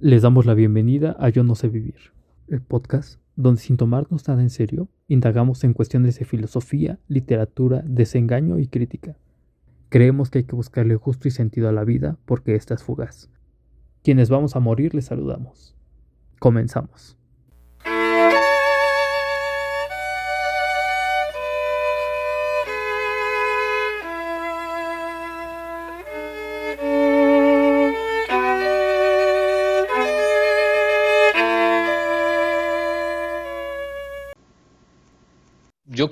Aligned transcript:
Les 0.00 0.22
damos 0.22 0.44
la 0.44 0.54
bienvenida 0.54 1.16
a 1.20 1.28
Yo 1.28 1.44
No 1.44 1.54
sé 1.54 1.68
vivir, 1.68 2.12
el 2.48 2.60
podcast 2.60 3.20
donde 3.36 3.60
sin 3.60 3.76
tomarnos 3.76 4.26
nada 4.26 4.42
en 4.42 4.50
serio, 4.50 4.88
indagamos 5.06 5.62
en 5.62 5.72
cuestiones 5.72 6.18
de 6.18 6.24
filosofía, 6.24 6.98
literatura, 7.06 7.82
desengaño 7.86 8.58
y 8.58 8.66
crítica. 8.66 9.16
Creemos 9.90 10.30
que 10.30 10.38
hay 10.38 10.44
que 10.44 10.56
buscarle 10.56 10.96
gusto 10.96 11.28
y 11.28 11.30
sentido 11.30 11.68
a 11.68 11.72
la 11.72 11.84
vida 11.84 12.18
porque 12.26 12.56
esta 12.56 12.74
es 12.74 12.82
fugaz. 12.82 13.30
Quienes 14.02 14.30
vamos 14.30 14.56
a 14.56 14.60
morir 14.60 14.94
les 14.94 15.06
saludamos. 15.06 15.76
Comenzamos. 16.40 17.16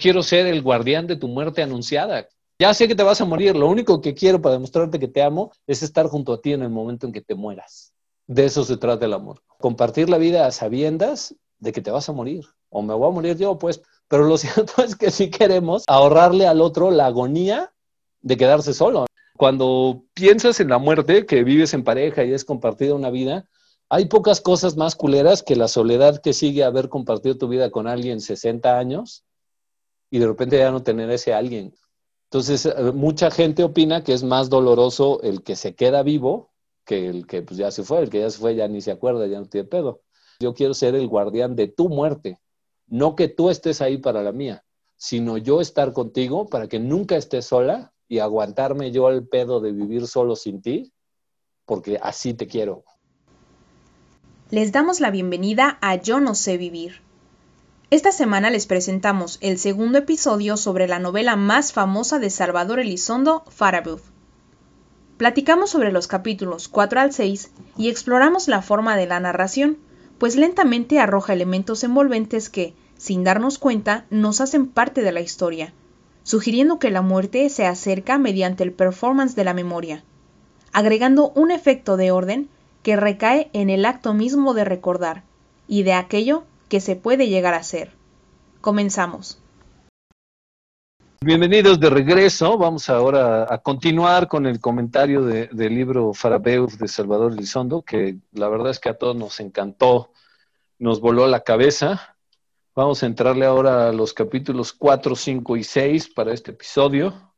Quiero 0.02 0.22
ser 0.24 0.46
el 0.46 0.62
guardián 0.62 1.06
de 1.06 1.16
tu 1.16 1.28
muerte 1.28 1.62
anunciada. 1.62 2.26
Ya 2.58 2.74
sé 2.74 2.88
que 2.88 2.96
te 2.96 3.04
vas 3.04 3.20
a 3.20 3.24
morir, 3.24 3.56
lo 3.56 3.68
único 3.68 4.00
que 4.00 4.14
quiero 4.14 4.42
para 4.42 4.54
demostrarte 4.54 4.98
que 4.98 5.08
te 5.08 5.22
amo 5.22 5.52
es 5.66 5.82
estar 5.82 6.08
junto 6.08 6.32
a 6.32 6.40
ti 6.40 6.52
en 6.52 6.62
el 6.62 6.70
momento 6.70 7.06
en 7.06 7.12
que 7.12 7.22
te 7.22 7.36
mueras. 7.36 7.92
De 8.26 8.44
eso 8.44 8.64
se 8.64 8.76
trata 8.76 9.06
el 9.06 9.12
amor. 9.12 9.42
Compartir 9.58 10.10
la 10.10 10.18
vida 10.18 10.46
a 10.46 10.50
sabiendas 10.50 11.36
de 11.60 11.72
que 11.72 11.80
te 11.80 11.92
vas 11.92 12.08
a 12.08 12.12
morir. 12.12 12.44
O 12.68 12.82
me 12.82 12.94
voy 12.94 13.08
a 13.08 13.12
morir 13.12 13.36
yo, 13.36 13.58
pues. 13.58 13.80
Pero 14.08 14.24
lo 14.24 14.36
cierto 14.38 14.82
es 14.82 14.96
que 14.96 15.10
sí 15.10 15.30
queremos 15.30 15.84
ahorrarle 15.86 16.46
al 16.46 16.60
otro 16.60 16.90
la 16.90 17.06
agonía 17.06 17.72
de 18.20 18.36
quedarse 18.36 18.74
solo. 18.74 19.06
Cuando 19.36 20.04
piensas 20.14 20.58
en 20.60 20.68
la 20.68 20.78
muerte, 20.78 21.26
que 21.26 21.44
vives 21.44 21.74
en 21.74 21.84
pareja 21.84 22.24
y 22.24 22.32
es 22.32 22.44
compartida 22.44 22.94
una 22.94 23.10
vida, 23.10 23.46
hay 23.88 24.06
pocas 24.06 24.40
cosas 24.40 24.76
más 24.76 24.96
culeras 24.96 25.42
que 25.42 25.56
la 25.56 25.68
soledad 25.68 26.20
que 26.20 26.32
sigue 26.32 26.64
haber 26.64 26.88
compartido 26.88 27.36
tu 27.36 27.48
vida 27.48 27.70
con 27.70 27.86
alguien 27.86 28.20
60 28.20 28.78
años 28.78 29.24
y 30.12 30.18
de 30.18 30.26
repente 30.26 30.58
ya 30.58 30.70
no 30.70 30.82
tener 30.82 31.10
ese 31.10 31.32
alguien. 31.32 31.74
Entonces, 32.24 32.66
eh, 32.66 32.92
mucha 32.92 33.30
gente 33.30 33.64
opina 33.64 34.04
que 34.04 34.12
es 34.12 34.22
más 34.22 34.50
doloroso 34.50 35.22
el 35.22 35.42
que 35.42 35.56
se 35.56 35.74
queda 35.74 36.02
vivo 36.02 36.52
que 36.84 37.08
el 37.08 37.26
que 37.26 37.40
pues, 37.40 37.56
ya 37.56 37.70
se 37.70 37.82
fue, 37.82 38.00
el 38.00 38.10
que 38.10 38.20
ya 38.20 38.28
se 38.28 38.38
fue 38.38 38.54
ya 38.54 38.68
ni 38.68 38.82
se 38.82 38.90
acuerda, 38.90 39.26
ya 39.26 39.40
no 39.40 39.46
tiene 39.46 39.66
pedo. 39.66 40.02
Yo 40.38 40.52
quiero 40.52 40.74
ser 40.74 40.94
el 40.96 41.08
guardián 41.08 41.56
de 41.56 41.68
tu 41.68 41.88
muerte, 41.88 42.38
no 42.86 43.16
que 43.16 43.28
tú 43.28 43.48
estés 43.48 43.80
ahí 43.80 43.96
para 43.96 44.22
la 44.22 44.32
mía, 44.32 44.64
sino 44.96 45.38
yo 45.38 45.62
estar 45.62 45.94
contigo 45.94 46.46
para 46.46 46.68
que 46.68 46.78
nunca 46.78 47.16
estés 47.16 47.46
sola 47.46 47.94
y 48.06 48.18
aguantarme 48.18 48.90
yo 48.90 49.08
el 49.08 49.26
pedo 49.26 49.60
de 49.60 49.72
vivir 49.72 50.06
solo 50.06 50.36
sin 50.36 50.60
ti, 50.60 50.92
porque 51.64 51.98
así 52.02 52.34
te 52.34 52.46
quiero. 52.46 52.84
Les 54.50 54.72
damos 54.72 55.00
la 55.00 55.10
bienvenida 55.10 55.78
a 55.80 55.94
Yo 55.94 56.20
no 56.20 56.34
sé 56.34 56.58
vivir 56.58 57.00
esta 57.92 58.10
semana 58.10 58.48
les 58.48 58.66
presentamos 58.66 59.36
el 59.42 59.58
segundo 59.58 59.98
episodio 59.98 60.56
sobre 60.56 60.88
la 60.88 60.98
novela 60.98 61.36
más 61.36 61.74
famosa 61.74 62.18
de 62.18 62.30
Salvador 62.30 62.80
Elizondo, 62.80 63.44
Farabuf. 63.50 64.00
Platicamos 65.18 65.68
sobre 65.68 65.92
los 65.92 66.06
capítulos 66.06 66.68
4 66.68 67.00
al 67.00 67.12
6 67.12 67.50
y 67.76 67.90
exploramos 67.90 68.48
la 68.48 68.62
forma 68.62 68.96
de 68.96 69.06
la 69.06 69.20
narración, 69.20 69.76
pues 70.16 70.36
lentamente 70.36 71.00
arroja 71.00 71.34
elementos 71.34 71.84
envolventes 71.84 72.48
que, 72.48 72.72
sin 72.96 73.24
darnos 73.24 73.58
cuenta, 73.58 74.06
nos 74.08 74.40
hacen 74.40 74.68
parte 74.68 75.02
de 75.02 75.12
la 75.12 75.20
historia, 75.20 75.74
sugiriendo 76.22 76.78
que 76.78 76.90
la 76.90 77.02
muerte 77.02 77.46
se 77.50 77.66
acerca 77.66 78.16
mediante 78.16 78.64
el 78.64 78.72
performance 78.72 79.36
de 79.36 79.44
la 79.44 79.52
memoria, 79.52 80.02
agregando 80.72 81.30
un 81.34 81.50
efecto 81.50 81.98
de 81.98 82.10
orden 82.10 82.48
que 82.82 82.96
recae 82.96 83.50
en 83.52 83.68
el 83.68 83.84
acto 83.84 84.14
mismo 84.14 84.54
de 84.54 84.64
recordar 84.64 85.24
y 85.68 85.82
de 85.82 85.92
aquello 85.92 86.44
que 86.72 86.80
se 86.80 86.96
puede 86.96 87.28
llegar 87.28 87.52
a 87.52 87.62
ser. 87.62 87.92
Comenzamos. 88.62 89.38
Bienvenidos 91.20 91.78
de 91.78 91.90
regreso. 91.90 92.56
Vamos 92.56 92.88
ahora 92.88 93.46
a 93.46 93.58
continuar 93.58 94.26
con 94.26 94.46
el 94.46 94.58
comentario 94.58 95.20
del 95.20 95.74
libro 95.74 96.14
Farabeuf 96.14 96.76
de 96.78 96.88
Salvador 96.88 97.32
Elizondo, 97.32 97.82
que 97.82 98.16
la 98.32 98.48
verdad 98.48 98.70
es 98.70 98.78
que 98.78 98.88
a 98.88 98.96
todos 98.96 99.14
nos 99.14 99.38
encantó, 99.40 100.12
nos 100.78 101.02
voló 101.02 101.26
la 101.26 101.40
cabeza. 101.40 102.16
Vamos 102.74 103.02
a 103.02 103.06
entrarle 103.06 103.44
ahora 103.44 103.90
a 103.90 103.92
los 103.92 104.14
capítulos 104.14 104.72
4, 104.72 105.14
5 105.14 105.58
y 105.58 105.64
6 105.64 106.08
para 106.14 106.32
este 106.32 106.52
episodio. 106.52 107.34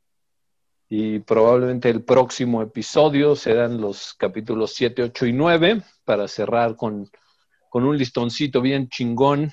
Y 0.88 1.18
probablemente 1.18 1.90
el 1.90 2.04
próximo 2.04 2.62
episodio 2.62 3.34
serán 3.34 3.80
los 3.80 4.14
capítulos 4.14 4.74
7, 4.76 5.02
8 5.02 5.26
y 5.26 5.32
9 5.32 5.82
para 6.04 6.28
cerrar 6.28 6.76
con 6.76 7.10
con 7.74 7.86
un 7.86 7.98
listoncito 7.98 8.60
bien 8.60 8.88
chingón. 8.88 9.50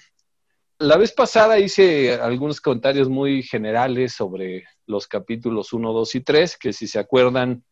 La 0.78 0.96
vez 0.96 1.12
pasada 1.12 1.58
hice 1.58 2.14
algunos 2.14 2.62
comentarios 2.62 3.10
muy 3.10 3.42
generales 3.42 4.14
sobre 4.14 4.66
los 4.86 5.08
capítulos 5.08 5.74
1, 5.74 5.92
2 5.92 6.16
y 6.16 6.22
3, 6.22 6.58
que 6.58 6.72
si 6.72 6.86
se 6.86 7.00
acuerdan, 7.00 7.64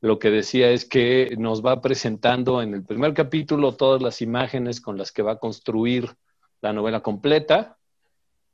lo 0.00 0.18
que 0.18 0.32
decía 0.32 0.72
es 0.72 0.84
que 0.84 1.36
nos 1.38 1.64
va 1.64 1.80
presentando 1.80 2.60
en 2.60 2.74
el 2.74 2.84
primer 2.84 3.14
capítulo 3.14 3.76
todas 3.76 4.02
las 4.02 4.20
imágenes 4.20 4.80
con 4.80 4.98
las 4.98 5.12
que 5.12 5.22
va 5.22 5.34
a 5.34 5.38
construir 5.38 6.10
la 6.60 6.72
novela 6.72 7.00
completa, 7.00 7.78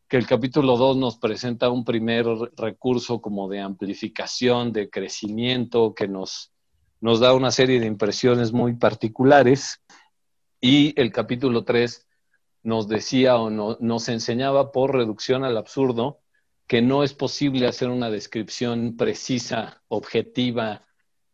que 0.09 0.19
el 0.19 0.27
capítulo 0.27 0.77
2 0.77 0.99
nos 0.99 1.17
presenta 1.17 1.71
un 1.71 1.87
primer 1.87 2.27
recurso 2.59 3.23
como 3.23 3.49
de 3.49 3.61
amplificación, 3.61 4.75
de 4.75 4.91
crecimiento, 4.91 5.95
que 5.95 6.07
nos, 6.07 6.53
nos 7.01 7.19
da 7.19 7.33
una 7.33 7.51
serie 7.51 7.81
de 7.81 7.87
impresiones 7.87 8.53
muy 8.53 8.75
particulares. 8.75 9.80
Y 10.61 10.99
el 11.01 11.11
capítulo 11.11 11.65
3 11.65 12.07
nos 12.63 12.87
decía 12.87 13.37
o 13.37 13.49
nos 13.51 14.09
enseñaba 14.09 14.73
por 14.73 14.95
reducción 14.95 15.45
al 15.45 15.57
absurdo 15.57 16.21
que 16.67 16.83
no 16.83 17.03
es 17.03 17.15
posible 17.15 17.67
hacer 17.67 17.89
una 17.89 18.11
descripción 18.11 18.97
precisa, 18.97 19.83
objetiva, 19.89 20.85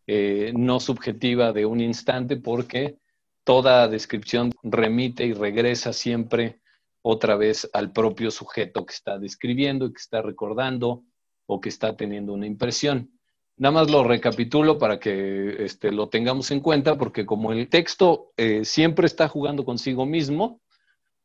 eh, 0.07 0.53
no 0.55 0.79
subjetiva 0.79 1.51
de 1.51 1.65
un 1.65 1.81
instante 1.81 2.37
porque 2.37 2.97
toda 3.43 3.87
descripción 3.87 4.51
remite 4.63 5.25
y 5.25 5.33
regresa 5.33 5.91
siempre 5.93 6.61
otra 7.01 7.35
vez 7.35 7.69
al 7.73 7.91
propio 7.91 8.31
sujeto 8.31 8.85
que 8.85 8.93
está 8.93 9.19
describiendo, 9.19 9.91
que 9.91 9.99
está 9.99 10.21
recordando 10.21 11.03
o 11.45 11.59
que 11.59 11.69
está 11.69 11.95
teniendo 11.95 12.33
una 12.33 12.47
impresión. 12.47 13.16
Nada 13.57 13.71
más 13.71 13.89
lo 13.89 14.03
recapitulo 14.03 14.77
para 14.77 14.99
que 14.99 15.65
este, 15.65 15.91
lo 15.91 16.09
tengamos 16.09 16.51
en 16.51 16.59
cuenta, 16.59 16.95
porque 16.95 17.25
como 17.25 17.51
el 17.51 17.69
texto 17.69 18.31
eh, 18.37 18.63
siempre 18.63 19.07
está 19.07 19.27
jugando 19.27 19.65
consigo 19.65 20.05
mismo, 20.05 20.61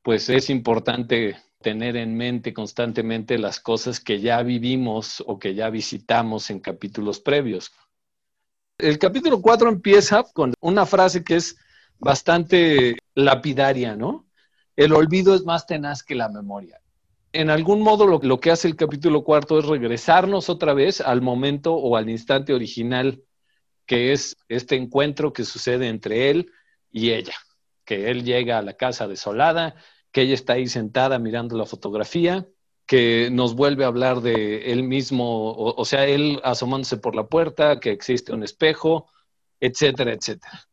pues 0.02 0.30
es 0.30 0.48
importante 0.48 1.36
tener 1.60 1.96
en 1.96 2.16
mente 2.16 2.54
constantemente 2.54 3.38
las 3.38 3.60
cosas 3.60 4.00
que 4.00 4.20
ya 4.20 4.42
vivimos 4.42 5.22
o 5.26 5.38
que 5.38 5.54
ya 5.54 5.68
visitamos 5.68 6.48
en 6.48 6.60
capítulos 6.60 7.20
previos. 7.20 7.70
El 8.78 8.98
capítulo 8.98 9.42
4 9.42 9.68
empieza 9.68 10.24
con 10.32 10.54
una 10.60 10.86
frase 10.86 11.22
que 11.22 11.36
es 11.36 11.56
bastante 11.98 12.96
lapidaria, 13.14 13.94
¿no? 13.94 14.26
El 14.74 14.94
olvido 14.94 15.34
es 15.34 15.44
más 15.44 15.66
tenaz 15.66 16.02
que 16.02 16.14
la 16.14 16.30
memoria 16.30 16.81
en 17.32 17.50
algún 17.50 17.80
modo 17.80 18.06
lo, 18.06 18.40
que 18.40 18.50
hace 18.50 18.68
el 18.68 18.76
capítulo 18.76 19.24
cuarto 19.24 19.58
es 19.58 19.64
regresarnos 19.66 20.48
otra 20.48 20.74
vez 20.74 21.00
al 21.00 21.22
momento 21.22 21.74
o 21.74 21.96
al 21.96 22.10
instante 22.10 22.52
original, 22.52 23.22
que 23.86 24.12
es 24.12 24.36
este 24.48 24.76
encuentro 24.76 25.32
que 25.32 25.44
sucede 25.44 25.88
entre 25.88 26.30
él 26.30 26.52
y 26.90 27.10
ella, 27.12 27.34
que 27.84 28.10
él 28.10 28.24
llega 28.24 28.58
a 28.58 28.62
la 28.62 28.74
casa 28.74 29.08
desolada, 29.08 29.74
que 30.12 30.22
ella 30.22 30.34
está 30.34 30.54
ahí 30.54 30.66
sentada 30.66 31.18
mirando 31.18 31.56
la 31.56 31.66
fotografía, 31.66 32.46
que 32.86 33.30
nos 33.32 33.54
vuelve 33.54 33.84
a 33.84 33.88
hablar 33.88 34.20
de 34.20 34.72
él 34.72 34.82
mismo, 34.82 35.52
o, 35.52 35.74
o 35.74 35.84
sea, 35.86 36.06
él 36.06 36.40
asomándose 36.44 36.98
por 36.98 37.16
la 37.16 37.26
puerta, 37.26 37.80
que 37.80 37.90
existe 37.90 38.32
un 38.32 38.42
espejo, 38.42 39.10
etcétera, 39.58 40.12
etcétera. 40.12 40.68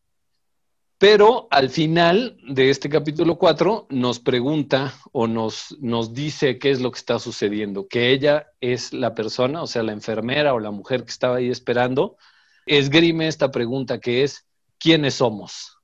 Pero 1.00 1.48
al 1.50 1.70
final 1.70 2.38
de 2.46 2.69
este 2.69 2.90
capítulo 2.90 3.38
4 3.38 3.88
nos 3.90 4.19
pregunta 4.19 4.94
o 5.13 5.28
nos, 5.28 5.78
nos 5.80 6.13
dice 6.13 6.60
qué 6.60 6.72
es 6.72 6.81
lo 6.81 6.92
que 6.92 7.00
está 7.00 7.19
sucediendo, 7.19 7.88
que 7.88 8.12
ella 8.12 8.48
es 8.60 8.92
la 8.92 9.16
persona, 9.16 9.63
o 9.63 9.68
sea, 9.68 9.81
la 9.81 9.94
enfermera 9.94 10.54
o 10.54 10.60
la 10.60 10.72
mujer 10.72 11.06
que 11.06 11.12
estaba 11.12 11.38
ahí 11.38 11.50
esperando, 11.50 12.18
esgrime 12.66 13.30
esta 13.30 13.50
pregunta 13.50 14.01
que 14.01 14.24
es, 14.24 14.46
¿quiénes 14.78 15.13
somos? 15.16 15.78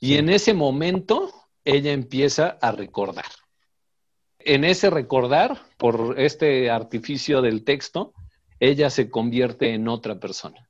Y 0.00 0.16
en 0.16 0.28
ese 0.28 0.52
momento 0.52 1.30
ella 1.64 1.92
empieza 1.92 2.58
a 2.60 2.72
recordar. 2.72 3.30
En 4.40 4.64
ese 4.64 4.90
recordar, 4.90 5.60
por 5.76 6.18
este 6.18 6.70
artificio 6.70 7.40
del 7.40 7.62
texto, 7.62 8.14
ella 8.58 8.90
se 8.90 9.10
convierte 9.10 9.74
en 9.74 9.86
otra 9.86 10.18
persona. 10.18 10.68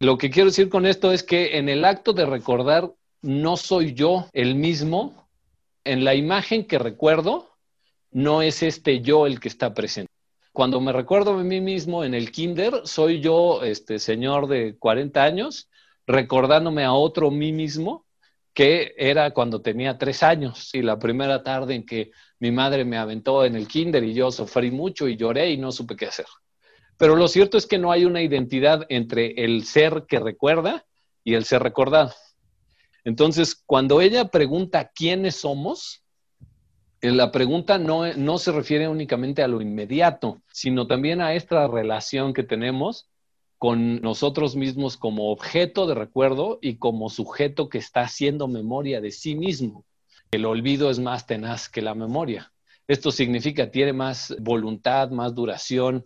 Lo 0.00 0.18
que 0.18 0.28
quiero 0.28 0.50
decir 0.50 0.68
con 0.68 0.84
esto 0.84 1.12
es 1.12 1.22
que 1.22 1.56
en 1.56 1.70
el 1.70 1.86
acto 1.86 2.12
de 2.12 2.26
recordar 2.26 2.92
no 3.26 3.56
soy 3.56 3.92
yo 3.92 4.28
el 4.32 4.54
mismo. 4.54 5.28
En 5.84 6.04
la 6.04 6.14
imagen 6.14 6.66
que 6.66 6.78
recuerdo, 6.78 7.56
no 8.10 8.40
es 8.42 8.62
este 8.62 9.00
yo 9.00 9.26
el 9.26 9.40
que 9.40 9.48
está 9.48 9.74
presente. 9.74 10.10
Cuando 10.52 10.80
me 10.80 10.92
recuerdo 10.92 11.36
de 11.36 11.44
mí 11.44 11.60
mismo 11.60 12.02
en 12.02 12.14
el 12.14 12.30
kinder, 12.30 12.80
soy 12.84 13.20
yo, 13.20 13.62
este 13.62 13.98
señor 13.98 14.46
de 14.46 14.76
40 14.78 15.22
años, 15.22 15.68
recordándome 16.06 16.84
a 16.84 16.94
otro 16.94 17.30
mí 17.30 17.52
mismo 17.52 18.06
que 18.54 18.94
era 18.96 19.32
cuando 19.32 19.60
tenía 19.60 19.98
tres 19.98 20.22
años 20.22 20.74
y 20.74 20.80
la 20.80 20.98
primera 20.98 21.42
tarde 21.42 21.74
en 21.74 21.84
que 21.84 22.10
mi 22.38 22.50
madre 22.50 22.86
me 22.86 22.96
aventó 22.96 23.44
en 23.44 23.54
el 23.54 23.68
kinder 23.68 24.02
y 24.02 24.14
yo 24.14 24.30
sufrí 24.30 24.70
mucho 24.70 25.08
y 25.08 25.16
lloré 25.16 25.50
y 25.50 25.58
no 25.58 25.72
supe 25.72 25.94
qué 25.94 26.06
hacer. 26.06 26.24
Pero 26.96 27.16
lo 27.16 27.28
cierto 27.28 27.58
es 27.58 27.66
que 27.66 27.76
no 27.76 27.92
hay 27.92 28.06
una 28.06 28.22
identidad 28.22 28.86
entre 28.88 29.44
el 29.44 29.64
ser 29.64 30.04
que 30.08 30.20
recuerda 30.20 30.86
y 31.22 31.34
el 31.34 31.44
ser 31.44 31.62
recordado. 31.62 32.14
Entonces, 33.06 33.54
cuando 33.54 34.00
ella 34.00 34.24
pregunta 34.24 34.90
quiénes 34.92 35.36
somos, 35.36 36.02
eh, 37.00 37.12
la 37.12 37.30
pregunta 37.30 37.78
no, 37.78 38.12
no 38.14 38.36
se 38.38 38.50
refiere 38.50 38.88
únicamente 38.88 39.44
a 39.44 39.48
lo 39.48 39.62
inmediato, 39.62 40.42
sino 40.52 40.88
también 40.88 41.20
a 41.20 41.32
esta 41.34 41.68
relación 41.68 42.34
que 42.34 42.42
tenemos 42.42 43.08
con 43.58 44.00
nosotros 44.00 44.56
mismos 44.56 44.96
como 44.96 45.30
objeto 45.30 45.86
de 45.86 45.94
recuerdo 45.94 46.58
y 46.60 46.78
como 46.78 47.08
sujeto 47.08 47.68
que 47.68 47.78
está 47.78 48.00
haciendo 48.00 48.48
memoria 48.48 49.00
de 49.00 49.12
sí 49.12 49.36
mismo. 49.36 49.84
El 50.32 50.44
olvido 50.44 50.90
es 50.90 50.98
más 50.98 51.28
tenaz 51.28 51.68
que 51.68 51.82
la 51.82 51.94
memoria. 51.94 52.52
Esto 52.88 53.12
significa, 53.12 53.70
tiene 53.70 53.92
más 53.92 54.34
voluntad, 54.40 55.10
más 55.10 55.32
duración. 55.32 56.04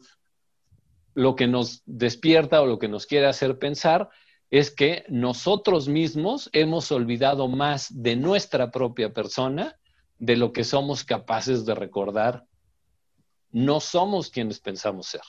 Lo 1.14 1.34
que 1.34 1.46
nos 1.46 1.82
despierta 1.86 2.60
o 2.60 2.66
lo 2.66 2.78
que 2.78 2.88
nos 2.88 3.06
quiere 3.06 3.26
hacer 3.26 3.58
pensar 3.58 4.10
es 4.50 4.70
que 4.70 5.04
nosotros 5.08 5.88
mismos 5.88 6.50
hemos 6.52 6.90
olvidado 6.90 7.46
más 7.48 8.02
de 8.02 8.16
nuestra 8.16 8.70
propia 8.70 9.12
persona 9.12 9.78
de 10.18 10.36
lo 10.36 10.52
que 10.52 10.64
somos 10.64 11.04
capaces 11.04 11.64
de 11.64 11.74
recordar. 11.74 12.46
No 13.52 13.80
somos 13.80 14.30
quienes 14.30 14.60
pensamos 14.60 15.06
ser. 15.06 15.22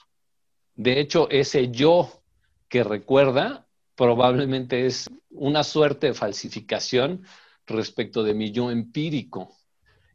De 0.75 0.99
hecho, 0.99 1.29
ese 1.29 1.69
yo 1.69 2.23
que 2.67 2.83
recuerda 2.83 3.67
probablemente 3.95 4.85
es 4.85 5.07
una 5.29 5.63
suerte 5.63 6.07
de 6.07 6.13
falsificación 6.13 7.23
respecto 7.67 8.23
de 8.23 8.33
mi 8.33 8.51
yo 8.51 8.71
empírico. 8.71 9.55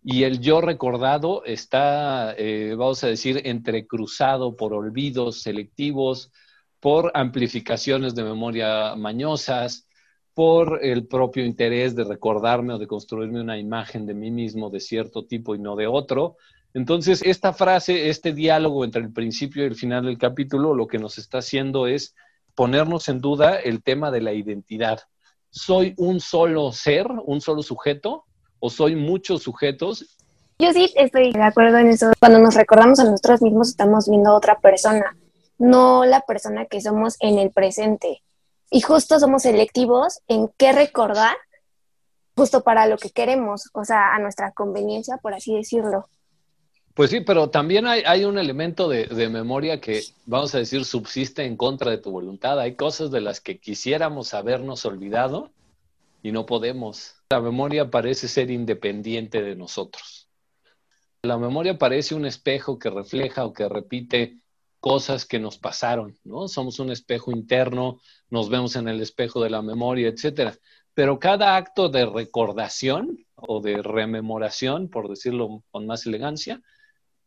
Y 0.02 0.24
el 0.24 0.40
yo 0.40 0.60
recordado 0.60 1.44
está, 1.44 2.34
eh, 2.36 2.74
vamos 2.76 3.02
a 3.04 3.08
decir, 3.08 3.42
entrecruzado 3.44 4.56
por 4.56 4.72
olvidos 4.72 5.42
selectivos, 5.42 6.32
por 6.86 7.10
amplificaciones 7.14 8.14
de 8.14 8.22
memoria 8.22 8.94
mañosas, 8.94 9.88
por 10.34 10.78
el 10.84 11.08
propio 11.08 11.44
interés 11.44 11.96
de 11.96 12.04
recordarme 12.04 12.74
o 12.74 12.78
de 12.78 12.86
construirme 12.86 13.40
una 13.40 13.58
imagen 13.58 14.06
de 14.06 14.14
mí 14.14 14.30
mismo 14.30 14.70
de 14.70 14.78
cierto 14.78 15.24
tipo 15.24 15.56
y 15.56 15.58
no 15.58 15.74
de 15.74 15.88
otro. 15.88 16.36
Entonces, 16.74 17.22
esta 17.24 17.52
frase, 17.52 18.08
este 18.08 18.32
diálogo 18.32 18.84
entre 18.84 19.02
el 19.02 19.12
principio 19.12 19.64
y 19.64 19.66
el 19.66 19.74
final 19.74 20.04
del 20.04 20.16
capítulo, 20.16 20.74
lo 20.74 20.86
que 20.86 21.00
nos 21.00 21.18
está 21.18 21.38
haciendo 21.38 21.88
es 21.88 22.14
ponernos 22.54 23.08
en 23.08 23.20
duda 23.20 23.56
el 23.56 23.82
tema 23.82 24.12
de 24.12 24.20
la 24.20 24.32
identidad. 24.32 25.00
¿Soy 25.50 25.92
un 25.96 26.20
solo 26.20 26.70
ser, 26.70 27.08
un 27.24 27.40
solo 27.40 27.64
sujeto 27.64 28.26
o 28.60 28.70
soy 28.70 28.94
muchos 28.94 29.42
sujetos? 29.42 30.16
Yo 30.60 30.72
sí 30.72 30.92
estoy 30.94 31.32
de 31.32 31.42
acuerdo 31.42 31.78
en 31.78 31.88
eso. 31.88 32.12
Cuando 32.20 32.38
nos 32.38 32.54
recordamos 32.54 33.00
a 33.00 33.10
nosotros 33.10 33.42
mismos 33.42 33.70
estamos 33.70 34.08
viendo 34.08 34.30
a 34.30 34.34
otra 34.34 34.60
persona, 34.60 35.16
no 35.58 36.04
la 36.04 36.20
persona 36.22 36.66
que 36.66 36.80
somos 36.80 37.16
en 37.20 37.38
el 37.38 37.50
presente. 37.50 38.22
Y 38.70 38.80
justo 38.80 39.18
somos 39.18 39.42
selectivos 39.42 40.20
en 40.28 40.48
qué 40.56 40.72
recordar 40.72 41.36
justo 42.36 42.62
para 42.62 42.86
lo 42.86 42.98
que 42.98 43.10
queremos, 43.10 43.70
o 43.72 43.84
sea, 43.84 44.14
a 44.14 44.18
nuestra 44.18 44.52
conveniencia, 44.52 45.16
por 45.16 45.32
así 45.32 45.54
decirlo. 45.54 46.08
Pues 46.94 47.10
sí, 47.10 47.20
pero 47.20 47.50
también 47.50 47.86
hay, 47.86 48.24
un 48.24 48.38
elemento 48.38 48.88
de, 48.88 49.06
de, 49.06 49.28
memoria 49.28 49.80
que, 49.80 50.02
vamos 50.24 50.54
a 50.54 50.58
decir, 50.58 50.84
subsiste 50.84 51.44
en 51.44 51.56
contra 51.56 51.90
de 51.90 51.98
tu 51.98 52.10
voluntad. 52.10 52.58
Hay 52.58 52.74
cosas 52.74 53.10
de 53.10 53.20
las 53.20 53.40
que 53.40 53.58
quisiéramos 53.58 54.32
habernos 54.32 54.84
olvidado 54.86 55.50
y 56.22 56.32
no 56.32 56.46
podemos. 56.46 57.14
La 57.30 57.40
memoria 57.40 57.90
parece 57.90 58.28
ser 58.28 58.50
independiente 58.50 59.42
de 59.42 59.56
nosotros. 59.56 60.28
La 61.22 61.36
memoria 61.36 61.76
parece 61.76 62.14
un 62.14 62.24
espejo 62.24 62.78
que 62.78 62.88
refleja 62.88 63.44
o 63.44 63.52
que 63.52 63.68
repite 63.68 64.38
cosas 64.86 65.26
que 65.26 65.40
nos 65.40 65.58
pasaron, 65.58 66.16
¿no? 66.22 66.46
Somos 66.46 66.78
un 66.78 66.92
espejo 66.92 67.32
interno, 67.32 68.00
nos 68.30 68.48
vemos 68.48 68.76
en 68.76 68.86
el 68.86 69.00
espejo 69.00 69.42
de 69.42 69.50
la 69.50 69.60
memoria, 69.60 70.06
etcétera. 70.06 70.56
Pero 70.94 71.18
cada 71.18 71.56
acto 71.56 71.88
de 71.88 72.06
recordación 72.06 73.18
o 73.34 73.60
de 73.60 73.82
rememoración, 73.82 74.88
por 74.88 75.08
decirlo 75.08 75.64
con 75.72 75.88
más 75.88 76.06
elegancia, 76.06 76.62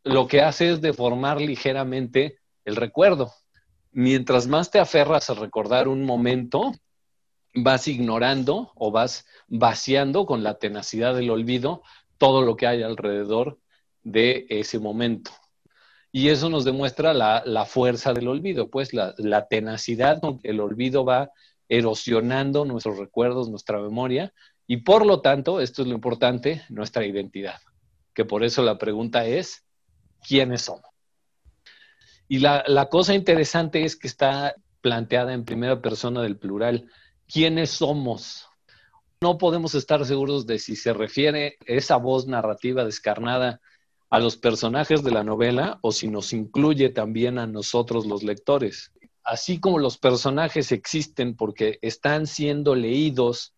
lo 0.06 0.26
que 0.26 0.42
hace 0.42 0.72
es 0.72 0.80
deformar 0.80 1.42
ligeramente 1.42 2.40
el 2.64 2.78
recuerdo. 2.78 3.34
Mientras 3.92 4.48
más 4.48 4.72
te 4.72 4.80
aferras 4.80 5.30
a 5.30 5.34
recordar 5.34 5.90
un 5.90 6.06
momento, 6.06 6.72
vas 7.54 7.90
ignorando 7.90 8.72
o 8.76 8.90
vas 8.90 9.26
vaciando 9.50 10.26
con 10.26 10.44
la 10.44 10.60
tenacidad 10.60 11.14
del 11.14 11.30
olvido 11.30 11.84
todo 12.18 12.42
lo 12.42 12.56
que 12.56 12.68
hay 12.68 12.84
alrededor 12.84 13.60
de 14.02 14.46
ese 14.48 14.80
momento. 14.80 15.32
Y 16.12 16.30
eso 16.30 16.50
nos 16.50 16.66
demuestra 16.66 17.14
la, 17.14 17.66
fuerza 17.66 18.14
del 18.14 18.28
olvido, 18.28 18.70
pues 18.70 18.94
la, 18.94 19.14
la 19.18 19.48
tenacidad 19.48 20.20
con 20.20 20.40
que 20.40 20.50
el 20.50 20.60
olvido 20.60 21.06
va 21.06 21.32
erosionando 21.68 22.66
nuestros 22.66 22.98
recuerdos, 22.98 23.50
nuestra 23.50 23.80
memoria, 23.80 24.34
y 24.66 24.78
por 24.78 25.06
lo 25.06 25.22
tanto, 25.22 25.62
esto 25.62 25.82
es 25.82 25.88
lo 25.88 25.96
importante, 25.96 26.64
nuestra 26.70 27.06
identidad. 27.06 27.60
Que 28.14 28.26
por 28.26 28.44
eso 28.44 28.62
la 28.62 28.78
pregunta 28.78 29.26
es, 29.26 29.64
quiénes 30.28 30.64
somos. 30.64 30.90
Y 32.28 32.38
la, 32.38 32.88
cosa 32.92 33.16
interesante 33.16 33.84
es 33.84 33.96
que 33.96 34.08
está 34.08 34.56
planteada 34.82 35.34
en 35.34 35.46
primera 35.46 35.82
persona 35.82 36.22
del 36.22 36.38
plural. 36.38 36.88
¿Quiénes 37.28 37.72
somos? 37.72 38.48
No 39.22 39.40
podemos 39.40 39.74
estar 39.74 40.06
seguros 40.06 40.46
de 40.46 40.60
si 40.60 40.76
se 40.76 40.94
refiere 40.94 41.58
esa 41.66 41.98
voz 41.98 42.28
narrativa 42.28 42.86
descarnada 42.86 43.62
a 44.10 44.20
los 44.20 44.38
personajes 44.38 45.04
de 45.04 45.12
la 45.12 45.24
novela 45.24 45.80
o 45.82 45.92
si 45.92 46.08
nos 46.08 46.34
incluye 46.34 46.90
también 46.90 47.38
a 47.38 47.48
nosotros 47.48 48.06
los 48.06 48.24
lectores. 48.24 48.92
Así 49.24 49.60
como 49.60 49.78
los 49.78 49.98
personajes 49.98 50.72
existen 50.72 51.36
porque 51.36 51.78
están 51.82 52.26
siendo 52.26 52.74
leídos, 52.74 53.54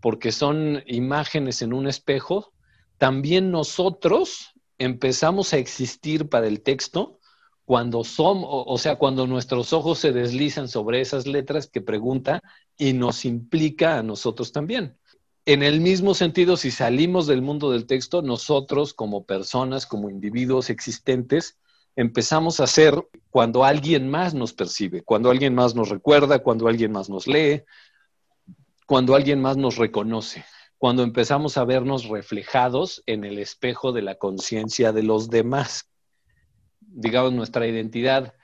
porque 0.00 0.30
son 0.30 0.84
imágenes 0.86 1.62
en 1.62 1.72
un 1.72 1.88
espejo, 1.88 2.52
también 2.98 3.50
nosotros 3.50 4.52
empezamos 4.78 5.52
a 5.52 5.58
existir 5.58 6.28
para 6.28 6.46
el 6.46 6.62
texto 6.62 7.18
cuando 7.64 8.04
somos, 8.04 8.46
o 8.48 8.78
sea, 8.78 8.96
cuando 8.96 9.26
nuestros 9.26 9.72
ojos 9.72 9.98
se 9.98 10.12
deslizan 10.12 10.68
sobre 10.68 11.00
esas 11.00 11.26
letras 11.26 11.66
que 11.66 11.80
pregunta 11.80 12.40
y 12.78 12.92
nos 12.92 13.24
implica 13.24 13.98
a 13.98 14.04
nosotros 14.04 14.52
también. 14.52 14.96
En 15.46 15.62
el 15.62 15.80
mismo 15.80 16.14
sentido, 16.14 16.56
si 16.56 16.70
salimos 16.70 17.26
del 17.26 17.40
mundo 17.40 17.70
del 17.70 17.86
texto, 17.86 18.20
nosotros 18.20 18.92
como 18.92 19.24
personas, 19.24 19.86
como 19.86 20.10
individuos 20.10 20.70
existentes, 20.70 21.58
empezamos 21.94 22.60
a 22.60 22.66
ser 22.66 23.08
cuando 23.30 23.64
alguien 23.64 24.10
más 24.10 24.34
nos 24.34 24.52
percibe, 24.52 25.02
cuando 25.02 25.30
alguien 25.30 25.54
más 25.54 25.74
nos 25.74 25.88
recuerda, 25.88 26.40
cuando 26.40 26.68
alguien 26.68 26.92
más 26.92 27.08
nos 27.08 27.26
lee, 27.26 27.62
cuando 28.86 29.14
alguien 29.14 29.40
más 29.40 29.56
nos 29.56 29.76
reconoce 29.76 30.44
cuando 30.78 31.02
empezamos 31.02 31.56
a 31.56 31.64
vernos 31.64 32.08
reflejados 32.08 33.02
en 33.06 33.24
el 33.24 33.38
espejo 33.38 33.92
de 33.92 34.02
la 34.02 34.16
conciencia 34.16 34.92
de 34.92 35.02
los 35.02 35.30
demás. 35.30 35.90
Digamos, 36.80 37.32
nuestra 37.32 37.66
identidad 37.66 38.34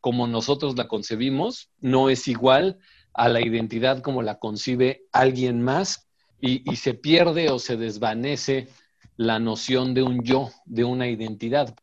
como 0.00 0.26
nosotros 0.26 0.76
la 0.76 0.88
concebimos 0.88 1.70
no 1.78 2.08
es 2.08 2.28
igual 2.28 2.78
a 3.14 3.28
la 3.28 3.40
identidad 3.40 4.00
como 4.00 4.22
la 4.22 4.38
concibe 4.38 5.04
alguien 5.12 5.62
más 5.62 6.08
y, 6.42 6.76
se 6.76 6.94
pierde 6.94 7.50
o 7.50 7.58
se 7.58 7.76
desvanece 7.76 8.68
la 9.16 9.38
noción 9.38 9.94
de 9.94 10.02
un 10.02 10.24
yo, 10.24 10.50
de 10.66 10.84
una 10.84 11.06
identidad. 11.08 11.74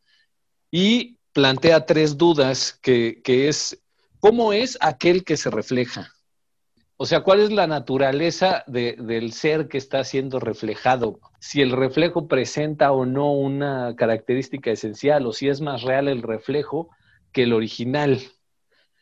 Y 0.70 1.18
plantea 1.32 1.86
tres 1.86 2.18
dudas 2.18 2.78
que, 2.82 3.22
que 3.24 3.48
es, 3.48 3.82
¿cómo 4.20 4.52
es 4.52 4.76
aquel 4.80 5.24
que 5.24 5.38
se 5.38 5.50
refleja? 5.50 6.12
O 6.98 7.06
sea, 7.06 7.22
¿cuál 7.22 7.40
es 7.40 7.50
la 7.50 7.66
naturaleza 7.66 8.62
del 8.66 9.32
ser 9.32 9.68
que 9.68 9.78
está 9.78 10.04
siendo 10.04 10.38
reflejado? 10.38 11.18
Si 11.40 11.62
el 11.62 11.72
reflejo 11.72 12.28
presenta 12.28 12.92
o 12.92 13.06
no 13.06 13.32
una 13.32 13.96
característica 13.96 14.70
esencial 14.70 15.26
o 15.26 15.32
si 15.32 15.48
es 15.48 15.62
más 15.62 15.80
real 15.80 16.08
el 16.08 16.20
reflejo 16.20 16.90
que 17.32 17.44
el 17.44 17.54
original. 17.54 18.20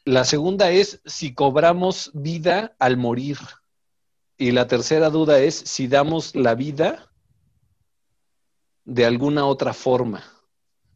La 0.04 0.22
segunda 0.22 0.70
es 0.70 1.02
si 1.06 1.34
cobramos 1.34 2.12
vida 2.14 2.76
al 2.78 2.96
morir. 2.96 3.38
Y 4.38 4.52
la 4.52 4.68
tercera 4.68 5.10
duda 5.10 5.40
es 5.40 5.56
si 5.56 5.88
damos 5.88 6.36
la 6.36 6.54
vida 6.54 7.10
de 8.84 9.04
alguna 9.04 9.44
otra 9.46 9.74
forma. 9.74 10.22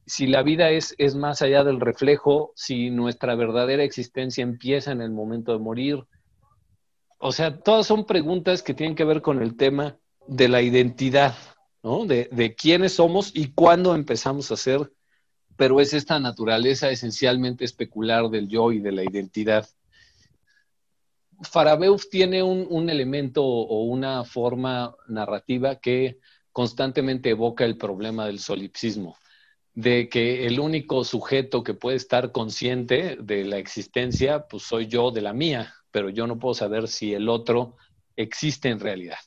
Si 0.06 0.28
la 0.28 0.44
vida 0.44 0.70
es, 0.70 0.94
es 0.96 1.16
más 1.16 1.42
allá 1.42 1.64
del 1.64 1.80
reflejo, 1.80 2.52
si 2.54 2.90
nuestra 2.90 3.34
verdadera 3.34 3.82
existencia 3.82 4.42
empieza 4.42 4.92
en 4.92 5.00
el 5.00 5.11
momento 5.11 5.52
de 5.52 5.58
morir, 5.58 6.04
o 7.18 7.32
sea, 7.32 7.58
todas 7.58 7.87
son 7.87 8.04
preguntas 8.06 8.62
que 8.62 8.75
tienen 8.75 8.94
que 8.94 9.04
ver 9.04 9.22
con 9.22 9.42
el 9.42 9.56
tema 9.56 9.96
de 10.28 10.49
la 10.49 10.62
identidad, 10.62 11.34
¿no? 11.82 12.06
De, 12.06 12.28
de 12.30 12.54
quiénes 12.54 12.94
somos 12.94 13.32
y 13.34 13.52
cuándo 13.52 13.94
empezamos 13.94 14.52
a 14.52 14.56
ser, 14.56 14.92
pero 15.56 15.80
es 15.80 15.94
esta 15.94 16.20
naturaleza 16.20 16.90
esencialmente 16.90 17.64
especular 17.64 18.28
del 18.28 18.46
yo 18.49 18.70
y 18.70 18.78
de 18.78 18.92
la 18.92 19.02
identidad. 19.02 19.68
Farabeuf 21.42 22.08
tiene 22.08 22.42
un, 22.42 22.88
elemento 22.88 23.44
o 23.44 23.84
una 23.84 24.25
forma 24.25 24.94
narrativa 25.08 25.76
que 25.76 26.18
constantemente 26.52 27.30
evoca 27.30 27.64
el 27.64 27.76
problema 27.76 28.26
del 28.26 28.38
solipsismo, 28.38 29.16
de 29.75 30.08
que 30.08 30.46
el 30.46 30.61
único 30.61 31.04
sujeto 31.04 31.62
que 31.64 31.75
puede 31.75 31.96
estar 31.96 32.32
consciente 32.32 33.16
de 33.20 33.44
la 33.44 33.58
existencia, 33.58 34.46
pues 34.46 34.64
soy 34.64 34.87
yo 34.87 35.11
de 35.11 35.22
la 35.22 35.32
mía, 35.32 35.75
pero 35.90 36.11
yo 36.11 36.26
no 36.26 36.38
puedo 36.38 36.54
saber 36.54 36.88
si 36.88 37.14
el 37.14 37.28
otro 37.28 37.76
existe 38.16 38.68
en 38.68 38.80
realidad. 38.80 39.18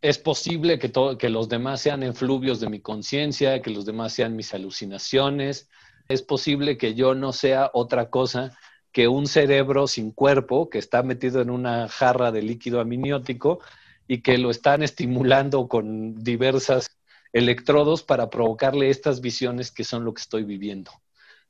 Es 0.00 0.18
posible 0.18 0.78
que, 0.78 0.92
que 1.18 1.28
los 1.28 1.48
demás 1.48 1.80
sean 1.80 2.02
efluvios 2.02 2.60
de 2.60 2.68
mi 2.68 2.80
conciencia, 2.80 3.60
que 3.62 3.70
los 3.70 3.84
demás 3.84 4.12
sean 4.12 4.36
mis 4.36 4.54
alucinaciones, 4.54 5.68
es 6.08 6.22
posible 6.22 6.78
que 6.78 6.94
yo 6.94 7.14
no 7.14 7.32
sea 7.32 7.70
otra 7.74 8.08
cosa 8.08 8.56
que 8.98 9.06
un 9.06 9.28
cerebro 9.28 9.86
sin 9.86 10.10
cuerpo 10.10 10.68
que 10.68 10.78
está 10.78 11.04
metido 11.04 11.40
en 11.40 11.50
una 11.50 11.86
jarra 11.86 12.32
de 12.32 12.42
líquido 12.42 12.80
amniótico 12.80 13.60
y 14.08 14.22
que 14.22 14.38
lo 14.38 14.50
están 14.50 14.82
estimulando 14.82 15.68
con 15.68 16.16
diversas 16.16 16.98
electrodos 17.32 18.02
para 18.02 18.28
provocarle 18.28 18.90
estas 18.90 19.20
visiones 19.20 19.70
que 19.70 19.84
son 19.84 20.04
lo 20.04 20.14
que 20.14 20.22
estoy 20.22 20.42
viviendo. 20.42 20.90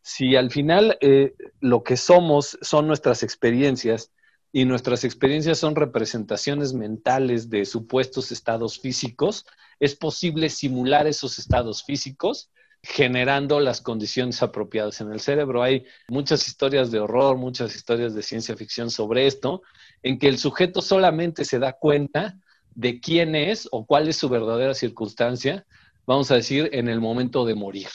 Si 0.02 0.36
al 0.36 0.50
final 0.50 0.98
eh, 1.00 1.36
lo 1.60 1.82
que 1.82 1.96
somos 1.96 2.58
son 2.60 2.86
nuestras 2.86 3.22
experiencias 3.22 4.12
y 4.52 4.66
nuestras 4.66 5.02
experiencias 5.04 5.56
son 5.56 5.74
representaciones 5.74 6.74
mentales 6.74 7.48
de 7.48 7.64
supuestos 7.64 8.30
estados 8.30 8.78
físicos, 8.78 9.46
es 9.80 9.96
posible 9.96 10.50
simular 10.50 11.06
esos 11.06 11.38
estados 11.38 11.82
físicos 11.82 12.50
generando 12.82 13.60
las 13.60 13.80
condiciones 13.80 14.42
apropiadas 14.42 15.00
en 15.00 15.12
el 15.12 15.20
cerebro. 15.20 15.62
Hay 15.62 15.84
muchas 16.08 16.46
historias 16.46 16.90
de 16.90 17.00
horror, 17.00 17.36
muchas 17.36 17.74
historias 17.74 18.14
de 18.14 18.22
ciencia 18.22 18.56
ficción 18.56 18.90
sobre 18.90 19.26
esto, 19.26 19.62
en 20.02 20.18
que 20.18 20.28
el 20.28 20.38
sujeto 20.38 20.80
solamente 20.80 21.44
se 21.44 21.58
da 21.58 21.72
cuenta 21.72 22.38
de 22.74 23.00
quién 23.00 23.34
es 23.34 23.68
o 23.72 23.84
cuál 23.84 24.08
es 24.08 24.16
su 24.16 24.28
verdadera 24.28 24.74
circunstancia, 24.74 25.66
vamos 26.06 26.30
a 26.30 26.36
decir, 26.36 26.70
en 26.72 26.88
el 26.88 27.00
momento 27.00 27.44
de 27.44 27.56
morir, 27.56 27.88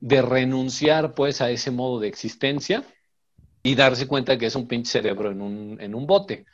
de 0.00 0.22
renunciar 0.22 1.14
pues 1.14 1.40
a 1.40 1.50
ese 1.50 1.70
modo 1.70 2.00
de 2.00 2.08
existencia 2.08 2.84
y 3.62 3.74
darse 3.76 4.08
cuenta 4.08 4.36
que 4.36 4.46
es 4.46 4.56
un 4.56 4.66
pinche 4.66 4.90
cerebro 4.90 5.30
en 5.30 5.40
un, 5.40 5.80
en 5.80 5.94
un 5.94 6.06
bote. 6.06 6.46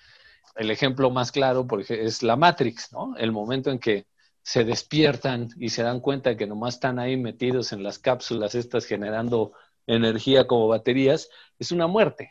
El 0.57 0.71
ejemplo 0.71 1.11
más 1.11 1.33
claro 1.33 1.67
por 1.67 1.81
ejemplo, 1.81 2.07
es 2.07 2.23
la 2.23 2.37
Matrix, 2.37 2.93
¿no? 2.93 3.17
El 3.17 3.33
momento 3.33 3.71
en 3.71 3.79
que 3.79 4.07
se 4.45 4.63
despiertan 4.63 5.49
y 5.59 5.71
se 5.71 5.83
dan 5.83 6.01
cuenta 6.01 6.37
que 6.37 6.47
nomás 6.47 6.75
están 6.75 6.99
ahí 6.99 7.17
metidos 7.17 7.73
en 7.73 7.83
las 7.83 7.99
cápsulas 7.99 8.55
estas 8.55 8.85
generando 8.85 9.53
energía 9.87 10.47
como 10.47 10.69
baterías, 10.69 11.31
es 11.59 11.73
una 11.73 11.87
muerte. 11.87 12.31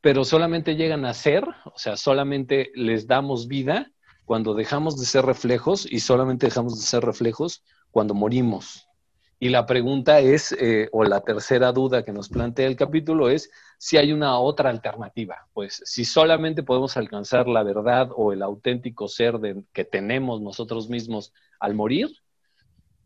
Pero 0.00 0.24
solamente 0.24 0.74
llegan 0.74 1.04
a 1.04 1.12
ser, 1.12 1.44
o 1.66 1.78
sea, 1.78 1.98
solamente 1.98 2.72
les 2.74 3.06
damos 3.06 3.46
vida 3.46 3.92
cuando 4.24 4.54
dejamos 4.54 4.98
de 4.98 5.04
ser 5.04 5.26
reflejos 5.26 5.86
y 5.90 6.00
solamente 6.00 6.46
dejamos 6.46 6.80
de 6.80 6.86
ser 6.86 7.04
reflejos 7.04 7.62
cuando 7.90 8.14
morimos. 8.14 8.88
Y 9.38 9.48
la 9.48 9.66
pregunta 9.66 10.20
es, 10.20 10.52
eh, 10.52 10.88
o 10.92 11.04
la 11.04 11.20
tercera 11.20 11.72
duda 11.72 12.04
que 12.04 12.12
nos 12.12 12.28
plantea 12.28 12.66
el 12.66 12.76
capítulo 12.76 13.28
es 13.28 13.50
si 13.78 13.96
hay 13.96 14.12
una 14.12 14.38
otra 14.38 14.70
alternativa. 14.70 15.48
Pues 15.52 15.82
si 15.84 16.04
solamente 16.04 16.62
podemos 16.62 16.96
alcanzar 16.96 17.48
la 17.48 17.62
verdad 17.62 18.10
o 18.14 18.32
el 18.32 18.42
auténtico 18.42 19.08
ser 19.08 19.38
que 19.72 19.84
tenemos 19.84 20.40
nosotros 20.40 20.88
mismos 20.88 21.32
al 21.58 21.74
morir, 21.74 22.08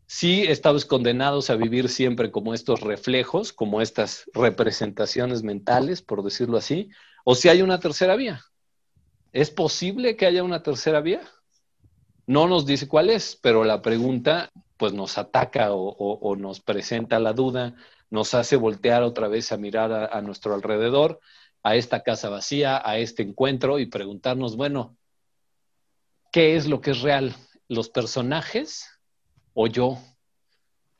si 0.05 0.43
estamos 0.43 0.85
condenados 0.85 1.49
a 1.49 1.55
vivir 1.55 1.87
siempre 1.87 2.31
como 2.31 2.53
estos 2.53 2.81
reflejos, 2.81 3.53
como 3.53 3.81
estas 3.81 4.23
representaciones 4.33 5.43
mentales, 5.43 6.01
por 6.01 6.23
decirlo 6.23 6.57
así, 6.57 6.89
o 7.23 7.35
si 7.35 7.47
hay 7.49 7.61
una 7.61 7.79
tercera 7.79 8.15
vía. 8.15 8.41
¿Es 9.33 9.51
posible 9.51 10.15
que 10.15 10.25
haya 10.25 10.43
una 10.43 10.63
tercera 10.63 11.01
vía? 11.01 11.21
No 12.25 12.47
nos 12.47 12.65
dice 12.65 12.87
cuál 12.87 13.09
es, 13.09 13.37
pero 13.41 13.63
la 13.63 13.81
pregunta 13.83 14.49
pues 14.79 14.93
nos 14.93 15.17
ataca 15.17 15.73
o, 15.73 16.35
nos 16.37 16.61
presenta 16.61 17.19
la 17.19 17.33
duda, 17.33 17.75
nos 18.09 18.33
hace 18.33 18.55
voltear 18.55 19.03
otra 19.03 19.27
vez 19.27 19.51
a 19.51 19.57
mirar 19.57 19.91
a, 19.91 20.21
nuestro 20.21 20.55
alrededor, 20.55 21.19
a 21.63 21.75
esta 21.75 22.01
casa 22.01 22.29
vacía, 22.29 22.81
a 22.83 22.97
este 22.97 23.21
encuentro 23.21 23.77
y 23.77 23.87
preguntarnos, 23.87 24.55
bueno, 24.55 24.95
¿qué 26.31 26.55
es 26.55 26.65
lo 26.65 26.79
que 26.79 26.91
es 26.91 27.01
real? 27.01 27.35
¿Los 27.67 27.89
personajes 27.89 28.89
o 29.53 29.67
yo? 29.67 29.97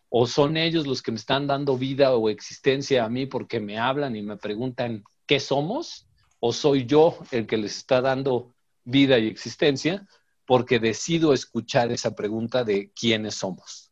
¿O 0.10 0.28
son 0.28 0.58
ellos 0.58 0.86
los 0.86 1.02
que 1.02 1.14
me 1.14 1.18
están 1.18 1.48
dando 1.48 1.78
vida 1.78 2.14
o 2.14 2.30
existencia 2.30 3.06
a 3.06 3.10
mí 3.10 3.28
porque 3.28 3.62
me 3.62 3.80
hablan 3.80 4.18
y 4.18 4.22
me 4.22 4.36
preguntan 4.36 5.06
qué 5.26 5.40
somos? 5.40 6.06
¿O 6.42 6.52
soy 6.52 6.86
yo 6.86 7.18
el 7.32 7.48
que 7.48 7.56
les 7.56 7.78
está 7.78 8.02
dando 8.02 8.54
vida 8.84 9.18
y 9.20 9.28
existencia? 9.28 10.06
Porque 10.50 10.80
decido 10.80 11.32
escuchar 11.32 11.92
esa 11.92 12.16
pregunta 12.16 12.64
de 12.64 12.92
quiénes 13.00 13.36
somos. 13.36 13.92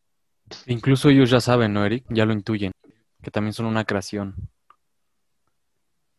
Incluso 0.66 1.10
ellos 1.10 1.30
ya 1.30 1.40
saben, 1.40 1.72
¿no, 1.72 1.86
Eric? 1.86 2.06
Ya 2.10 2.26
lo 2.26 2.34
intuyen, 2.34 2.72
que 3.22 3.30
también 3.30 3.54
son 3.54 3.68
una 3.68 3.86
creación. 3.86 4.34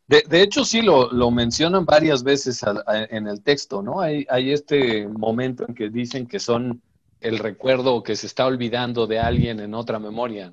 De, 0.07 0.40
hecho, 0.40 0.64
sí 0.64 0.80
lo, 0.80 1.30
mencionan 1.33 1.85
varias 1.85 2.23
veces 2.23 2.64
en 3.11 3.26
el 3.26 3.42
texto, 3.42 3.83
¿no? 3.83 4.00
Hay, 4.00 4.26
este 4.52 5.09
momento 5.09 5.64
en 5.66 5.75
que 5.75 5.90
dicen 5.90 6.28
que 6.28 6.38
son 6.38 6.83
el 7.21 7.40
recuerdo 7.40 8.04
que 8.04 8.14
se 8.14 8.28
está 8.28 8.47
olvidando 8.47 9.09
de 9.09 9.18
alguien 9.18 9.59
en 9.59 9.75
otra 9.75 9.99
memoria. 9.99 10.52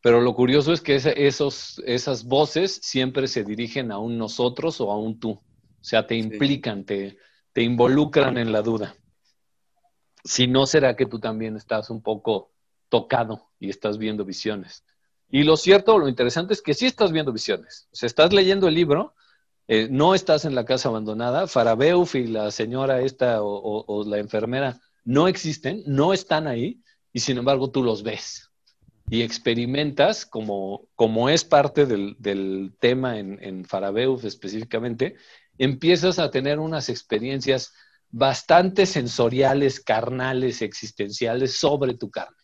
Pero 0.00 0.20
lo 0.20 0.34
curioso 0.34 0.72
es 0.72 0.80
que 0.80 0.96
esos, 0.96 1.80
esas 1.86 2.24
voces 2.24 2.80
siempre 2.82 3.28
se 3.28 3.44
dirigen 3.44 3.92
a 3.92 3.98
un 3.98 4.18
nosotros 4.18 4.80
o 4.80 4.90
a 4.90 4.98
un 4.98 5.20
tú. 5.20 5.30
O 5.30 5.44
sea, 5.80 6.08
te 6.08 6.16
implican, 6.16 6.84
te, 6.84 7.18
te 7.52 7.62
involucran 7.62 8.36
en 8.36 8.50
la 8.50 8.62
duda 8.62 8.96
si 10.24 10.46
no 10.46 10.66
será 10.66 10.96
que 10.96 11.06
tú 11.06 11.18
también 11.18 11.56
estás 11.56 11.90
un 11.90 12.02
poco 12.02 12.50
tocado 12.88 13.50
y 13.58 13.70
estás 13.70 13.98
viendo 13.98 14.24
visiones. 14.24 14.84
Y 15.30 15.44
lo 15.44 15.56
cierto, 15.56 15.98
lo 15.98 16.08
interesante 16.08 16.52
es 16.52 16.60
que 16.60 16.74
sí 16.74 16.86
estás 16.86 17.10
viendo 17.10 17.32
visiones. 17.32 17.88
O 17.92 17.96
sea, 17.96 18.06
estás 18.06 18.32
leyendo 18.32 18.68
el 18.68 18.74
libro, 18.74 19.14
eh, 19.66 19.88
no 19.90 20.14
estás 20.14 20.44
en 20.44 20.54
la 20.54 20.64
casa 20.64 20.90
abandonada, 20.90 21.46
Farabeuf 21.46 22.14
y 22.14 22.26
la 22.26 22.50
señora 22.50 23.00
esta 23.00 23.38
o, 23.42 24.04
la 24.06 24.18
enfermera 24.18 24.80
no 25.04 25.28
existen, 25.28 25.82
no 25.86 26.12
están 26.12 26.46
ahí, 26.46 26.82
y 27.12 27.20
sin 27.20 27.38
embargo 27.38 27.70
tú 27.70 27.82
los 27.82 28.02
ves 28.02 28.50
y 29.10 29.22
experimentas, 29.22 30.24
como, 30.24 30.88
como 30.94 31.28
es 31.28 31.44
parte 31.44 31.86
del, 31.86 32.74
tema 32.78 33.18
en, 33.18 33.38
en 33.42 33.64
Farabeuf 33.64 34.24
específicamente, 34.24 35.16
empiezas 35.58 36.18
a 36.18 36.30
tener 36.30 36.58
unas 36.58 36.88
experiencias 36.88 37.74
bastante 38.12 38.84
sensoriales, 38.84 39.80
carnales, 39.80 40.62
existenciales 40.62 41.58
sobre 41.58 41.94
tu 41.94 42.10
carne. 42.10 42.36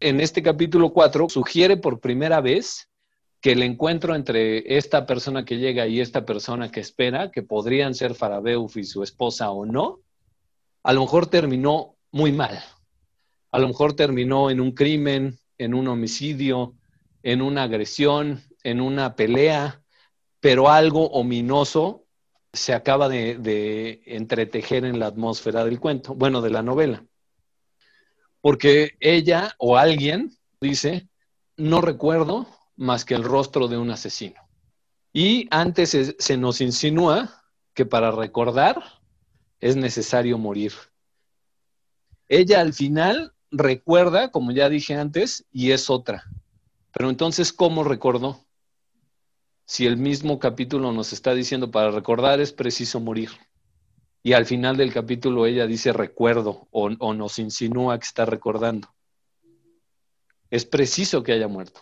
En 0.00 0.20
este 0.20 0.42
capítulo 0.42 0.92
4 0.92 1.28
sugiere 1.28 1.76
por 1.76 2.00
primera 2.00 2.40
vez 2.40 2.88
que 3.42 3.52
el 3.52 3.62
encuentro 3.62 4.14
entre 4.14 4.76
esta 4.76 5.06
persona 5.06 5.44
que 5.44 5.58
llega 5.58 5.86
y 5.86 6.00
esta 6.00 6.24
persona 6.24 6.70
que 6.70 6.80
espera, 6.80 7.30
que 7.30 7.42
podrían 7.42 7.94
ser 7.94 8.14
Farabeuf 8.14 8.78
y 8.78 8.84
su 8.84 9.02
esposa 9.02 9.50
o 9.50 9.66
no, 9.66 10.00
a 10.82 10.94
lo 10.94 11.02
mejor 11.02 11.26
terminó 11.26 11.96
muy 12.10 12.32
mal. 12.32 12.58
A 13.52 13.58
lo 13.58 13.68
mejor 13.68 13.94
terminó 13.94 14.50
en 14.50 14.60
un 14.60 14.72
crimen, 14.72 15.38
en 15.58 15.74
un 15.74 15.88
homicidio, 15.88 16.74
en 17.22 17.42
una 17.42 17.64
agresión, 17.64 18.42
en 18.62 18.80
una 18.80 19.14
pelea, 19.14 19.82
pero 20.40 20.70
algo 20.70 21.06
ominoso 21.08 21.99
se 22.52 22.74
acaba 22.74 23.08
de, 23.08 24.02
entretejer 24.06 24.84
en 24.84 24.98
la 24.98 25.06
atmósfera 25.06 25.64
del 25.64 25.80
cuento, 25.80 26.14
bueno, 26.14 26.40
de 26.40 26.50
la 26.50 26.62
novela. 26.62 27.04
Porque 28.40 28.96
ella 29.00 29.54
o 29.58 29.76
alguien 29.76 30.36
dice, 30.60 31.08
no 31.56 31.80
recuerdo 31.80 32.46
más 32.76 33.04
que 33.04 33.14
el 33.14 33.22
rostro 33.22 33.68
de 33.68 33.76
un 33.76 33.90
asesino. 33.90 34.40
Y 35.12 35.48
antes 35.50 36.14
se, 36.18 36.36
nos 36.36 36.60
insinúa 36.60 37.42
que 37.74 37.84
para 37.84 38.10
recordar 38.10 38.82
es 39.60 39.76
necesario 39.76 40.38
morir. 40.38 40.72
Ella 42.28 42.60
al 42.60 42.72
final 42.72 43.34
recuerda, 43.50 44.30
como 44.30 44.52
ya 44.52 44.68
dije 44.68 44.94
antes, 44.94 45.44
y 45.52 45.72
es 45.72 45.90
otra. 45.90 46.24
Pero 46.92 47.10
entonces, 47.10 47.52
¿cómo 47.52 47.84
recordó? 47.84 48.44
Si 49.70 49.86
el 49.86 49.96
mismo 49.98 50.40
capítulo 50.40 50.90
nos 50.90 51.12
está 51.12 51.32
diciendo 51.32 51.70
para 51.70 51.92
recordar 51.92 52.40
es 52.40 52.52
preciso 52.52 52.98
morir? 52.98 53.30
Y 54.20 54.32
al 54.32 54.44
final 54.44 54.76
del 54.76 54.92
capítulo 54.92 55.46
ella 55.46 55.68
dice 55.68 55.92
recuerdo 55.92 56.66
o, 56.72 56.88
nos 56.90 57.38
insinúa 57.38 57.96
que 57.96 58.04
está 58.04 58.24
recordando. 58.24 58.88
Es 60.50 60.64
preciso 60.64 61.22
que 61.22 61.34
haya 61.34 61.46
muerto. 61.46 61.80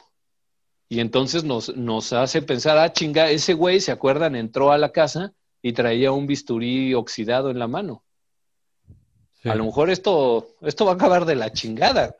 Y 0.90 1.00
entonces 1.00 1.45
nos, 1.45 1.75
nos 1.78 2.12
hace 2.12 2.42
pensar, 2.42 2.76
ah, 2.76 2.92
chinga, 2.92 3.30
ese 3.30 3.54
güey, 3.54 3.80
¿se 3.80 3.90
acuerdan? 3.90 4.37
Entró 4.37 4.71
a 4.71 4.76
la 4.76 4.92
casa 4.92 5.33
y 5.62 5.73
traía 5.73 6.12
un 6.12 6.26
bisturí 6.26 6.92
oxidado 6.92 7.50
en 7.50 7.59
la 7.59 7.68
mano. 7.68 8.04
A 9.45 9.54
lo 9.54 9.64
mejor 9.64 9.88
esto, 9.88 10.57
esto 10.61 10.85
va 10.85 10.92
a 10.92 10.97
acabar 10.97 11.25
de 11.25 11.37
la 11.37 11.54
chingada. 11.54 12.14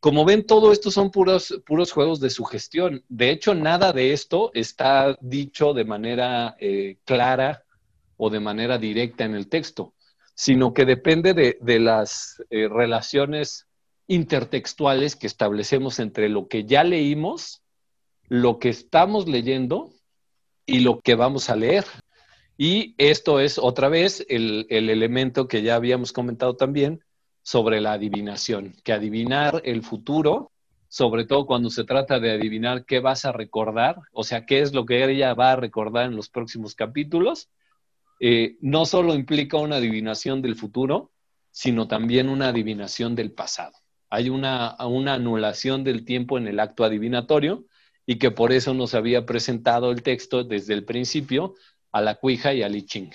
Como 0.00 0.24
ven, 0.24 0.46
todo 0.46 0.72
esto 0.72 0.90
son 0.90 1.10
puros, 1.10 1.60
puros 1.66 1.92
juegos 1.92 2.20
de 2.20 2.30
sugestión. 2.30 3.04
De 3.08 3.30
hecho, 3.30 3.54
nada 3.54 3.92
de 3.92 4.14
esto 4.14 4.50
está 4.54 5.16
dicho 5.20 5.74
de 5.74 5.84
manera 5.84 6.56
eh, 6.58 6.96
clara 7.04 7.64
o 8.16 8.30
de 8.30 8.40
manera 8.40 8.78
directa 8.78 9.24
en 9.24 9.34
el 9.34 9.48
texto, 9.48 9.94
sino 10.34 10.72
que 10.72 10.86
depende 10.86 11.34
de, 11.34 11.80
las 11.80 12.42
eh, 12.48 12.66
relaciones 12.68 13.66
intertextuales 14.06 15.16
que 15.16 15.26
establecemos 15.26 15.98
entre 15.98 16.30
lo 16.30 16.48
que 16.48 16.64
ya 16.64 16.82
leímos, 16.82 17.62
lo 18.28 18.58
que 18.58 18.70
estamos 18.70 19.28
leyendo 19.28 19.90
y 20.64 20.80
lo 20.80 21.00
que 21.00 21.14
vamos 21.14 21.50
a 21.50 21.56
leer. 21.56 21.84
Y 22.56 22.94
esto 22.96 23.38
es 23.38 23.58
otra 23.58 23.90
vez 23.90 24.24
el, 24.30 24.66
el 24.70 24.88
elemento 24.88 25.46
que 25.46 25.62
ya 25.62 25.74
habíamos 25.74 26.12
comentado 26.12 26.56
también, 26.56 27.04
sobre 27.50 27.80
la 27.80 27.94
adivinación, 27.94 28.76
que 28.84 28.92
adivinar 28.92 29.60
el 29.64 29.82
futuro, 29.82 30.52
sobre 30.86 31.24
todo 31.24 31.46
cuando 31.46 31.68
se 31.68 31.82
trata 31.82 32.20
de 32.20 32.30
adivinar 32.30 32.84
qué 32.84 33.00
vas 33.00 33.24
a 33.24 33.32
recordar, 33.32 33.96
o 34.12 34.22
sea, 34.22 34.46
qué 34.46 34.60
es 34.60 34.72
lo 34.72 34.86
que 34.86 35.04
ella 35.04 35.34
va 35.34 35.50
a 35.50 35.56
recordar 35.56 36.06
en 36.06 36.14
los 36.14 36.28
próximos 36.28 36.76
capítulos, 36.76 37.50
eh, 38.20 38.56
no 38.60 38.86
solo 38.86 39.16
implica 39.16 39.56
una 39.56 39.78
adivinación 39.78 40.42
del 40.42 40.54
futuro, 40.54 41.10
sino 41.50 41.88
también 41.88 42.28
una 42.28 42.50
adivinación 42.50 43.16
del 43.16 43.32
pasado. 43.32 43.72
Hay 44.10 44.28
una, 44.28 44.76
una 44.86 45.14
anulación 45.14 45.82
del 45.82 46.04
tiempo 46.04 46.38
en 46.38 46.46
el 46.46 46.60
acto 46.60 46.84
adivinatorio 46.84 47.64
y 48.06 48.20
que 48.20 48.30
por 48.30 48.52
eso 48.52 48.74
nos 48.74 48.94
había 48.94 49.26
presentado 49.26 49.90
el 49.90 50.04
texto 50.04 50.44
desde 50.44 50.74
el 50.74 50.84
principio 50.84 51.56
a 51.90 52.00
la 52.00 52.14
cuija 52.14 52.54
y 52.54 52.62
al 52.62 52.76
I 52.76 52.86
Ching 52.86 53.10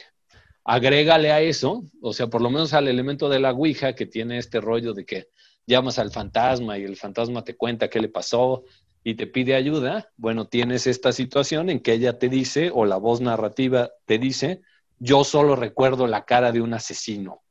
agrégale 0.66 1.32
a 1.32 1.42
eso, 1.42 1.84
o 2.02 2.12
sea, 2.12 2.28
por 2.28 2.42
lo 2.42 2.50
menos 2.50 2.74
al 2.74 2.88
elemento 2.88 3.30
de 3.30 3.40
la 3.40 3.52
Ouija 3.52 3.94
que 3.94 4.08
tiene 4.08 4.40
este 4.40 4.60
rollo 4.60 4.94
de 4.94 5.06
que 5.06 5.30
llamas 5.68 6.00
al 6.00 6.12
fantasma 6.12 6.80
y 6.80 6.84
el 6.84 6.98
fantasma 6.98 7.44
te 7.44 7.56
cuenta 7.56 7.88
qué 7.88 8.02
le 8.02 8.10
pasó 8.10 8.64
y 9.04 9.14
te 9.14 9.28
pide 9.28 9.54
ayuda, 9.54 10.12
bueno, 10.18 10.48
tienes 10.48 10.88
esta 10.88 11.12
situación 11.12 11.70
en 11.70 11.80
que 11.80 11.94
ella 11.94 12.18
te 12.18 12.30
dice, 12.30 12.72
o 12.74 12.86
la 12.86 12.98
voz 12.98 13.22
narrativa 13.22 13.92
te 14.06 14.18
dice, 14.18 14.62
yo 14.98 15.24
solo 15.24 15.56
recuerdo 15.56 16.08
la 16.08 16.26
cara 16.26 16.52
de 16.52 16.62
un 16.62 16.74
asesino. 16.74 17.44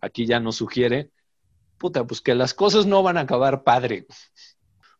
Aquí 0.00 0.24
ya 0.24 0.40
nos 0.40 0.56
sugiere, 0.56 1.10
puta, 1.76 2.06
pues 2.06 2.22
que 2.22 2.34
las 2.34 2.54
cosas 2.54 2.86
no 2.86 3.02
van 3.02 3.18
a 3.18 3.22
acabar 3.22 3.62
padre. 3.62 4.06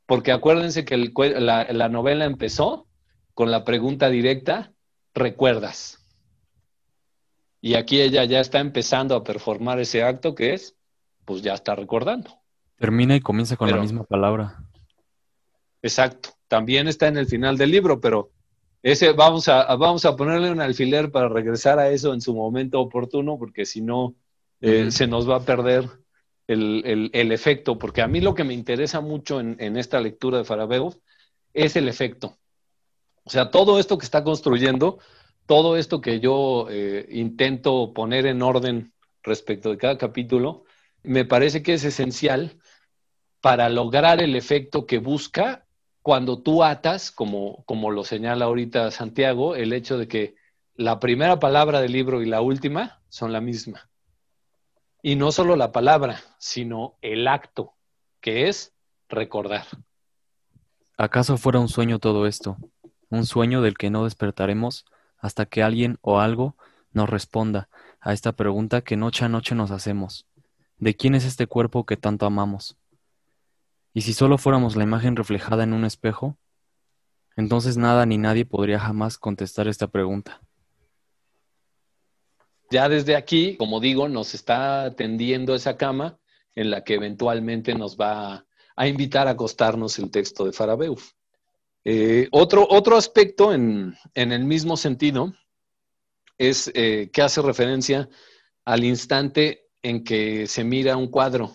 Porque 0.05 0.33
acuérdense 0.33 0.85
que 0.85 0.99
la 0.99 1.89
novela 1.89 2.27
empezó 2.27 2.87
con 3.33 3.51
la 3.51 3.65
pregunta 3.65 4.11
directa, 4.11 4.75
¿recuerdas? 5.15 6.00
Y 7.61 7.75
aquí 7.75 8.01
ella 8.01 8.25
ya 8.25 8.41
está 8.41 8.61
empezando 8.61 9.15
a 9.15 9.23
performar 9.23 9.81
ese 9.81 10.03
acto 10.03 10.35
que 10.35 10.55
es, 10.55 10.75
pues 11.25 11.43
ya 11.43 11.55
está 11.55 11.75
recordando. 11.75 12.31
Termina 12.77 13.15
y 13.15 13.21
comienza 13.21 13.57
con 13.57 13.71
la 13.71 13.77
misma 13.77 14.05
palabra. 14.05 14.65
Exacto. 15.83 16.31
También 16.49 16.89
está 16.89 17.09
en 17.09 17.19
el 17.19 17.27
final 17.27 17.59
del 17.59 17.71
libro, 17.71 18.01
pero 18.01 18.31
ese 18.83 19.13
vamos 19.13 19.49
a, 19.49 19.75
vamos 19.77 20.05
a 20.07 20.17
ponerle 20.17 20.51
un 20.51 20.61
alfiler 20.61 21.11
para 21.11 21.29
regresar 21.29 21.79
a 21.79 21.91
eso 21.91 22.15
en 22.15 22.23
su 22.23 22.35
momento 22.35 22.81
oportuno, 22.81 23.39
porque 23.39 23.67
si 23.67 23.83
no, 23.83 24.15
eh, 24.63 24.91
se 24.91 25.07
nos 25.07 25.29
va 25.29 25.37
a 25.37 25.45
perder 25.45 25.89
el, 26.47 27.33
efecto. 27.33 27.79
Porque 27.79 28.01
a 28.01 28.09
mí 28.09 28.21
lo 28.21 28.35
que 28.35 28.45
me 28.45 28.55
interesa 28.55 29.03
mucho 29.03 29.39
en, 29.39 29.57
en 29.61 29.77
esta 29.77 30.01
lectura 30.01 30.39
de 30.39 30.45
Farabeo 30.45 30.95
es 31.53 31.77
el 31.77 31.89
efecto. 31.89 32.39
O 33.25 33.31
sea, 33.31 33.51
todo 33.51 33.79
esto 33.79 33.99
que 33.99 34.07
está 34.07 34.25
construyendo 34.25 34.99
todo 35.51 35.77
esto 35.77 36.01
que 36.01 36.21
yo 36.21 36.69
eh, 36.71 37.09
intento 37.11 37.93
poner 37.93 38.27
en 38.27 38.41
orden 38.41 38.93
respecto 39.25 39.71
de 39.71 39.79
cada 39.79 39.99
capítulo, 39.99 40.63
me 41.03 41.25
parece 41.25 41.61
que 41.61 41.75
es 41.75 41.83
esencial 41.83 42.61
para 43.41 43.69
lograr 43.69 44.23
el 44.23 44.37
efecto 44.37 44.87
que 44.87 44.99
busca 44.99 45.67
cuando 46.03 46.41
tú 46.41 46.63
atas, 46.63 47.11
como, 47.11 47.65
como 47.65 47.91
lo 47.91 48.05
señala 48.05 48.45
ahorita 48.45 48.93
Santiago, 48.93 49.57
el 49.57 49.73
hecho 49.73 49.99
de 49.99 50.07
que 50.07 50.37
la 50.77 51.01
primera 51.01 51.41
palabra 51.41 51.81
del 51.81 51.95
libro 51.95 52.23
y 52.23 52.27
la 52.27 52.43
última 52.43 53.03
son 53.09 53.33
la 53.33 53.41
misma. 53.41 53.91
Y 55.03 55.17
no 55.17 55.33
solo 55.33 55.57
la 55.57 55.73
palabra, 55.73 56.21
sino 56.39 56.95
el 57.03 57.27
acto, 57.27 57.73
que 58.21 58.49
es 58.49 58.73
recordar. 59.09 59.65
¿Acaso 60.97 61.37
fuera 61.39 61.59
un 61.59 61.69
sueño 61.69 61.99
todo 61.99 62.29
esto? 62.29 62.57
¿Un 63.09 63.27
sueño 63.27 63.63
del 63.63 63.77
que 63.77 63.91
no 63.91 64.05
despertaremos? 64.05 64.85
Hasta 65.21 65.47
que 65.47 65.63
alguien 65.63 65.99
o 66.01 66.21
algo 66.21 66.57
nos 66.93 67.09
responda 67.09 67.69
a 68.01 68.13
esta 68.13 68.33
pregunta 68.33 68.81
que 68.81 68.97
noche 68.97 69.25
a 69.25 69.29
noche 69.29 69.55
nos 69.55 69.71
hacemos. 69.71 70.27
¿De 70.79 70.97
quién 70.97 71.15
es 71.15 71.25
este 71.25 71.47
cuerpo 71.47 71.85
que 71.85 71.97
tanto 71.97 72.27
amamos? 72.27 72.77
Y 73.93 74.03
si 74.03 74.13
solo 74.13 74.39
fuéramos 74.39 74.77
la 74.77 74.85
imagen 74.85 75.17
reflejada 75.17 75.65
en 75.65 75.73
un 75.73 75.85
espejo, 75.85 76.37
entonces 77.37 77.77
nada 77.77 78.07
ni 78.07 78.19
nadie 78.19 78.45
podría 78.45 78.81
jamás 78.81 79.19
contestar 79.19 79.69
esta 79.69 79.89
pregunta. 79.89 80.41
Ya 82.71 82.89
desde 82.89 83.17
aquí, 83.17 83.57
como 83.57 83.81
digo, 83.81 84.09
nos 84.09 84.35
está 84.35 84.95
tendiendo 84.95 85.55
esa 85.55 85.77
cama 85.77 86.19
en 86.55 86.71
la 86.71 86.85
que 86.85 86.95
eventualmente 86.95 87.75
nos 87.75 87.97
va 87.97 88.47
a 88.77 88.89
invitar 88.89 89.27
a 89.29 89.33
acostarnos 89.33 89.99
el 89.99 90.11
texto 90.11 90.45
de 90.45 90.53
Farabeuf. 90.53 91.13
Eh, 91.85 92.29
otro, 92.31 92.67
otro 92.69 92.97
aspecto 92.97 93.55
en, 93.55 93.97
el 94.15 94.45
mismo 94.45 94.77
sentido 94.77 95.35
es 96.37 96.71
eh, 96.75 97.11
que 97.13 97.23
hace 97.23 97.41
referencia 97.41 98.09
al 98.65 98.85
instante 98.85 99.69
en 99.83 100.05
que 100.05 100.47
se 100.47 100.63
mira 100.63 100.97
un 100.97 101.09
cuadro 101.09 101.55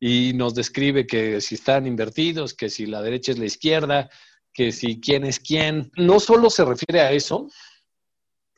y 0.00 0.32
nos 0.34 0.54
describe 0.54 1.06
que 1.06 1.40
si 1.40 1.56
están 1.56 1.86
invertidos, 1.86 2.54
que 2.54 2.70
si 2.70 2.86
la 2.86 3.02
derecha 3.02 3.32
es 3.32 3.38
la 3.38 3.46
izquierda, 3.46 4.08
que 4.52 4.72
si 4.72 5.00
quién 5.00 5.24
es 5.24 5.40
quién. 5.40 5.90
No 5.96 6.20
solo 6.20 6.50
se 6.50 6.64
refiere 6.64 7.00
a 7.00 7.12
eso, 7.12 7.48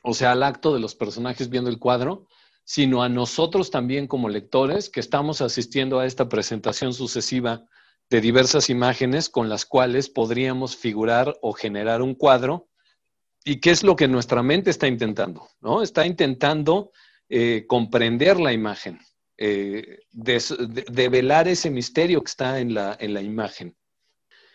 o 0.02 0.14
sea, 0.14 0.32
al 0.32 0.42
acto 0.42 0.72
de 0.72 0.80
los 0.80 0.94
personajes 0.94 1.48
viendo 1.48 1.70
el 1.70 1.78
cuadro, 1.78 2.28
sino 2.64 3.02
a 3.02 3.08
nosotros 3.08 3.70
también 3.70 4.06
como 4.06 4.28
lectores 4.28 4.88
que 4.90 5.00
estamos 5.00 5.40
asistiendo 5.40 5.98
a 5.98 6.06
esta 6.06 6.28
presentación 6.28 6.94
sucesiva 6.94 7.66
de 8.10 8.20
diversas 8.20 8.68
imágenes 8.68 9.28
con 9.28 9.48
las 9.48 9.64
cuales 9.64 10.10
podríamos 10.10 10.76
figurar 10.76 11.32
o 11.40 11.52
generar 11.52 12.02
un 12.02 12.14
cuadro. 12.14 12.68
¿Y 13.44 13.60
qué 13.60 13.70
es 13.70 13.84
lo 13.84 13.96
que 13.96 14.08
nuestra 14.08 14.42
mente 14.42 14.70
está 14.70 14.88
intentando? 14.88 15.48
¿no? 15.60 15.80
Está 15.80 16.04
intentando 16.04 16.90
eh, 17.28 17.64
comprender 17.68 18.40
la 18.40 18.52
imagen, 18.52 18.98
eh, 19.38 20.00
develar 20.10 21.46
ese 21.46 21.70
misterio 21.70 22.20
que 22.22 22.30
está 22.30 22.58
en 22.58 22.74
la, 22.74 22.96
en 22.98 23.14
la 23.14 23.22
imagen. 23.22 23.76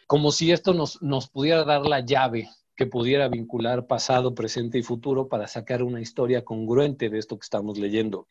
Como 0.06 0.32
si 0.32 0.52
esto 0.52 0.74
nos, 0.74 1.02
nos 1.02 1.30
pudiera 1.30 1.64
dar 1.64 1.86
la 1.86 2.02
llave 2.02 2.50
que 2.76 2.86
pudiera 2.86 3.30
vincular 3.30 3.88
pasado, 3.88 4.36
presente 4.36 4.78
y 4.78 4.84
futuro 4.84 5.30
para 5.30 5.48
sacar 5.48 5.82
una 5.82 6.02
historia 6.02 6.44
congruente 6.44 7.10
de 7.10 7.18
esto 7.18 7.40
que 7.40 7.46
estamos 7.46 7.78
leyendo. 7.78 8.28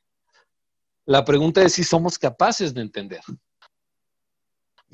La 1.07 1.25
pregunta 1.25 1.63
es 1.63 1.73
si 1.73 1.83
somos 1.83 2.19
capaces 2.19 2.75
de 2.75 2.83
entender. 2.83 3.21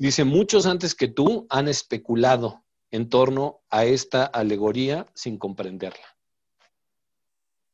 Dice, 0.01 0.23
muchos 0.23 0.65
antes 0.65 0.95
que 0.95 1.07
tú 1.07 1.45
han 1.51 1.67
especulado 1.67 2.65
en 2.89 3.07
torno 3.07 3.61
a 3.69 3.85
esta 3.85 4.25
alegoría 4.25 5.05
sin 5.13 5.37
comprenderla. 5.37 6.17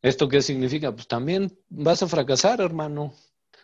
¿Esto 0.02 0.28
qué 0.28 0.42
significa? 0.42 0.94
Pues 0.94 1.08
también 1.08 1.58
vas 1.70 2.04
a 2.04 2.08
fracasar, 2.10 2.60
hermano. 2.60 3.14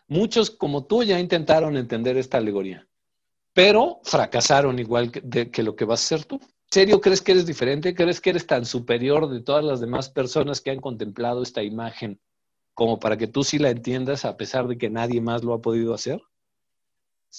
Muchos 0.07 0.49
como 0.49 0.85
tú 0.85 1.03
ya 1.03 1.19
intentaron 1.19 1.75
entender 1.75 2.15
esta 2.15 2.37
alegoría, 2.37 2.87
pero 3.51 3.99
fracasaron 4.05 4.79
igual 4.79 5.11
que, 5.11 5.51
lo 5.61 5.75
que 5.75 5.83
vas 5.83 5.99
a 5.99 6.15
hacer 6.15 6.25
tú. 6.25 6.35
¿En 6.35 6.71
serio 6.71 7.01
crees 7.01 7.21
que 7.21 7.33
eres 7.33 7.45
diferente? 7.45 7.93
¿Crees 7.93 8.21
que 8.21 8.29
eres 8.29 8.47
tan 8.47 8.65
superior 8.65 9.29
de 9.29 9.41
todas 9.41 9.65
las 9.65 9.81
demás 9.81 10.07
personas 10.07 10.61
que 10.61 10.71
han 10.71 10.79
contemplado 10.79 11.43
esta 11.43 11.63
imagen 11.63 12.21
como 12.73 12.97
para 12.97 13.17
que 13.17 13.27
tú 13.27 13.43
sí 13.43 13.59
la 13.59 13.71
entiendas 13.71 14.23
a 14.23 14.37
pesar 14.37 14.69
de 14.69 14.77
que 14.77 14.89
nadie 14.89 15.19
más 15.19 15.43
lo 15.43 15.53
ha 15.53 15.61
podido 15.61 15.93
hacer? 15.93 16.21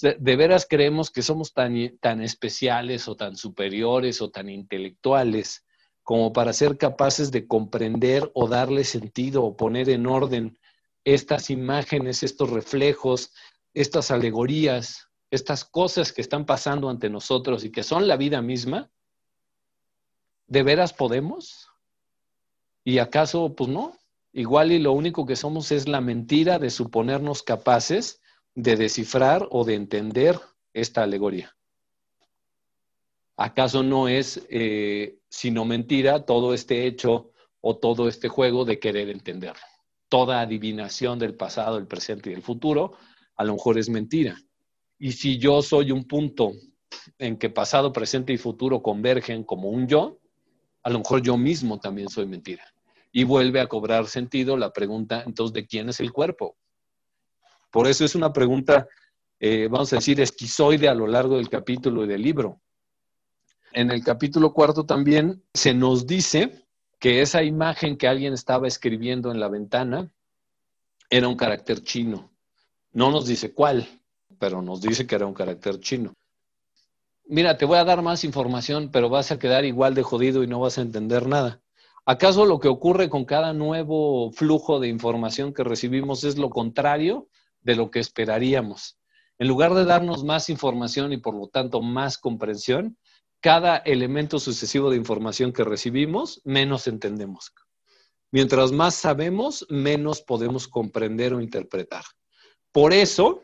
De 0.01 0.35
veras 0.35 0.67
creemos 0.69 1.09
que 1.09 1.21
somos 1.21 1.53
tan, 1.53 1.97
tan 1.99 2.21
especiales 2.21 3.07
o 3.07 3.15
tan 3.15 3.37
superiores 3.37 4.21
o 4.21 4.29
tan 4.29 4.49
intelectuales 4.49 5.65
como 6.03 6.33
para 6.33 6.53
ser 6.53 6.77
capaces 6.77 7.31
de 7.31 7.47
comprender 7.47 8.29
o 8.33 8.47
darle 8.47 8.83
sentido 8.83 9.43
o 9.43 9.55
poner 9.55 9.89
en 9.89 10.05
orden 10.05 10.59
estas 11.03 11.49
imágenes, 11.49 12.23
estos 12.23 12.49
reflejos, 12.49 13.31
estas 13.73 14.11
alegorías, 14.11 15.09
estas 15.31 15.65
cosas 15.65 16.11
que 16.13 16.21
están 16.21 16.45
pasando 16.45 16.89
ante 16.89 17.09
nosotros 17.09 17.63
y 17.63 17.71
que 17.71 17.83
son 17.83 18.07
la 18.07 18.17
vida 18.17 18.41
misma? 18.41 18.89
¿De 20.47 20.63
veras 20.63 20.93
podemos? 20.93 21.69
¿Y 22.83 22.99
acaso, 22.99 23.55
pues 23.55 23.69
no? 23.69 23.97
Igual 24.31 24.71
y 24.71 24.79
lo 24.79 24.91
único 24.91 25.25
que 25.25 25.35
somos 25.35 25.71
es 25.71 25.87
la 25.87 26.01
mentira 26.01 26.59
de 26.59 26.69
suponernos 26.69 27.41
capaces 27.41 28.21
de 28.55 28.77
descifrar 28.77 29.47
o 29.51 29.65
de 29.65 29.75
entender 29.75 30.39
esta 30.73 31.03
alegoría. 31.03 31.55
¿Acaso 33.37 33.83
no 33.83 34.07
es 34.07 34.45
eh, 34.49 35.19
sino 35.29 35.65
mentira 35.65 36.25
todo 36.25 36.53
este 36.53 36.87
hecho 36.87 37.31
o 37.59 37.77
todo 37.77 38.07
este 38.07 38.29
juego 38.29 38.63
de 38.63 38.79
querer 38.79 39.09
entenderlo? 39.09 39.61
Toda 40.07 40.39
adivinación 40.39 41.19
del 41.19 41.35
pasado, 41.35 41.77
el 41.77 41.87
presente 41.87 42.31
y 42.31 42.33
el 42.33 42.41
futuro, 42.41 42.93
a 43.35 43.43
lo 43.43 43.53
mejor 43.53 43.77
es 43.77 43.89
mentira. 43.89 44.37
Y 44.97 45.11
si 45.11 45.37
yo 45.37 45.61
soy 45.61 45.91
un 45.91 46.05
punto 46.05 46.53
en 47.19 47.37
que 47.37 47.49
pasado, 47.49 47.91
presente 47.91 48.31
y 48.31 48.37
futuro 48.37 48.81
convergen 48.81 49.43
como 49.43 49.69
un 49.69 49.87
yo, 49.87 50.19
a 50.83 50.89
lo 50.89 50.99
mejor 50.99 51.21
yo 51.21 51.35
mismo 51.35 51.79
también 51.79 52.07
soy 52.07 52.25
mentira. 52.27 52.63
Y 53.11 53.25
vuelve 53.25 53.59
a 53.59 53.67
cobrar 53.67 54.07
sentido 54.07 54.55
la 54.55 54.71
pregunta, 54.71 55.23
entonces, 55.25 55.53
¿de 55.53 55.67
quién 55.67 55.89
es 55.89 55.99
el 55.99 56.13
cuerpo? 56.13 56.55
Por 57.75 57.87
eso 57.87 58.05
es 58.05 58.15
una 58.15 58.31
pregunta, 58.31 58.87
eh, 59.37 59.67
vamos 59.69 59.91
a 59.91 59.97
decir, 59.97 60.21
esquizoide 60.21 60.87
a 60.87 60.93
lo 60.93 61.07
largo 61.07 61.35
del 61.35 61.49
capítulo 61.49 62.05
y 62.05 62.07
del 62.07 62.21
libro. 62.21 62.61
En 63.73 63.91
el 63.91 64.01
capítulo 64.01 64.53
cuarto 64.53 64.85
también 64.85 65.43
se 65.53 65.73
nos 65.73 66.07
dice 66.07 66.65
que 66.99 67.21
esa 67.21 67.43
imagen 67.43 67.97
que 67.97 68.07
alguien 68.07 68.31
estaba 68.31 68.65
escribiendo 68.65 69.29
en 69.29 69.41
la 69.41 69.49
ventana 69.49 70.09
era 71.09 71.27
un 71.27 71.35
carácter 71.35 71.83
chino. 71.83 72.31
No 72.93 73.11
nos 73.11 73.27
dice 73.27 73.53
cuál, 73.53 73.85
pero 74.39 74.61
nos 74.61 74.79
dice 74.79 75.05
que 75.05 75.15
era 75.15 75.25
un 75.25 75.33
carácter 75.33 75.77
chino. 75.81 76.13
Mira, 77.25 77.57
te 77.57 77.65
voy 77.65 77.77
a 77.77 77.83
dar 77.83 78.01
más 78.01 78.23
información, 78.23 78.89
pero 78.89 79.09
vas 79.09 79.33
a 79.33 79.37
quedar 79.37 79.65
igual 79.65 79.95
de 79.95 80.03
jodido 80.03 80.43
y 80.43 80.47
no 80.47 80.61
vas 80.61 80.77
a 80.77 80.81
entender 80.81 81.27
nada. 81.27 81.59
¿Acaso 82.05 82.45
lo 82.45 82.57
que 82.61 82.69
ocurre 82.69 83.09
con 83.09 83.25
cada 83.25 83.51
nuevo 83.51 84.31
flujo 84.31 84.79
de 84.79 84.87
información 84.87 85.53
que 85.53 85.65
recibimos 85.65 86.23
es 86.23 86.37
lo 86.37 86.49
contrario 86.49 87.27
de 87.65 87.75
lo 87.75 87.91
que 87.91 87.99
esperaríamos? 87.99 88.97
En 89.37 89.49
lugar 89.49 89.73
de 89.73 89.83
darnos 89.83 90.23
más 90.23 90.49
información 90.49 91.11
y 91.11 91.17
por 91.17 91.35
lo 91.35 91.47
tanto 91.47 91.81
más 91.81 92.17
comprensión, 92.17 92.97
cada 93.41 93.77
elemento 93.77 94.39
sucesivo 94.39 94.89
de 94.89 94.97
información 94.97 95.51
que 95.51 95.65
recibimos, 95.65 96.41
menos 96.45 96.87
entendemos. 96.87 97.53
Mientras 98.31 98.71
más 98.71 98.95
sabemos, 98.95 99.65
menos 99.69 100.21
podemos 100.21 100.67
comprender 100.67 101.33
o 101.33 101.41
interpretar. 101.41 102.05
Por 102.71 102.93
eso 102.93 103.41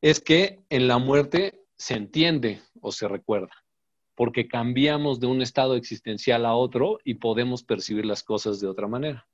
es 0.00 0.20
que 0.20 0.64
en 0.68 0.88
la 0.88 0.98
muerte 0.98 1.64
se 1.76 1.94
entiende 1.94 2.60
o 2.80 2.92
se 2.92 3.08
recuerda, 3.08 3.54
porque 4.14 4.48
cambiamos 4.48 5.20
de 5.20 5.28
un 5.28 5.40
estado 5.40 5.76
existencial 5.76 6.46
a 6.46 6.54
otro 6.54 6.98
y 7.04 7.14
podemos 7.14 7.62
percibir 7.62 8.06
las 8.06 8.22
cosas 8.22 8.60
de 8.60 8.68
otra 8.68 8.86
manera. 8.86 9.26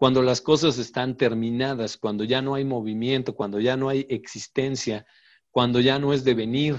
Cuando 0.00 0.22
las 0.22 0.40
cosas 0.40 0.78
están 0.78 1.14
terminadas, 1.14 1.98
cuando 1.98 2.24
ya 2.24 2.40
no 2.40 2.54
hay 2.54 2.64
movimiento, 2.64 3.34
cuando 3.34 3.60
ya 3.60 3.76
no 3.76 3.90
hay 3.90 4.06
existencia, 4.08 5.04
cuando 5.50 5.78
ya 5.78 5.98
no 5.98 6.14
es 6.14 6.24
devenir, 6.24 6.78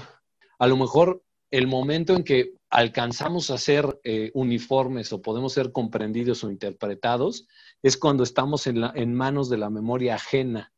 a 0.57 0.65
lo 0.65 0.75
mejor 0.75 1.23
el 1.51 1.67
momento 1.67 2.15
en 2.15 2.23
que 2.23 2.55
alcanzamos 2.71 3.51
a 3.51 3.59
ser 3.59 3.99
eh, 4.03 4.31
uniformes 4.33 5.13
o 5.13 5.21
podemos 5.21 5.53
ser 5.53 5.71
comprendidos 5.71 6.43
o 6.43 6.49
interpretados 6.49 7.45
es 7.83 7.95
cuando 7.95 8.23
estamos 8.23 8.65
en, 8.65 8.83
en 8.95 9.13
manos 9.13 9.51
de 9.51 9.57
la 9.59 9.69
memoria 9.69 10.15
ajena, 10.15 10.73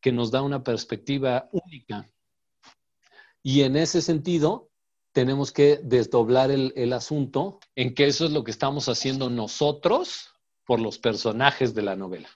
que 0.00 0.12
nos 0.12 0.30
da 0.30 0.40
una 0.40 0.62
perspectiva 0.62 1.48
única. 1.50 2.08
Y 3.42 3.62
en 3.62 3.74
ese 3.74 4.02
sentido, 4.02 4.70
tenemos 5.10 5.50
que 5.50 5.80
desdoblar 5.82 6.52
el, 6.52 6.92
asunto 6.92 7.58
en 7.74 7.92
que 7.92 8.06
eso 8.06 8.24
es 8.24 8.30
lo 8.30 8.44
que 8.44 8.52
estamos 8.52 8.88
haciendo 8.88 9.30
nosotros 9.30 10.28
por 10.68 10.80
los 10.80 10.98
personajes 10.98 11.74
de 11.74 11.80
la 11.80 11.96
novela. 11.96 12.28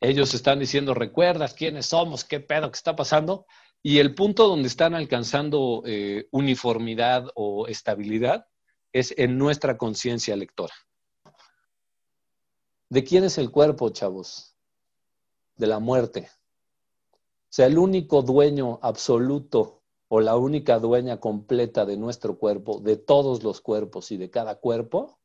Ellos 0.00 0.34
están 0.34 0.60
diciendo, 0.60 0.94
¿recuerdas 0.94 1.52
quiénes 1.52 1.86
somos? 1.86 2.22
¿Qué 2.22 2.38
pedo 2.38 2.70
que 2.70 2.76
está 2.76 2.94
pasando? 2.94 3.44
Y 3.82 3.98
el 3.98 4.14
punto 4.14 4.46
donde 4.46 4.68
están 4.68 4.94
alcanzando 4.94 5.82
eh, 5.84 6.28
uniformidad 6.30 7.26
o 7.34 7.66
estabilidad 7.66 8.46
es 8.92 9.12
en 9.18 9.36
nuestra 9.36 9.76
conciencia 9.76 10.36
lectora. 10.36 10.74
¿De 12.88 13.02
quién 13.02 13.24
es 13.24 13.36
el 13.36 13.50
cuerpo, 13.50 13.90
chavos? 13.90 14.54
De 15.56 15.66
la 15.66 15.80
muerte. 15.80 16.30
O 17.10 17.18
sea, 17.48 17.66
el 17.66 17.78
único 17.78 18.22
dueño 18.22 18.78
absoluto 18.80 19.82
o 20.06 20.20
la 20.20 20.36
única 20.36 20.78
dueña 20.78 21.18
completa 21.18 21.84
de 21.84 21.96
nuestro 21.96 22.38
cuerpo, 22.38 22.78
de 22.78 22.96
todos 22.96 23.42
los 23.42 23.60
cuerpos 23.60 24.12
y 24.12 24.18
de 24.18 24.30
cada 24.30 24.54
cuerpo, 24.60 25.18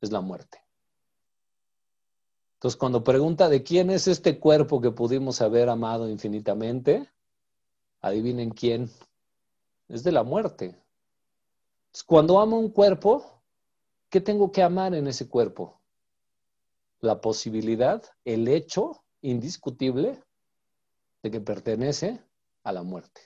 es 0.00 0.10
la 0.10 0.22
muerte. 0.22 0.69
Entonces, 2.60 2.76
cuando 2.76 3.02
pregunta 3.02 3.48
de 3.48 3.62
quién 3.62 3.88
es 3.88 4.06
este 4.06 4.38
cuerpo 4.38 4.82
que 4.82 4.90
pudimos 4.90 5.40
haber 5.40 5.70
amado 5.70 6.10
infinitamente, 6.10 7.08
adivinen 8.02 8.50
quién. 8.50 8.90
Es 9.88 10.04
de 10.04 10.12
la 10.12 10.24
muerte. 10.24 10.76
cuando 12.04 12.38
amo 12.38 12.58
un 12.58 12.68
cuerpo, 12.68 13.24
¿qué 14.10 14.20
tengo 14.20 14.52
que 14.52 14.62
amar 14.62 14.94
en 14.94 15.06
ese 15.06 15.26
cuerpo? 15.26 15.80
La 17.00 17.22
posibilidad, 17.22 18.04
el 18.26 18.46
hecho 18.46 19.04
indiscutible 19.22 20.22
de 21.22 21.30
que 21.30 21.40
pertenece 21.40 22.22
a 22.62 22.72
la 22.72 22.82
muerte 22.82 23.22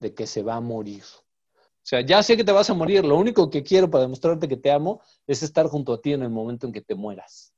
de 0.00 0.12
que 0.12 0.26
se 0.26 0.42
va 0.42 0.56
a 0.56 0.60
morir. 0.60 1.04
O 1.04 1.86
sea, 1.90 2.00
ya 2.00 2.20
sé 2.20 2.36
que 2.36 2.42
te 2.42 2.50
vas 2.50 2.68
a 2.68 2.74
morir, 2.74 3.04
lo 3.04 3.16
único 3.16 3.48
que 3.48 3.62
quiero 3.62 3.88
para 3.88 4.02
demostrarte 4.02 4.48
que 4.48 4.56
te 4.56 4.72
amo 4.72 5.00
es 5.28 5.44
estar 5.44 5.68
junto 5.68 5.92
a 5.92 6.00
ti 6.00 6.14
en 6.14 6.22
el 6.24 6.30
momento 6.30 6.66
en 6.66 6.72
que 6.72 6.80
te 6.80 6.96
mueras. 6.96 7.49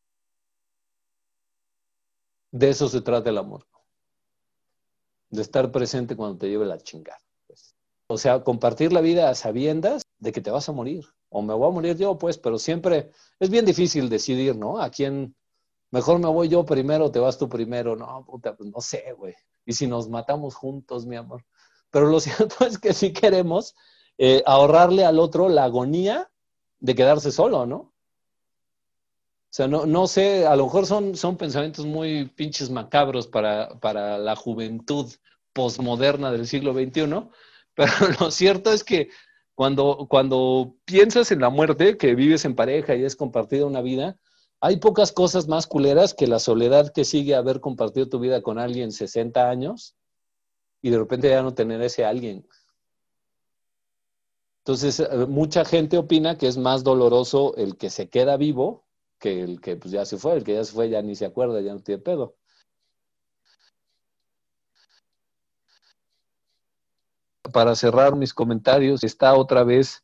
De 2.53 2.69
eso 2.69 2.88
se 2.88 3.01
trata 3.01 3.31
el 3.31 3.38
amor. 3.38 3.67
De 5.31 5.41
estar 5.41 5.73
presente 5.73 6.15
cuando 6.15 6.38
te 6.38 6.49
lleve 6.49 6.67
la 6.67 6.79
chingada. 6.79 7.21
Pues. 7.47 7.75
O 8.07 8.19
sea, 8.19 8.45
compartir 8.45 8.93
la 8.93 9.01
vida 9.01 9.31
a 9.31 9.35
sabiendas 9.35 10.03
de 10.19 10.33
que 10.33 10.43
te 10.43 10.51
vas 10.51 10.69
a 10.69 10.73
morir. 10.73 11.07
O 11.31 11.41
me 11.41 11.55
voy 11.55 11.69
a 11.69 11.73
morir 11.73 11.97
yo, 11.97 12.19
pues, 12.19 12.37
pero 12.37 12.59
siempre 12.59 13.11
es 13.41 13.49
bien 13.49 13.65
difícil 13.65 14.11
decidir, 14.11 14.55
¿no? 14.55 14.81
A 14.81 14.91
quién, 14.91 15.35
mejor 15.91 16.19
me 16.19 16.29
voy 16.29 16.51
yo 16.51 16.65
primero, 16.67 17.11
te 17.11 17.19
vas 17.19 17.38
tú 17.38 17.49
primero. 17.49 17.97
No, 17.97 18.23
puta, 18.27 18.55
pues 18.55 18.71
no 18.71 18.83
sé, 18.83 19.15
güey. 19.17 19.35
Y 19.65 19.73
si 19.73 19.87
nos 19.87 20.11
matamos 20.11 20.55
juntos, 20.55 21.07
mi 21.07 21.17
amor. 21.17 21.47
Pero 21.91 22.07
lo 22.07 22.21
cierto 22.21 22.67
es 22.67 22.79
que 22.79 22.93
sí 22.93 23.15
queremos 23.15 23.75
eh, 24.19 24.43
ahorrarle 24.45 25.07
al 25.07 25.19
otro 25.19 25.49
la 25.49 25.65
agonía 25.65 26.31
de 26.81 26.95
quedarse 26.95 27.33
solo, 27.33 27.65
¿no? 27.65 27.92
O 29.53 29.55
sea, 29.55 29.69
no, 29.69 29.85
no 29.85 30.07
sé, 30.07 30.47
a 30.47 30.57
lo 30.57 30.65
mejor 30.65 30.87
son, 30.87 31.15
son 31.15 31.37
pensamientos 31.37 31.85
muy 31.85 32.25
pinches 32.25 32.71
macabros 32.71 33.27
para, 33.27 33.79
para 33.81 34.17
la 34.17 34.35
juventud 34.35 35.12
posmoderna 35.53 36.33
del 36.33 36.47
siglo 36.47 36.73
XXI, 36.73 37.29
pero 37.75 37.93
lo 38.19 38.31
cierto 38.31 38.73
es 38.73 38.83
que 38.83 39.11
cuando, 39.55 40.07
cuando 40.09 40.75
piensas 40.87 41.33
en 41.33 41.43
la 41.43 41.51
muerte, 41.51 41.99
que 41.99 42.15
vives 42.15 42.47
en 42.47 42.55
pareja 42.55 42.95
y 42.95 43.05
es 43.05 43.15
compartida 43.15 43.67
una 43.67 43.83
vida, 43.83 44.17
hay 44.59 44.79
pocas 44.79 45.12
cosas 45.12 45.49
más 45.49 45.67
culeras 45.67 46.15
que 46.15 46.27
la 46.27 46.38
soledad 46.38 46.91
que 46.91 47.05
sigue 47.05 47.35
haber 47.35 47.61
compartido 47.61 48.09
tu 48.09 48.21
vida 48.21 48.41
con 48.41 48.59
alguien 48.59 48.91
60 48.91 49.51
años 49.51 49.95
y 50.81 50.88
de 50.88 50.97
repente 50.99 51.29
ya 51.29 51.43
no 51.43 51.53
tener 51.53 51.83
ese 51.83 52.07
alguien. 52.07 52.49
Entonces, 54.61 54.99
eh, 55.01 55.27
mucha 55.29 55.67
gente 55.67 55.99
opina 55.99 56.38
que 56.38 56.47
es 56.47 56.57
más 56.57 56.85
doloroso 56.85 57.55
el 57.57 57.77
que 57.77 57.91
se 57.91 58.09
queda 58.09 58.38
vivo 58.38 58.87
que 59.23 59.41
el 59.41 59.61
que 59.61 59.77
pues, 59.77 59.93
ya 59.93 60.05
se 60.05 60.19
fue. 60.19 60.35
El 60.35 60.45
que 60.45 60.55
ya 60.55 60.65
se 60.65 60.73
fue 60.73 60.91
ya 60.91 61.01
ni 61.01 61.15
se 61.15 61.25
acuerda, 61.25 61.61
ya 61.61 61.73
no 61.73 61.81
tiene 61.81 62.03
pedo. 62.03 62.35
Para 67.53 67.77
cerrar 67.77 68.17
mis 68.17 68.35
comentarios, 68.35 69.05
está 69.05 69.35
otra 69.35 69.63
vez 69.63 70.03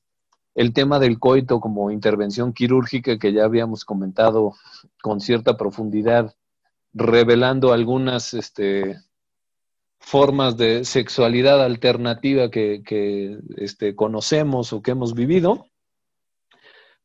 el 0.55 0.73
tema 0.73 0.99
del 0.99 1.19
coito 1.19 1.61
como 1.61 1.91
intervención 1.91 2.53
quirúrgica 2.53 3.19
que 3.19 3.33
ya 3.33 3.45
habíamos 3.45 3.85
comentado 3.85 4.55
con 5.03 5.21
cierta 5.21 5.57
profundidad, 5.57 6.35
revelando 6.93 7.73
algunas 7.73 8.35
este, 8.35 8.99
formas 9.99 10.57
de 10.57 10.85
sexualidad 10.85 11.63
alternativa 11.63 12.51
que, 12.51 13.39
este, 13.57 13.97
conocemos 13.97 14.73
o 14.73 14.83
que 14.83 14.93
hemos 14.93 15.15
vivido. 15.15 15.68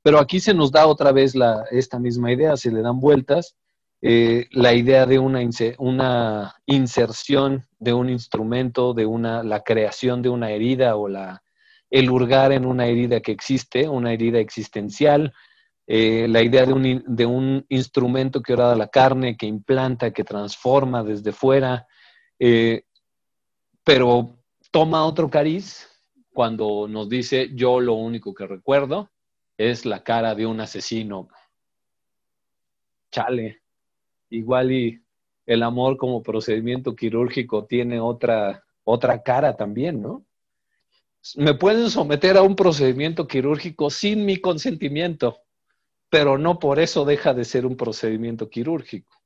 Pero 0.04 0.20
aquí 0.20 0.42
se 0.42 0.54
nos 0.54 0.72
da 0.72 0.86
otra 0.86 1.14
vez 1.14 1.34
esta 1.72 1.98
misma 1.98 2.32
idea, 2.32 2.58
se 2.58 2.72
le 2.72 2.82
dan 2.82 3.00
vueltas, 3.00 3.56
eh, 4.02 4.50
la 4.52 4.74
idea 4.74 5.06
de 5.06 5.18
una, 5.18 5.42
inserción 6.66 7.66
de 7.80 7.94
un 7.94 8.10
instrumento, 8.10 8.94
de 8.94 9.06
una, 9.06 9.44
la 9.44 9.62
creación 9.62 10.22
de 10.22 10.28
una 10.28 10.52
herida 10.52 10.98
o 10.98 11.08
el 11.90 12.10
hurgar 12.10 12.52
en 12.52 12.66
una 12.66 12.86
herida 12.88 13.22
que 13.22 13.32
existe, 13.32 13.88
una 13.88 14.12
herida 14.12 14.40
existencial, 14.40 15.34
eh, 15.88 16.28
la 16.28 16.42
idea 16.42 16.66
de 16.66 16.74
un, 16.74 17.04
de 17.08 17.26
un, 17.26 17.66
instrumento 17.70 18.42
que 18.42 18.52
orada 18.52 18.76
la 18.76 18.90
carne, 18.90 19.38
que 19.38 19.46
implanta, 19.46 20.12
que 20.12 20.26
transforma 20.26 21.02
desde 21.02 21.32
fuera, 21.32 21.88
eh, 22.40 22.84
pero 23.86 24.36
toma 24.70 25.06
otro 25.06 25.30
cariz 25.30 25.88
cuando 26.34 26.90
nos 26.90 27.08
dice, 27.08 27.52
yo 27.54 27.80
lo 27.80 27.94
único 27.94 28.34
que 28.34 28.48
recuerdo 28.48 29.13
es 29.70 29.86
la 29.86 30.04
cara 30.04 30.36
de 30.36 30.46
un 30.46 30.60
asesino. 30.62 31.30
Chale, 33.12 33.62
igual 34.30 34.72
y 34.72 35.02
el 35.46 35.64
amor 35.64 35.98
como 35.98 36.24
procedimiento 36.24 36.96
quirúrgico 36.96 37.66
tiene 37.66 38.00
otra, 38.00 38.64
otra 38.84 39.22
cara 39.22 39.56
también, 39.56 40.02
¿no? 40.02 40.26
Me 41.36 41.54
pueden 41.54 41.90
someter 41.90 42.36
a 42.38 42.42
un 42.42 42.56
procedimiento 42.56 43.28
quirúrgico 43.28 43.90
sin 43.90 44.26
mi 44.26 44.38
consentimiento, 44.38 45.38
pero 46.10 46.38
no 46.38 46.60
por 46.60 46.80
eso 46.80 47.06
deja 47.06 47.34
de 47.34 47.46
ser 47.46 47.66
un 47.66 47.78
procedimiento 47.78 48.50
quirúrgico. 48.50 49.22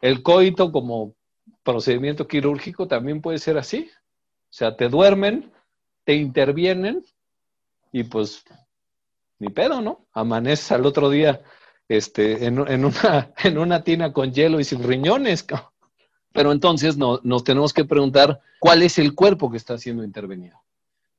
El 0.00 0.22
coito 0.22 0.72
como 0.72 1.14
procedimiento 1.62 2.26
quirúrgico 2.26 2.88
también 2.88 3.20
puede 3.20 3.38
ser 3.38 3.58
así. 3.58 3.88
O 4.50 4.52
sea, 4.52 4.76
te 4.76 4.88
duermen, 4.88 5.52
te 6.04 6.14
intervienen 6.14 7.04
y 7.92 8.04
pues 8.04 8.44
ni 9.40 9.48
pedo, 9.48 9.80
¿no? 9.80 10.06
Amaneces 10.12 10.70
al 10.70 10.86
otro 10.86 11.10
día 11.10 11.42
este, 11.88 12.46
en, 12.46 12.60
una, 12.60 13.32
en 13.42 13.58
una 13.58 13.82
tina 13.82 14.12
con 14.12 14.32
hielo 14.32 14.60
y 14.60 14.64
sin 14.64 14.84
riñones. 14.84 15.44
Pero 16.32 16.52
entonces 16.52 16.96
nos 16.96 17.44
tenemos 17.44 17.72
que 17.72 17.84
preguntar 17.84 18.40
cuál 18.60 18.82
es 18.82 18.98
el 18.98 19.16
cuerpo 19.16 19.50
que 19.50 19.56
está 19.56 19.76
siendo 19.76 20.04
intervenido. 20.04 20.62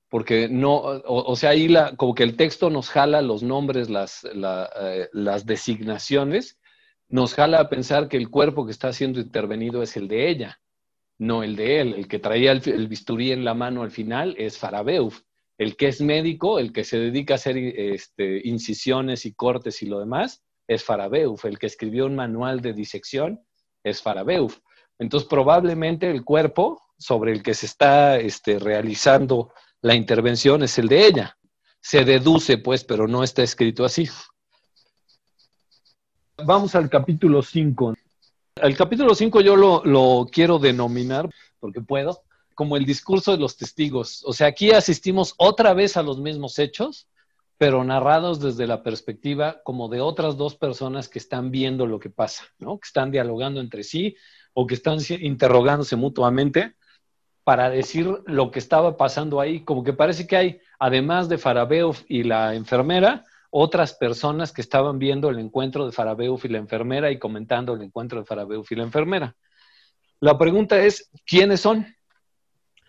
Porque 0.08 0.48
no, 0.50 0.76
o, 0.78 1.36
sea, 1.36 1.52
ahí 1.52 1.68
la, 1.68 1.96
como 1.96 2.16
que 2.16 2.24
el 2.24 2.36
texto 2.36 2.70
nos 2.70 2.90
jala 2.90 3.22
los 3.22 3.44
nombres, 3.44 3.90
las, 3.90 4.26
eh, 4.26 5.10
las 5.14 5.46
designaciones, 5.46 6.60
nos 7.08 7.34
jala 7.34 7.60
a 7.60 7.70
pensar 7.70 8.08
que 8.08 8.18
el 8.18 8.30
cuerpo 8.30 8.66
que 8.66 8.72
está 8.72 8.94
siendo 8.94 9.20
intervenido 9.20 9.84
es 9.84 9.98
el 9.98 10.08
de 10.08 10.30
ella, 10.30 10.62
no 11.18 11.44
el 11.44 11.56
de 11.56 11.82
él. 11.82 11.94
El 11.96 12.08
que 12.08 12.20
traía 12.20 12.52
el, 12.52 12.88
bisturí 12.88 13.32
en 13.32 13.44
la 13.44 13.54
mano 13.54 13.84
al 13.84 13.92
final 13.92 14.36
es 14.38 14.58
Farabeuf. 14.58 15.22
El 15.62 15.78
que 15.78 15.90
es 15.90 16.02
médico, 16.02 16.58
el 16.58 16.74
que 16.74 16.84
se 16.84 16.98
dedica 16.98 17.36
a 17.36 17.36
hacer 17.36 17.56
este, 17.56 18.42
incisiones 18.46 19.28
y 19.28 19.34
cortes 19.34 19.84
y 19.84 19.86
lo 19.86 20.00
demás, 20.00 20.42
es 20.68 20.84
Farabeuf. 20.84 21.46
El 21.46 21.60
que 21.60 21.68
escribió 21.68 22.08
un 22.08 22.16
manual 22.16 22.62
de 22.62 22.74
disección 22.74 23.46
es 23.84 24.02
Farabeuf. 24.02 24.58
Entonces, 24.98 25.30
probablemente 25.30 26.10
el 26.10 26.24
cuerpo 26.24 26.82
sobre 26.98 27.32
el 27.32 27.44
que 27.44 27.54
se 27.54 27.68
está 27.68 28.18
este, 28.18 28.58
realizando 28.58 29.54
la 29.84 29.94
intervención 29.94 30.64
es 30.64 30.80
el 30.80 30.88
de 30.88 31.06
ella. 31.06 31.38
Se 31.80 32.06
deduce, 32.06 32.58
pues, 32.58 32.84
pero 32.84 33.08
no 33.08 33.24
está 33.24 33.44
escrito 33.44 33.86
así. 33.86 34.10
Vamos 36.44 36.74
al 36.74 36.90
capítulo 36.90 37.44
5. 37.44 37.94
El 38.56 38.76
capítulo 38.76 39.14
5 39.14 39.42
yo 39.42 39.56
lo, 39.56 39.86
lo 39.86 40.26
quiero 40.32 40.58
denominar, 40.58 41.30
porque 41.60 41.82
puedo, 41.82 42.24
como 42.62 42.78
el 42.78 42.86
discurso 42.86 43.32
de 43.32 43.40
los 43.40 43.58
testigos. 43.58 44.24
O 44.24 44.34
sea, 44.34 44.46
aquí 44.46 44.70
asistimos 44.70 45.34
otra 45.38 45.74
vez 45.74 45.98
a 45.98 46.04
los 46.04 46.20
mismos 46.20 46.60
hechos, 46.60 47.08
pero 47.58 47.84
narrados 47.84 48.40
desde 48.40 48.68
la 48.68 48.84
perspectiva 48.84 49.64
como 49.64 49.90
de 49.90 50.00
otras 50.00 50.38
dos 50.38 50.54
personas 50.54 51.10
que 51.10 51.18
están 51.18 51.50
viendo 51.50 51.88
lo 51.88 52.00
que 52.00 52.12
pasa, 52.12 52.44
¿no? 52.60 52.78
Que 52.78 52.86
están 52.86 53.10
dialogando 53.10 53.62
entre 53.62 53.84
sí 53.84 54.16
o 54.54 54.68
que 54.68 54.76
están 54.76 55.00
interrogándose 55.22 55.96
mutuamente 55.96 56.76
para 57.44 57.72
decir 57.72 58.06
lo 58.28 58.52
que 58.52 58.60
estaba 58.60 58.96
pasando 58.96 59.42
ahí. 59.42 59.62
Como 59.62 59.84
que 59.84 59.94
parece 59.94 60.28
que 60.28 60.38
hay, 60.38 60.60
además 60.78 61.30
de 61.30 61.40
Farabeuf 61.40 62.04
y 62.08 62.22
la 62.22 62.54
enfermera, 62.54 63.26
otras 63.50 63.96
personas 63.96 64.54
que 64.54 64.62
estaban 64.62 65.00
viendo 65.00 65.30
el 65.30 65.40
encuentro 65.40 65.88
de 65.88 65.94
Farabeuf 65.94 66.46
y 66.46 66.50
la 66.50 66.60
enfermera 66.60 67.10
y 67.10 67.18
comentando 67.18 67.74
el 67.74 67.82
encuentro 67.82 68.20
de 68.20 68.26
Farabeuf 68.28 68.72
y 68.72 68.76
la 68.76 68.84
enfermera. 68.84 69.36
La 70.20 70.38
pregunta 70.38 70.80
es, 70.80 71.10
¿quiénes 71.26 71.62
son? 71.62 71.88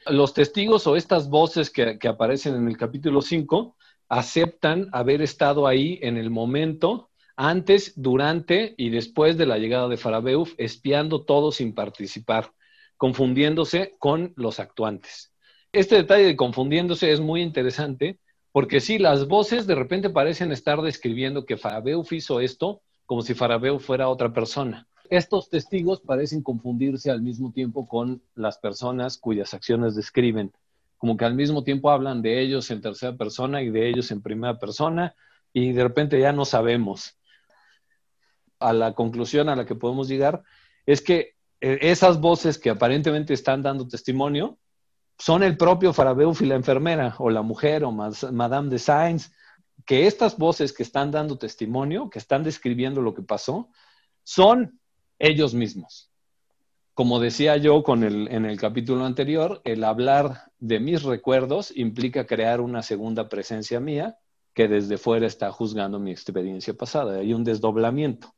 Los 0.06 0.34
testigos 0.34 0.86
o 0.86 0.96
estas 0.96 1.28
voces 1.28 1.70
que, 1.70 1.98
aparecen 2.08 2.54
en 2.56 2.68
el 2.68 2.76
capítulo 2.76 3.22
5 3.22 3.76
aceptan 4.08 4.88
haber 4.92 5.22
estado 5.22 5.66
ahí 5.66 5.98
en 6.02 6.16
el 6.16 6.30
momento 6.30 7.10
antes, 7.36 7.94
durante 7.96 8.74
y 8.76 8.90
después 8.90 9.38
de 9.38 9.46
la 9.46 9.58
llegada 9.58 9.88
de 9.88 9.96
Farabeuf, 9.96 10.54
espiando 10.58 11.24
todo 11.24 11.50
sin 11.50 11.74
participar, 11.74 12.52
confundiéndose 12.96 13.94
con 13.98 14.32
los 14.36 14.60
actuantes. 14.60 15.32
Este 15.72 15.96
detalle 15.96 16.24
de 16.24 16.36
confundiéndose 16.36 17.10
es 17.10 17.20
muy 17.20 17.40
interesante 17.40 18.18
porque 18.52 18.80
sí, 18.80 18.98
las 18.98 19.26
voces 19.28 19.66
de 19.66 19.74
repente 19.74 20.10
parecen 20.10 20.52
estar 20.52 20.82
describiendo 20.82 21.46
que 21.46 21.56
Farabeuf 21.56 22.12
hizo 22.12 22.40
esto 22.40 22.82
como 23.06 23.22
si 23.22 23.34
Farabeuf 23.34 23.84
fuera 23.84 24.08
otra 24.08 24.32
persona. 24.32 24.86
Estos 25.12 25.50
testigos 25.50 26.00
parecen 26.00 26.42
confundirse 26.42 27.10
al 27.10 27.20
mismo 27.20 27.52
tiempo 27.52 27.86
con 27.86 28.22
las 28.34 28.56
personas 28.56 29.18
cuyas 29.18 29.52
acciones 29.52 29.94
describen, 29.94 30.54
como 30.96 31.18
que 31.18 31.26
al 31.26 31.34
mismo 31.34 31.64
tiempo 31.64 31.90
hablan 31.90 32.22
de 32.22 32.40
ellos 32.40 32.70
en 32.70 32.80
tercera 32.80 33.14
persona 33.14 33.60
y 33.60 33.68
de 33.68 33.90
ellos 33.90 34.10
en 34.10 34.22
primera 34.22 34.58
persona, 34.58 35.14
y 35.52 35.72
de 35.72 35.82
repente 35.82 36.18
ya 36.18 36.32
no 36.32 36.46
sabemos. 36.46 37.18
A 38.58 38.72
la 38.72 38.94
conclusión 38.94 39.50
a 39.50 39.54
la 39.54 39.66
que 39.66 39.74
podemos 39.74 40.08
llegar 40.08 40.44
es 40.86 41.02
que 41.02 41.34
eh, 41.60 41.78
esas 41.82 42.18
voces 42.18 42.56
que 42.56 42.70
aparentemente 42.70 43.34
están 43.34 43.60
dando 43.60 43.86
testimonio 43.86 44.56
son 45.18 45.42
el 45.42 45.58
propio 45.58 45.92
Farabeuf 45.92 46.40
y 46.40 46.46
la 46.46 46.54
enfermera, 46.54 47.16
o 47.18 47.28
la 47.28 47.42
mujer, 47.42 47.84
o 47.84 47.92
Madame 47.92 48.70
de 48.70 48.78
Sainz, 48.78 49.30
que 49.84 50.06
estas 50.06 50.38
voces 50.38 50.72
que 50.72 50.84
están 50.84 51.10
dando 51.10 51.36
testimonio, 51.36 52.08
que 52.08 52.18
están 52.18 52.42
describiendo 52.42 53.02
lo 53.02 53.12
que 53.12 53.20
pasó, 53.20 53.68
son 54.24 54.78
ellos 55.22 55.54
mismos. 55.54 56.10
Como 56.94 57.20
decía 57.20 57.56
yo 57.56 57.84
con 57.84 58.02
el, 58.02 58.28
en 58.28 58.44
el 58.44 58.58
capítulo 58.58 59.06
anterior, 59.06 59.62
el 59.64 59.84
hablar 59.84 60.50
de 60.58 60.80
mis 60.80 61.04
recuerdos 61.04 61.72
implica 61.74 62.26
crear 62.26 62.60
una 62.60 62.82
segunda 62.82 63.28
presencia 63.28 63.78
mía 63.78 64.18
que 64.52 64.66
desde 64.66 64.98
fuera 64.98 65.26
está 65.26 65.50
juzgando 65.52 66.00
mi 66.00 66.10
experiencia 66.10 66.74
pasada. 66.74 67.20
Hay 67.20 67.32
un 67.32 67.44
desdoblamiento. 67.44 68.34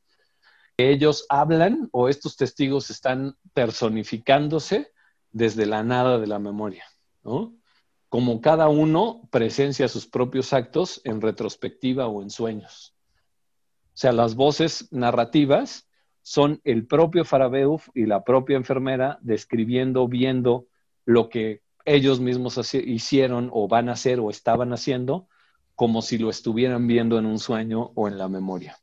Ellos 0.77 1.25
hablan 1.31 1.88
o 1.90 2.09
estos 2.09 2.37
testigos 2.37 2.90
están 2.90 3.35
personificándose 3.55 4.92
desde 5.33 5.64
la 5.66 5.83
nada 5.83 6.18
de 6.18 6.27
la 6.27 6.38
memoria, 6.38 6.85
¿no? 7.25 7.57
Como 8.11 8.42
cada 8.42 8.68
uno 8.68 9.27
presencia 9.33 9.88
sus 9.88 10.07
propios 10.07 10.53
actos 10.53 11.01
en 11.05 11.23
retrospectiva 11.23 12.07
o 12.09 12.23
en 12.23 12.29
sueños. 12.29 12.94
O 13.87 13.97
sea, 13.97 14.12
las 14.12 14.35
voces 14.35 14.92
narrativas 14.92 15.88
son 16.24 16.62
el 16.64 16.87
propio 16.87 17.26
Farabeuf 17.26 17.90
y 17.94 18.06
la 18.06 18.24
propia 18.24 18.56
enfermera 18.56 19.18
describiendo, 19.20 20.08
viendo 20.08 20.66
lo 21.04 21.28
que 21.28 21.60
ellos 21.84 22.18
mismos 22.18 22.58
hicieron 22.74 23.50
o 23.52 23.68
van 23.68 23.90
a 23.90 23.92
hacer 23.92 24.20
o 24.20 24.30
estaban 24.30 24.72
haciendo, 24.72 25.28
como 25.74 26.00
si 26.00 26.16
lo 26.16 26.30
estuvieran 26.30 26.87
viendo 26.87 27.18
en 27.18 27.26
un 27.26 27.38
sueño 27.38 27.92
o 27.94 28.08
en 28.08 28.16
la 28.16 28.28
memoria. 28.28 28.78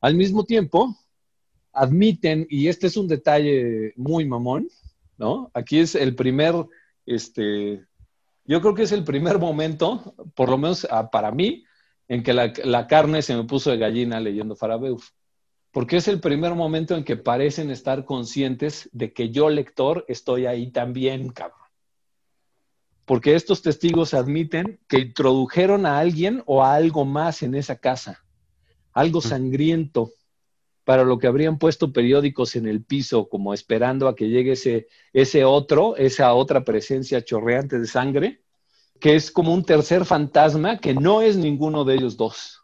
Al 0.00 0.14
mismo 0.14 0.44
tiempo, 0.44 0.96
admiten, 1.74 2.46
y 2.48 2.68
este 2.68 2.86
es 2.86 2.96
un 2.96 3.06
detalle 3.06 3.92
muy 3.96 4.24
mamón, 4.24 4.68
¿no? 5.18 5.50
Aquí 5.52 5.78
es 5.78 5.94
el 5.94 6.14
primer, 6.14 6.54
este, 7.04 7.84
yo 8.46 8.62
creo 8.62 8.74
que 8.74 8.84
es 8.84 8.92
el 8.92 9.04
primer 9.04 9.38
momento, 9.38 10.14
por 10.34 10.48
lo 10.48 10.56
menos 10.56 10.86
ah, 10.90 11.10
para 11.10 11.32
mí, 11.32 11.64
en 12.08 12.22
que 12.22 12.32
la, 12.32 12.86
carne 12.86 13.20
se 13.20 13.36
me 13.36 13.44
puso 13.44 13.70
de 13.70 13.76
gallina 13.76 14.20
leyendo 14.20 14.56
Farabeuf. 14.56 15.10
Porque 15.72 15.96
es 15.96 16.06
el 16.06 16.20
primer 16.20 16.54
momento 16.54 16.94
en 16.94 17.02
que 17.02 17.16
parecen 17.16 17.70
estar 17.70 18.04
conscientes 18.04 18.90
de 18.92 19.12
que 19.12 19.30
yo, 19.30 19.48
lector, 19.48 20.04
estoy 20.06 20.46
ahí 20.46 20.70
también, 20.70 21.30
cabrón. 21.30 21.58
Porque 23.06 23.34
estos 23.34 23.62
testigos 23.62 24.14
admiten 24.14 24.78
que 24.86 24.98
introdujeron 24.98 25.86
a 25.86 25.98
alguien 25.98 26.42
o 26.46 26.62
a 26.62 26.74
algo 26.74 27.04
más 27.04 27.42
en 27.42 27.54
esa 27.54 27.76
casa, 27.76 28.22
algo 28.92 29.20
sangriento, 29.20 30.12
para 30.84 31.04
lo 31.04 31.18
que 31.18 31.26
habrían 31.26 31.58
puesto 31.58 31.92
periódicos 31.92 32.56
en 32.56 32.66
el 32.66 32.84
piso, 32.84 33.28
como 33.28 33.54
esperando 33.54 34.08
a 34.08 34.16
que 34.16 34.28
llegue 34.28 34.52
ese, 34.52 34.88
ese 35.12 35.44
otro, 35.44 35.96
esa 35.96 36.34
otra 36.34 36.64
presencia 36.64 37.24
chorreante 37.24 37.78
de 37.78 37.86
sangre, 37.86 38.42
que 39.00 39.14
es 39.14 39.30
como 39.30 39.54
un 39.54 39.64
tercer 39.64 40.04
fantasma 40.04 40.78
que 40.78 40.94
no 40.94 41.22
es 41.22 41.36
ninguno 41.36 41.84
de 41.84 41.94
ellos 41.94 42.16
dos. 42.16 42.61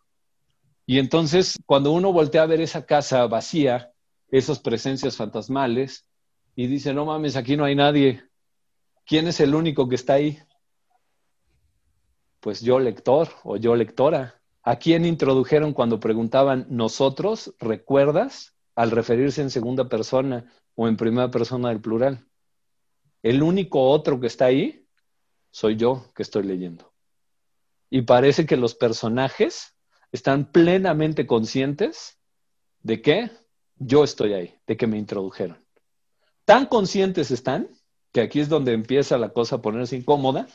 Y 0.90 0.98
entonces, 0.98 1.59
cuando 1.66 1.92
uno 1.92 2.14
voltea 2.14 2.44
a 2.44 2.46
ver 2.46 2.62
esa 2.62 2.87
casa 2.87 3.27
vacía, 3.27 3.92
esas 4.31 4.59
presencias 4.59 5.18
fantasmales, 5.18 6.09
y 6.57 6.66
dice, 6.66 6.94
no 6.94 7.05
mames, 7.05 7.37
aquí 7.37 7.59
no 7.59 7.66
hay 7.66 7.74
nadie, 7.74 8.22
¿quién 9.05 9.29
es 9.29 9.38
el 9.40 9.55
único 9.55 9.87
que 9.87 9.96
está 9.96 10.14
ahí? 10.14 10.38
Pues 12.40 12.62
yo 12.62 12.79
lector 12.79 13.29
o 13.44 13.59
yo 13.59 13.77
lectora. 13.77 14.40
¿A 14.62 14.77
quién 14.77 15.05
introdujeron 15.05 15.74
cuando 15.74 16.01
preguntaban 16.01 16.66
nosotros? 16.70 17.55
¿Recuerdas? 17.59 18.55
Al 18.74 18.90
referirse 18.90 19.42
en 19.42 19.51
segunda 19.51 19.90
persona 19.90 20.51
o 20.74 20.88
en 20.88 20.96
primera 20.96 21.31
persona 21.31 21.68
del 21.68 21.83
plural. 21.83 22.27
El 23.22 23.42
único 23.42 23.90
otro 23.90 24.18
que 24.20 24.29
está 24.29 24.46
ahí 24.46 24.87
soy 25.51 25.77
yo 25.77 26.07
que 26.14 26.22
estoy 26.22 26.44
leyendo. 26.44 26.94
Y 27.90 28.03
parece 28.03 28.46
que 28.46 28.57
los 28.57 28.74
personajes 28.74 29.74
están 30.12 30.50
plenamente 30.50 31.26
conscientes 31.26 32.18
de 32.82 33.02
que 33.02 33.30
yo 33.76 34.04
estoy 34.04 34.32
ahí, 34.32 34.54
de 34.66 34.76
que 34.76 34.86
me 34.86 34.98
introdujeron. 34.98 35.64
Tan 36.44 36.66
conscientes 36.66 37.30
están, 37.30 37.68
que 38.12 38.20
aquí 38.20 38.40
es 38.40 38.48
donde 38.48 38.72
empieza 38.72 39.18
la 39.18 39.32
cosa 39.32 39.56
a 39.56 39.62
ponerse 39.62 39.96
incómoda, 39.96 40.48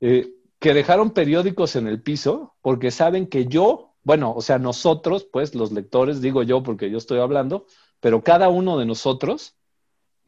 eh, 0.00 0.34
que 0.58 0.74
dejaron 0.74 1.12
periódicos 1.12 1.76
en 1.76 1.86
el 1.86 2.02
piso 2.02 2.56
porque 2.60 2.90
saben 2.90 3.28
que 3.28 3.46
yo, 3.46 3.94
bueno, 4.02 4.32
o 4.34 4.42
sea, 4.42 4.58
nosotros, 4.58 5.28
pues 5.32 5.54
los 5.54 5.70
lectores, 5.70 6.20
digo 6.20 6.42
yo 6.42 6.62
porque 6.62 6.90
yo 6.90 6.98
estoy 6.98 7.20
hablando, 7.20 7.66
pero 8.00 8.22
cada 8.22 8.48
uno 8.48 8.78
de 8.78 8.86
nosotros 8.86 9.56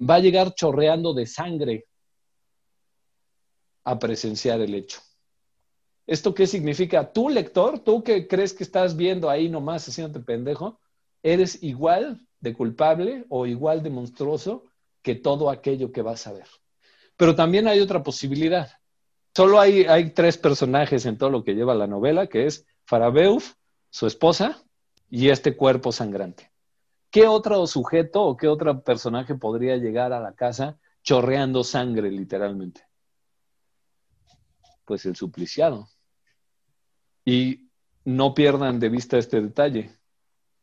va 0.00 0.16
a 0.16 0.20
llegar 0.20 0.54
chorreando 0.54 1.12
de 1.12 1.26
sangre 1.26 1.86
a 3.84 3.98
presenciar 3.98 4.60
el 4.60 4.74
hecho. 4.74 5.00
¿Esto 6.10 6.34
qué 6.34 6.48
significa? 6.48 7.12
Tú, 7.12 7.28
lector, 7.28 7.78
tú 7.78 8.02
que 8.02 8.26
crees 8.26 8.52
que 8.52 8.64
estás 8.64 8.96
viendo 8.96 9.30
ahí 9.30 9.48
nomás 9.48 9.86
haciéndote 9.86 10.18
pendejo, 10.24 10.80
eres 11.22 11.62
igual 11.62 12.26
de 12.40 12.52
culpable 12.52 13.26
o 13.28 13.46
igual 13.46 13.84
de 13.84 13.90
monstruoso 13.90 14.64
que 15.02 15.14
todo 15.14 15.50
aquello 15.50 15.92
que 15.92 16.02
vas 16.02 16.26
a 16.26 16.32
ver. 16.32 16.48
Pero 17.16 17.36
también 17.36 17.68
hay 17.68 17.78
otra 17.78 18.02
posibilidad. 18.02 18.72
Solo 19.36 19.60
hay, 19.60 19.84
hay 19.84 20.10
tres 20.10 20.36
personajes 20.36 21.06
en 21.06 21.16
todo 21.16 21.30
lo 21.30 21.44
que 21.44 21.54
lleva 21.54 21.76
la 21.76 21.86
novela, 21.86 22.26
que 22.26 22.46
es 22.46 22.66
Farabeuf, 22.86 23.54
su 23.88 24.08
esposa, 24.08 24.64
y 25.08 25.28
este 25.28 25.56
cuerpo 25.56 25.92
sangrante. 25.92 26.50
¿Qué 27.12 27.28
otro 27.28 27.64
sujeto 27.68 28.24
o 28.24 28.36
qué 28.36 28.48
otro 28.48 28.82
personaje 28.82 29.36
podría 29.36 29.76
llegar 29.76 30.12
a 30.12 30.18
la 30.18 30.34
casa 30.34 30.76
chorreando 31.04 31.62
sangre, 31.62 32.10
literalmente? 32.10 32.84
Pues 34.84 35.06
el 35.06 35.14
supliciado. 35.14 35.86
Y 37.30 37.70
no 38.04 38.34
pierdan 38.34 38.80
de 38.80 38.88
vista 38.88 39.18
este 39.18 39.40
detalle. 39.40 39.90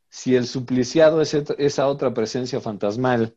Si 0.10 0.36
el 0.36 0.48
supliciado 0.48 1.22
es 1.22 1.34
esa 1.34 1.88
otra 1.88 2.14
presencia 2.14 2.60
fantasmal 2.60 3.36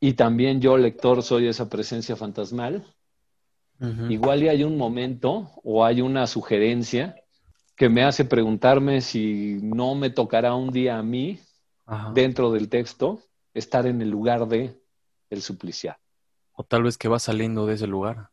y 0.00 0.14
también 0.14 0.60
yo, 0.60 0.76
lector, 0.76 1.22
soy 1.22 1.48
esa 1.48 1.68
presencia 1.68 2.16
fantasmal, 2.16 2.86
igual 4.08 4.42
y 4.42 4.48
hay 4.48 4.64
un 4.64 4.76
momento 4.78 5.50
o 5.62 5.84
hay 5.84 6.00
una 6.00 6.26
sugerencia 6.26 7.16
que 7.74 7.88
me 7.88 8.04
hace 8.04 8.24
preguntarme 8.24 9.02
si 9.02 9.58
no 9.62 9.94
me 9.94 10.10
tocará 10.10 10.54
un 10.54 10.70
día 10.70 10.98
a 10.98 11.02
mí, 11.02 11.40
dentro 12.14 12.50
del 12.50 12.68
texto, 12.68 13.20
estar 13.54 13.86
en 13.86 14.00
el 14.00 14.10
lugar 14.10 14.48
de 14.48 14.80
el 15.30 15.42
supliciado. 15.42 15.98
O 16.52 16.64
tal 16.64 16.82
vez 16.84 16.96
que 16.96 17.08
va 17.08 17.18
saliendo 17.18 17.66
de 17.66 17.74
ese 17.74 17.86
lugar. 17.86 18.30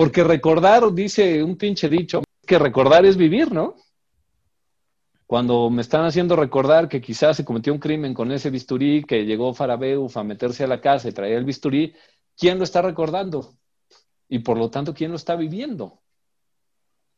Porque 0.00 0.24
recordar, 0.24 0.94
dice 0.94 1.44
un 1.44 1.56
pinche 1.56 1.86
dicho, 1.90 2.22
que 2.46 2.58
recordar 2.58 3.04
es 3.04 3.18
vivir, 3.18 3.52
¿no? 3.52 3.76
Cuando 5.26 5.68
me 5.68 5.82
están 5.82 6.06
haciendo 6.06 6.36
recordar 6.36 6.88
que 6.88 7.02
quizás 7.02 7.36
se 7.36 7.44
cometió 7.44 7.70
un 7.70 7.78
crimen 7.78 8.14
con 8.14 8.32
ese 8.32 8.48
bisturí, 8.48 9.04
que 9.04 9.26
llegó 9.26 9.52
Farabeuf 9.52 10.16
a 10.16 10.24
meterse 10.24 10.64
a 10.64 10.68
la 10.68 10.80
casa 10.80 11.10
y 11.10 11.12
traía 11.12 11.36
el 11.36 11.44
bisturí, 11.44 11.92
¿quién 12.34 12.56
lo 12.56 12.64
está 12.64 12.80
recordando? 12.80 13.58
Y 14.26 14.38
por 14.38 14.56
lo 14.56 14.70
tanto, 14.70 14.94
¿quién 14.94 15.10
lo 15.10 15.18
está 15.18 15.36
viviendo? 15.36 16.00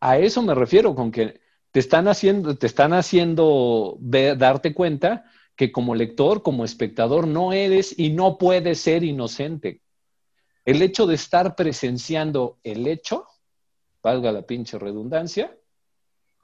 A 0.00 0.18
eso 0.18 0.42
me 0.42 0.52
refiero 0.52 0.96
con 0.96 1.12
que 1.12 1.40
te 1.70 1.78
están 1.78 2.08
haciendo, 2.08 2.58
te 2.58 2.66
están 2.66 2.94
haciendo 2.94 3.96
darte 4.00 4.74
cuenta 4.74 5.24
que 5.54 5.70
como 5.70 5.94
lector, 5.94 6.42
como 6.42 6.64
espectador, 6.64 7.28
no 7.28 7.52
eres 7.52 7.96
y 7.96 8.10
no 8.10 8.38
puedes 8.38 8.80
ser 8.80 9.04
inocente. 9.04 9.81
El 10.64 10.80
hecho 10.82 11.06
de 11.06 11.16
estar 11.16 11.56
presenciando 11.56 12.58
el 12.62 12.86
hecho, 12.86 13.26
valga 14.02 14.30
la 14.30 14.42
pinche 14.42 14.78
redundancia, 14.78 15.56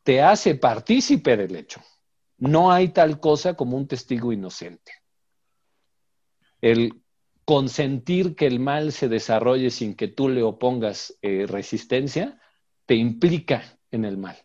te 0.02 0.22
hace 0.22 0.54
partícipe 0.54 1.36
del 1.36 1.54
hecho. 1.56 1.80
No 2.38 2.72
hay 2.72 2.88
tal 2.88 3.20
cosa 3.20 3.54
como 3.54 3.76
un 3.76 3.86
testigo 3.86 4.32
inocente. 4.32 4.92
El 6.60 7.02
consentir 7.44 8.34
que 8.34 8.46
el 8.46 8.60
mal 8.60 8.92
se 8.92 9.08
desarrolle 9.08 9.70
sin 9.70 9.94
que 9.94 10.08
tú 10.08 10.28
le 10.28 10.42
opongas 10.42 11.16
eh, 11.22 11.46
resistencia 11.46 12.40
te 12.86 12.94
implica 12.94 13.78
en 13.90 14.04
el 14.04 14.18
mal. 14.18 14.36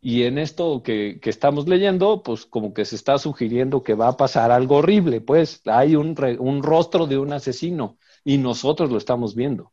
Y 0.00 0.24
en 0.24 0.38
esto 0.38 0.82
que, 0.82 1.18
estamos 1.24 1.66
leyendo, 1.66 2.22
pues 2.22 2.46
como 2.46 2.72
que 2.74 2.84
se 2.84 2.94
está 2.96 3.18
sugiriendo 3.18 3.82
que 3.82 3.94
va 3.94 4.08
a 4.08 4.16
pasar 4.16 4.52
algo 4.52 4.76
horrible, 4.76 5.20
pues 5.20 5.62
hay 5.66 5.96
un, 5.96 6.14
un 6.38 6.62
rostro 6.62 7.06
de 7.06 7.18
un 7.18 7.32
asesino 7.32 7.98
y 8.26 8.36
nosotros 8.36 8.90
lo 8.90 8.98
estamos 8.98 9.34
viendo. 9.34 9.72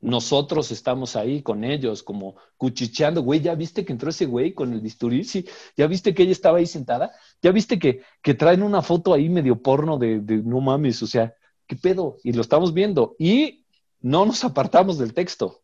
Nosotros 0.00 0.70
estamos 0.70 1.16
ahí 1.16 1.42
con 1.42 1.62
ellos, 1.64 2.02
como 2.02 2.36
cuchicheando, 2.56 3.22
güey, 3.22 3.40
¿ya 3.40 3.54
viste 3.54 3.84
que 3.84 3.92
entró 3.92 4.08
ese 4.08 4.24
güey 4.24 4.54
con 4.54 4.72
el 4.72 4.80
bisturí? 4.80 5.24
Sí, 5.24 5.44
¿ya 5.76 5.86
viste 5.86 6.14
que 6.14 6.22
ella 6.22 6.32
estaba 6.32 6.58
ahí 6.58 6.66
sentada? 6.66 7.12
¿Ya 7.42 7.52
viste 7.52 7.78
que, 7.78 8.00
que 8.22 8.34
traen 8.34 8.62
una 8.62 8.80
foto 8.80 9.12
ahí 9.12 9.28
medio 9.28 9.60
porno 9.60 9.98
de, 9.98 10.20
de 10.20 10.38
no 10.38 10.60
mames? 10.60 11.02
O 11.02 11.06
sea, 11.06 11.34
¿qué 11.66 11.76
pedo? 11.76 12.16
Y 12.24 12.32
lo 12.32 12.40
estamos 12.40 12.72
viendo. 12.72 13.16
Y 13.18 13.66
no 14.00 14.24
nos 14.24 14.42
apartamos 14.44 14.96
del 14.96 15.12
texto 15.12 15.62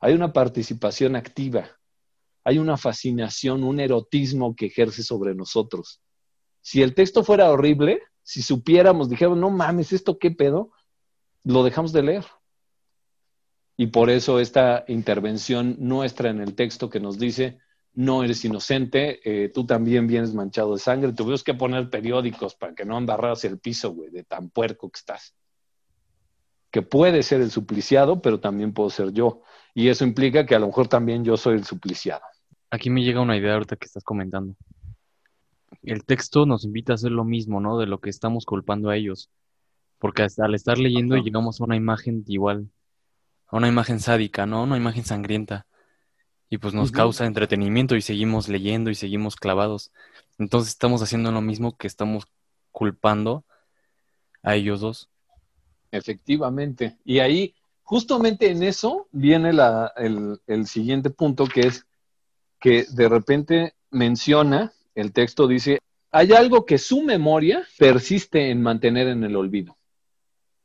hay 0.00 0.14
una 0.14 0.32
participación 0.32 1.16
activa, 1.16 1.68
hay 2.44 2.58
una 2.58 2.76
fascinación, 2.76 3.64
un 3.64 3.80
erotismo 3.80 4.54
que 4.54 4.66
ejerce 4.66 5.02
sobre 5.02 5.34
nosotros. 5.34 6.00
Si 6.60 6.82
el 6.82 6.94
texto 6.94 7.24
fuera 7.24 7.50
horrible, 7.50 8.02
si 8.22 8.42
supiéramos, 8.42 9.08
dijéramos, 9.08 9.38
no 9.38 9.50
mames, 9.50 9.92
¿esto 9.92 10.18
qué 10.18 10.30
pedo? 10.30 10.70
Lo 11.46 11.62
dejamos 11.62 11.92
de 11.92 12.02
leer. 12.02 12.24
Y 13.76 13.86
por 13.88 14.10
eso 14.10 14.40
esta 14.40 14.84
intervención 14.88 15.76
nuestra 15.78 16.28
en 16.28 16.40
el 16.40 16.56
texto 16.56 16.90
que 16.90 16.98
nos 16.98 17.20
dice, 17.20 17.60
no 17.94 18.24
eres 18.24 18.44
inocente, 18.44 19.20
eh, 19.22 19.48
tú 19.50 19.64
también 19.64 20.08
vienes 20.08 20.34
manchado 20.34 20.72
de 20.72 20.80
sangre, 20.80 21.12
tuvimos 21.12 21.44
que 21.44 21.54
poner 21.54 21.88
periódicos 21.88 22.56
para 22.56 22.74
que 22.74 22.84
no 22.84 22.98
embarras 22.98 23.44
el 23.44 23.60
piso, 23.60 23.92
güey, 23.92 24.10
de 24.10 24.24
tan 24.24 24.50
puerco 24.50 24.90
que 24.90 24.98
estás. 24.98 25.36
Que 26.72 26.82
puede 26.82 27.22
ser 27.22 27.40
el 27.40 27.52
supliciado, 27.52 28.20
pero 28.20 28.40
también 28.40 28.72
puedo 28.72 28.90
ser 28.90 29.12
yo. 29.12 29.42
Y 29.72 29.88
eso 29.88 30.04
implica 30.04 30.46
que 30.46 30.56
a 30.56 30.58
lo 30.58 30.66
mejor 30.66 30.88
también 30.88 31.24
yo 31.24 31.36
soy 31.36 31.54
el 31.54 31.64
supliciado. 31.64 32.22
Aquí 32.70 32.90
me 32.90 33.04
llega 33.04 33.20
una 33.20 33.36
idea 33.36 33.54
ahorita 33.54 33.76
que 33.76 33.86
estás 33.86 34.02
comentando. 34.02 34.56
El 35.84 36.04
texto 36.04 36.44
nos 36.44 36.64
invita 36.64 36.92
a 36.92 36.96
hacer 36.96 37.12
lo 37.12 37.24
mismo, 37.24 37.60
¿no? 37.60 37.78
De 37.78 37.86
lo 37.86 38.00
que 38.00 38.10
estamos 38.10 38.44
culpando 38.44 38.90
a 38.90 38.96
ellos. 38.96 39.30
Porque 39.98 40.22
hasta 40.22 40.44
al 40.44 40.54
estar 40.54 40.78
leyendo 40.78 41.16
llegamos 41.16 41.60
a 41.60 41.64
una 41.64 41.76
imagen 41.76 42.24
igual, 42.26 42.70
a 43.46 43.56
una 43.56 43.68
imagen 43.68 44.00
sádica, 44.00 44.46
¿no? 44.46 44.62
Una 44.62 44.76
imagen 44.76 45.04
sangrienta. 45.04 45.66
Y 46.48 46.58
pues 46.58 46.74
nos 46.74 46.92
causa 46.92 47.26
entretenimiento 47.26 47.96
y 47.96 48.02
seguimos 48.02 48.48
leyendo 48.48 48.90
y 48.90 48.94
seguimos 48.94 49.34
clavados. 49.34 49.90
Entonces 50.38 50.70
estamos 50.70 51.02
haciendo 51.02 51.32
lo 51.32 51.40
mismo 51.40 51.76
que 51.76 51.88
estamos 51.88 52.28
culpando 52.70 53.44
a 54.42 54.54
ellos 54.54 54.80
dos. 54.80 55.08
Efectivamente. 55.90 56.98
Y 57.04 57.18
ahí 57.18 57.54
justamente 57.86 58.50
en 58.50 58.62
eso 58.62 59.08
viene 59.12 59.50
el, 59.96 60.66
siguiente 60.66 61.10
punto, 61.10 61.46
que 61.46 61.60
es 61.60 61.86
que 62.60 62.84
de 62.90 63.08
repente 63.08 63.74
menciona, 63.90 64.72
el 64.94 65.12
texto 65.12 65.46
dice, 65.46 65.78
hay 66.10 66.32
algo 66.32 66.66
que 66.66 66.78
su 66.78 67.02
memoria 67.02 67.66
persiste 67.78 68.50
en 68.50 68.60
mantener 68.60 69.08
en 69.08 69.22
el 69.24 69.36
olvido. 69.36 69.75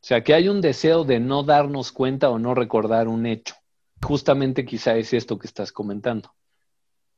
O 0.02 0.04
sea, 0.04 0.24
que 0.24 0.34
hay 0.34 0.50
un 0.50 0.62
deseo 0.62 1.04
de 1.04 1.20
no 1.20 1.44
darnos 1.44 1.92
cuenta 1.92 2.30
o 2.32 2.40
no 2.40 2.56
recordar 2.56 3.08
un 3.08 3.28
hecho. 3.28 3.54
Justamente 4.02 4.66
quizá 4.66 4.96
es 4.96 5.14
esto 5.14 5.38
que 5.38 5.46
estás 5.46 5.72
comentando. 5.72 6.34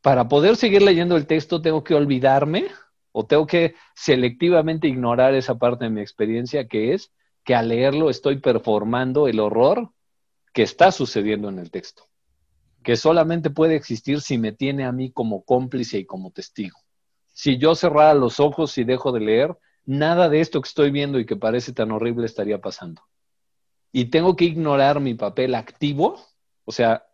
Para 0.02 0.28
poder 0.28 0.58
seguir 0.58 0.82
leyendo 0.82 1.16
el 1.16 1.26
texto 1.26 1.62
tengo 1.62 1.82
que 1.82 1.96
olvidarme 1.96 2.68
o 3.14 3.26
tengo 3.26 3.48
que 3.48 3.76
selectivamente 3.96 4.90
ignorar 4.90 5.34
esa 5.34 5.58
parte 5.58 5.86
de 5.86 5.92
mi 5.92 6.02
experiencia 6.02 6.68
que 6.68 6.94
es 6.94 7.14
que 7.46 7.56
al 7.56 7.70
leerlo 7.70 8.10
estoy 8.10 8.40
performando 8.40 9.30
el 9.30 9.40
horror 9.40 9.92
que 10.52 10.64
está 10.64 10.92
sucediendo 10.92 11.48
en 11.48 11.60
el 11.60 11.72
texto, 11.72 12.04
que 12.84 12.98
solamente 12.98 13.50
puede 13.50 13.76
existir 13.76 14.20
si 14.20 14.38
me 14.38 14.52
tiene 14.52 14.84
a 14.84 14.92
mí 14.92 15.10
como 15.10 15.44
cómplice 15.44 16.00
y 16.00 16.06
como 16.06 16.32
testigo. 16.32 16.80
Si 17.32 17.58
yo 17.58 17.76
cerrara 17.76 18.14
los 18.14 18.42
ojos 18.42 18.78
y 18.78 18.84
dejo 18.84 19.14
de 19.14 19.22
leer, 19.22 19.58
nada 19.86 20.30
de 20.30 20.40
esto 20.42 20.62
que 20.62 20.68
estoy 20.68 20.92
viendo 20.92 21.20
y 21.20 21.26
que 21.26 21.36
parece 21.36 21.74
tan 21.74 21.92
horrible 21.92 22.26
estaría 22.26 22.60
pasando. 22.60 23.02
Y 23.92 24.06
tengo 24.06 24.36
que 24.36 24.46
ignorar 24.46 25.00
mi 25.00 25.14
papel 25.14 25.56
activo, 25.56 26.20
o 26.66 26.72
sea, 26.72 27.06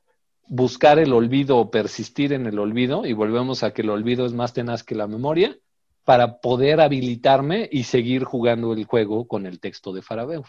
buscar 0.48 0.98
el 0.98 1.14
olvido 1.14 1.58
o 1.58 1.70
persistir 1.70 2.34
en 2.34 2.48
el 2.48 2.58
olvido, 2.58 3.06
y 3.06 3.14
volvemos 3.14 3.64
a 3.64 3.72
que 3.72 3.82
el 3.82 3.90
olvido 3.90 4.26
es 4.26 4.34
más 4.34 4.54
tenaz 4.54 4.84
que 4.84 4.96
la 4.96 5.08
memoria, 5.08 5.58
para 6.04 6.40
poder 6.40 6.82
habilitarme 6.82 7.70
y 7.72 7.84
seguir 7.84 8.24
jugando 8.24 8.74
el 8.74 8.86
juego 8.86 9.28
con 9.28 9.46
el 9.46 9.60
texto 9.60 9.94
de 9.94 10.02
Farabeu. 10.02 10.44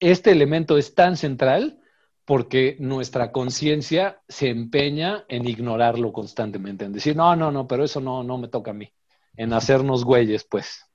Este 0.00 0.32
elemento 0.32 0.76
es 0.76 0.94
tan 0.94 1.16
central 1.16 1.80
porque 2.24 2.76
nuestra 2.80 3.30
conciencia 3.30 4.20
se 4.28 4.48
empeña 4.48 5.24
en 5.28 5.46
ignorarlo 5.46 6.12
constantemente, 6.12 6.84
en 6.84 6.92
decir, 6.92 7.14
no, 7.14 7.36
no, 7.36 7.52
no, 7.52 7.68
pero 7.68 7.84
eso 7.84 8.00
no, 8.00 8.24
no 8.24 8.36
me 8.36 8.48
toca 8.48 8.72
a 8.72 8.74
mí, 8.74 8.92
en 9.36 9.52
hacernos 9.52 10.04
güeyes, 10.04 10.44
pues. 10.44 10.86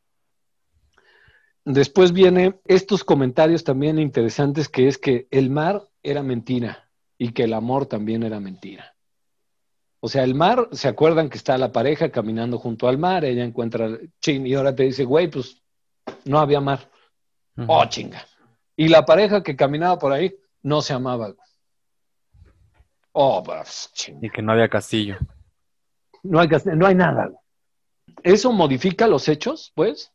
Después 1.64 2.12
vienen 2.12 2.60
estos 2.66 3.04
comentarios 3.04 3.64
también 3.64 4.00
interesantes 4.00 4.68
que 4.68 4.88
es 4.88 4.98
que 4.98 5.28
el 5.30 5.50
mar 5.50 5.88
era 6.02 6.24
mentira 6.24 6.90
y 7.18 7.34
que 7.34 7.44
el 7.44 7.54
amor 7.54 7.86
también 7.86 8.24
era 8.24 8.40
mentira. 8.40 8.96
O 10.00 10.08
sea, 10.08 10.24
el 10.24 10.34
mar, 10.34 10.68
¿se 10.72 10.88
acuerdan 10.88 11.30
que 11.30 11.38
está 11.38 11.56
la 11.60 11.72
pareja 11.72 12.10
caminando 12.10 12.58
junto 12.58 12.88
al 12.88 12.98
mar? 12.98 13.24
Ella 13.24 13.44
encuentra 13.44 14.00
chin 14.20 14.48
y 14.48 14.56
ahora 14.56 14.76
te 14.76 14.84
dice, 14.84 15.04
güey, 15.04 15.30
pues 15.30 15.62
no 16.26 16.40
había 16.40 16.60
mar. 16.60 16.90
Oh, 17.68 17.86
chinga. 17.86 18.26
Y 18.76 18.88
la 18.88 19.06
pareja 19.06 19.44
que 19.44 19.56
caminaba 19.56 20.00
por 20.00 20.12
ahí 20.12 20.36
no 20.64 20.82
se 20.82 20.94
amaba. 20.94 21.36
Oh, 23.12 23.44
pues, 23.44 23.92
chinga. 23.94 24.26
Y 24.26 24.30
que 24.32 24.42
no 24.42 24.54
había 24.54 24.68
castillo. 24.68 25.18
No 26.24 26.40
hay, 26.40 26.50
no 26.74 26.88
hay 26.88 26.96
nada. 26.96 27.30
¿Eso 28.24 28.52
modifica 28.52 29.08
los 29.08 29.28
hechos, 29.28 29.72
pues? 29.76 30.12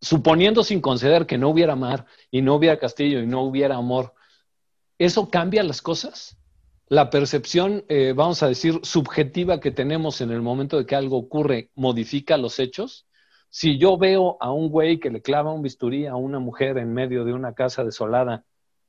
Suponiendo 0.00 0.64
sin 0.64 0.80
conceder 0.80 1.26
que 1.26 1.38
no 1.38 1.48
hubiera 1.50 1.76
mar 1.76 2.06
y 2.30 2.42
no 2.42 2.54
hubiera 2.54 2.78
castillo 2.78 3.20
y 3.20 3.26
no 3.26 3.42
hubiera 3.42 3.76
amor, 3.76 4.14
¿eso 4.98 5.28
cambia 5.30 5.62
las 5.62 5.82
cosas? 5.82 6.40
la 6.90 7.08
percepción, 7.08 7.84
eh, 7.88 8.12
vamos 8.16 8.42
a 8.42 8.48
decir, 8.48 8.80
subjetiva 8.82 9.60
que 9.60 9.70
tenemos 9.70 10.20
en 10.20 10.32
el 10.32 10.42
momento 10.42 10.76
de 10.76 10.86
que 10.86 10.96
algo 10.96 11.18
ocurre, 11.18 11.70
modifica 11.74 12.36
los 12.36 12.58
hechos, 12.58 13.06
Si 13.52 13.78
yo 13.78 13.98
veo 13.98 14.36
a 14.40 14.52
un 14.52 14.68
güey 14.70 15.00
que 15.00 15.10
le 15.10 15.22
clava 15.22 15.52
un 15.52 15.62
bisturí 15.62 16.06
a 16.06 16.14
una 16.14 16.38
mujer 16.38 16.78
en 16.78 16.92
medio 16.92 17.24
de 17.24 17.32
una 17.32 17.52
casa 17.52 17.82
desolada, 17.82 18.44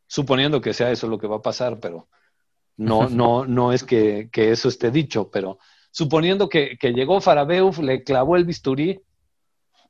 suponiendo 0.06 0.62
que 0.62 0.74
sea 0.74 0.91
eso 0.91 1.08
lo 1.08 1.18
que 1.18 1.26
va 1.26 1.38
a 1.38 1.41
pasar, 1.41 1.80
pero 1.80 2.10
no, 2.78 3.10
no, 3.10 3.45
no 3.45 3.74
es 3.74 3.84
que, 3.84 4.30
eso 4.34 4.70
esté 4.70 4.91
dicho, 4.91 5.32
pero 5.32 5.58
suponiendo 5.92 6.50
que, 6.50 6.78
que 6.80 6.94
llegó 6.94 7.22
Farabeuf, 7.22 7.80
le 7.80 8.04
clavó 8.04 8.36
el 8.36 8.46
bisturí, 8.46 9.02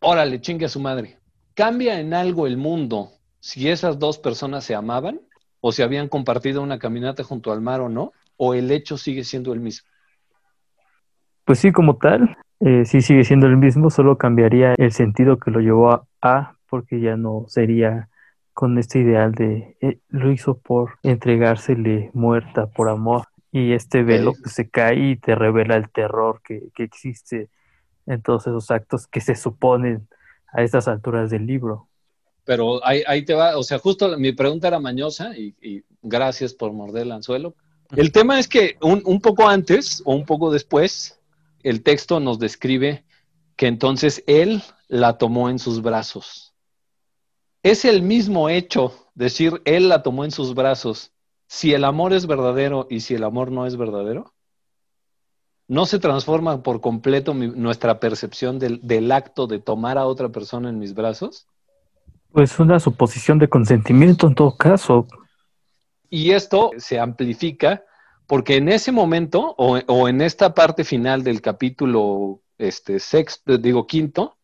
órale, 0.02 0.42
chingue 0.42 0.66
a 0.66 0.70
su 0.70 0.80
madre. 0.80 1.18
¿Cambia 1.54 2.00
en 2.00 2.14
algo 2.14 2.48
el 2.48 2.58
mundo 2.58 3.12
si 3.40 3.70
esas 3.70 4.00
dos 4.00 4.18
personas 4.18 4.64
se 4.64 4.76
amaban 4.76 5.22
o 5.60 5.72
si 5.72 5.84
habían 5.84 6.10
compartido 6.10 6.62
una 6.62 6.80
caminata 6.80 7.24
junto 7.24 7.52
al 7.52 7.62
mar 7.62 7.82
o 7.82 7.90
no? 7.90 8.12
¿O 8.38 8.54
el 8.56 8.72
hecho 8.72 8.98
sigue 8.98 9.24
siendo 9.24 9.54
el 9.54 9.60
mismo? 9.60 9.88
Pues 11.46 11.60
sí, 11.60 11.72
como 11.72 11.98
tal, 11.98 12.38
eh, 12.60 12.86
sí 12.86 13.02
sigue 13.02 13.24
siendo 13.24 13.48
el 13.48 13.58
mismo, 13.58 13.90
solo 13.90 14.18
cambiaría 14.18 14.74
el 14.78 14.92
sentido 14.92 15.38
que 15.38 15.52
lo 15.52 15.60
llevó 15.60 16.08
a, 16.22 16.56
porque 16.70 17.02
ya 17.02 17.18
no 17.18 17.46
sería 17.48 18.10
con 18.54 18.78
este 18.78 19.00
ideal 19.00 19.34
de 19.34 19.78
eh, 19.82 20.00
lo 20.10 20.32
hizo 20.32 20.58
por 20.58 21.00
entregársele 21.04 22.12
muerta 22.14 22.68
por 22.68 22.90
amor 22.90 23.24
y 23.52 23.74
este 23.74 24.04
velo 24.04 24.34
que 24.34 24.50
se 24.50 24.70
cae 24.70 25.12
y 25.12 25.16
te 25.18 25.36
revela 25.36 25.76
el 25.76 25.90
terror 25.90 26.42
que, 26.44 26.70
que 26.74 26.84
existe 26.84 27.50
en 28.06 28.22
todos 28.22 28.48
esos 28.48 28.72
actos 28.72 29.08
que 29.08 29.22
se 29.22 29.36
suponen 29.36 30.08
a 30.54 30.64
estas 30.64 30.88
alturas 30.88 31.30
del 31.30 31.46
libro. 31.46 31.88
Pero 32.46 32.86
ahí, 32.86 33.04
ahí 33.08 33.24
te 33.24 33.34
va, 33.34 33.58
o 33.58 33.64
sea, 33.64 33.78
justo 33.78 34.18
mi 34.18 34.32
pregunta 34.32 34.68
era 34.68 34.80
mañosa 34.80 35.38
y, 35.38 35.56
y 35.62 35.84
gracias 36.02 36.54
por 36.54 36.72
morder 36.74 37.04
el 37.04 37.12
anzuelo. 37.12 37.56
El 37.96 38.12
tema 38.12 38.40
es 38.40 38.48
que 38.48 38.78
un, 38.82 39.02
un 39.06 39.20
poco 39.20 39.48
antes 39.48 40.02
o 40.06 40.16
un 40.16 40.26
poco 40.26 40.52
después, 40.52 41.20
el 41.62 41.84
texto 41.84 42.20
nos 42.20 42.40
describe 42.40 43.04
que 43.58 43.68
entonces 43.68 44.24
él 44.28 44.64
la 44.88 45.18
tomó 45.18 45.50
en 45.50 45.60
sus 45.60 45.82
brazos. 45.82 46.54
Es 47.64 47.86
el 47.86 48.02
mismo 48.02 48.50
hecho 48.50 48.96
decir 49.14 49.62
él 49.66 49.90
la 49.90 50.02
tomó 50.02 50.26
en 50.26 50.32
sus 50.32 50.56
brazos 50.56 51.12
si 51.52 51.74
el 51.74 51.84
amor 51.84 52.14
es 52.14 52.28
verdadero 52.28 52.88
y 52.90 53.02
si 53.02 53.14
el 53.14 53.26
amor 53.26 53.52
no 53.52 53.66
es 53.66 53.76
verdadero. 53.76 54.34
¿No 55.68 55.86
se 55.86 56.00
transforma 56.00 56.64
por 56.64 56.80
completo 56.80 57.34
nuestra 57.34 58.00
percepción 58.00 58.58
del, 58.58 58.80
del 58.82 59.12
acto 59.12 59.48
de 59.48 59.60
tomar 59.60 59.98
a 59.98 60.06
otra 60.06 60.30
persona 60.30 60.70
en 60.70 60.80
mis 60.80 60.94
brazos? 60.94 61.48
Pues 62.32 62.58
una 62.58 62.80
suposición 62.80 63.38
de 63.38 63.50
consentimiento 63.50 64.28
en 64.28 64.36
todo 64.36 64.56
caso. 64.56 65.06
Y 66.10 66.32
esto 66.32 66.72
se 66.78 66.98
amplifica 67.02 67.84
porque 68.28 68.56
en 68.56 68.70
ese 68.70 68.94
momento, 68.94 69.54
o, 69.58 70.08
en 70.08 70.22
esta 70.22 70.54
parte 70.54 70.86
final 70.86 71.22
del 71.22 71.42
capítulo 71.42 72.40
este, 72.60 72.98
sexto, 72.98 73.58
digo 73.58 73.88
quinto, 73.88 74.38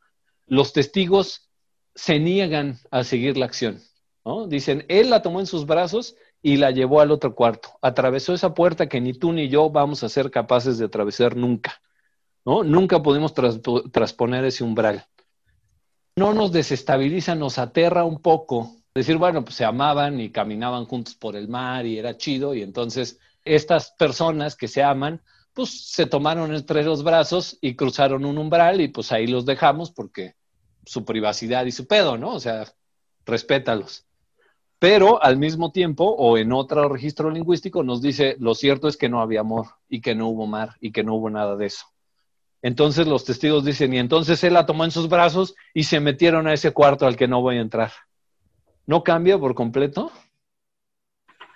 los 0.45 0.73
testigos 0.73 1.49
se 1.95 2.19
niegan 2.19 2.79
a 2.91 3.05
seguir 3.05 3.37
la 3.37 3.45
acción. 3.45 3.79
¿no? 4.25 4.45
Dicen, 4.45 4.83
él 4.89 5.09
la 5.09 5.21
tomó 5.21 5.39
en 5.39 5.45
sus 5.45 5.65
brazos 5.65 6.17
y 6.41 6.57
la 6.57 6.71
llevó 6.71 7.01
al 7.01 7.11
otro 7.11 7.35
cuarto. 7.35 7.77
Atravesó 7.81 8.33
esa 8.33 8.53
puerta 8.53 8.87
que 8.87 9.01
ni 9.01 9.13
tú 9.13 9.33
ni 9.33 9.49
yo 9.49 9.69
vamos 9.69 10.03
a 10.03 10.09
ser 10.09 10.31
capaces 10.31 10.77
de 10.77 10.85
atravesar 10.85 11.35
nunca. 11.35 11.81
¿no? 12.45 12.63
Nunca 12.63 13.03
pudimos 13.03 13.33
trasponer 13.91 14.45
ese 14.45 14.63
umbral. 14.63 15.05
No 16.15 16.33
nos 16.33 16.51
desestabiliza, 16.51 17.35
nos 17.35 17.59
aterra 17.59 18.05
un 18.05 18.21
poco. 18.21 18.71
Decir, 18.95 19.17
bueno, 19.17 19.43
pues 19.43 19.55
se 19.55 19.65
amaban 19.65 20.19
y 20.19 20.31
caminaban 20.31 20.85
juntos 20.85 21.13
por 21.13 21.35
el 21.35 21.49
mar 21.49 21.85
y 21.85 21.99
era 21.99 22.17
chido 22.17 22.55
y 22.55 22.63
entonces 22.63 23.19
estas 23.43 23.91
personas 23.91 24.55
que 24.55 24.67
se 24.67 24.81
aman, 24.81 25.21
pues 25.53 25.91
se 25.91 26.05
tomaron 26.05 26.55
entre 26.55 26.83
los 26.83 27.03
brazos 27.03 27.57
y 27.61 27.75
cruzaron 27.75 28.25
un 28.25 28.37
umbral 28.37 28.81
y 28.81 28.87
pues 28.87 29.11
ahí 29.11 29.27
los 29.27 29.45
dejamos 29.45 29.91
porque 29.91 30.35
su 30.85 31.05
privacidad 31.05 31.65
y 31.65 31.71
su 31.71 31.85
pedo, 31.85 32.17
¿no? 32.17 32.33
O 32.33 32.39
sea, 32.39 32.65
respétalos. 33.25 34.06
Pero 34.79 35.23
al 35.23 35.37
mismo 35.37 35.71
tiempo, 35.71 36.05
o 36.05 36.37
en 36.37 36.51
otro 36.51 36.87
registro 36.87 37.31
lingüístico, 37.31 37.83
nos 37.83 38.01
dice, 38.01 38.35
lo 38.39 38.53
cierto 38.53 38.87
es 38.87 38.95
que 38.95 39.09
no 39.09 39.21
había 39.21 39.39
amor 39.39 39.65
y 39.89 40.01
que 40.01 40.13
no 40.13 40.27
hubo 40.27 40.45
mar 40.45 40.75
y 40.79 40.91
que 40.91 41.03
no 41.03 41.15
hubo 41.15 41.29
nada 41.29 41.55
de 41.55 41.65
eso. 41.65 41.85
Entonces 42.61 43.07
los 43.07 43.25
testigos 43.25 43.65
dicen, 43.65 43.93
y 43.93 43.99
entonces 43.99 44.43
él 44.43 44.53
la 44.53 44.65
tomó 44.65 44.83
en 44.83 44.91
sus 44.91 45.09
brazos 45.09 45.55
y 45.73 45.83
se 45.83 45.99
metieron 45.99 46.47
a 46.47 46.53
ese 46.53 46.71
cuarto 46.71 47.07
al 47.07 47.15
que 47.15 47.27
no 47.27 47.41
voy 47.41 47.57
a 47.57 47.61
entrar. 47.61 47.91
¿No 48.85 49.03
cambia 49.03 49.37
por 49.37 49.55
completo? 49.55 50.11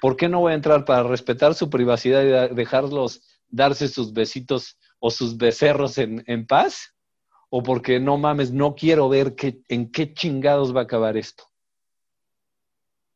¿Por 0.01 0.17
qué 0.17 0.27
no 0.27 0.39
voy 0.39 0.53
a 0.53 0.55
entrar 0.55 0.83
para 0.83 1.03
respetar 1.03 1.53
su 1.53 1.69
privacidad 1.69 2.23
y 2.23 2.55
dejarlos 2.55 3.21
darse 3.49 3.87
sus 3.87 4.13
besitos 4.13 4.79
o 4.99 5.11
sus 5.11 5.37
becerros 5.37 5.97
en, 5.97 6.47
paz? 6.47 6.95
¿O 7.49 7.61
porque 7.61 7.99
no 7.99 8.17
mames, 8.17 8.51
no 8.51 8.73
quiero 8.73 9.09
ver 9.09 9.35
en 9.69 9.91
qué 9.91 10.13
chingados 10.13 10.75
va 10.75 10.81
a 10.81 10.83
acabar 10.83 11.17
esto? 11.17 11.50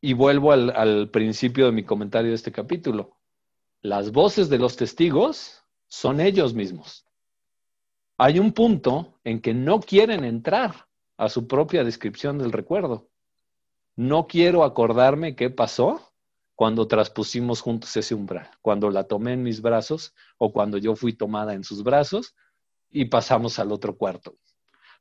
Y 0.00 0.12
vuelvo 0.12 0.52
al, 0.52 1.10
principio 1.10 1.66
de 1.66 1.72
mi 1.72 1.84
comentario 1.84 2.30
de 2.30 2.36
este 2.36 2.52
capítulo. 2.52 3.16
Las 3.82 4.12
voces 4.12 4.48
de 4.48 4.58
los 4.58 4.76
testigos 4.76 5.62
son 5.88 6.20
ellos 6.20 6.54
mismos. 6.54 7.06
Hay 8.18 8.38
un 8.38 8.52
punto 8.52 9.18
en 9.24 9.40
que 9.40 9.54
no 9.54 9.80
quieren 9.80 10.24
entrar 10.24 10.86
a 11.16 11.28
su 11.28 11.46
propia 11.46 11.84
descripción 11.84 12.38
del 12.38 12.52
recuerdo. 12.52 13.08
No 13.94 14.26
quiero 14.26 14.64
acordarme 14.64 15.36
qué 15.36 15.50
pasó 15.50 16.12
cuando 16.54 16.88
traspusimos 16.88 17.60
juntos 17.60 17.96
ese 17.96 18.14
umbral, 18.14 18.50
cuando 18.62 18.90
la 18.90 19.04
tomé 19.04 19.34
en 19.34 19.42
mis 19.42 19.60
brazos 19.60 20.14
o 20.38 20.52
cuando 20.52 20.78
yo 20.78 20.96
fui 20.96 21.12
tomada 21.12 21.52
en 21.54 21.64
sus 21.64 21.82
brazos 21.82 22.34
y 22.90 23.06
pasamos 23.06 23.58
al 23.58 23.72
otro 23.72 23.96
cuarto. 23.96 24.36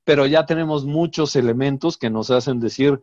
Pero 0.03 0.25
ya 0.27 0.45
tenemos 0.45 0.85
muchos 0.85 1.35
elementos 1.35 1.97
que 1.97 2.09
nos 2.09 2.29
hacen 2.29 2.59
decir 2.59 3.01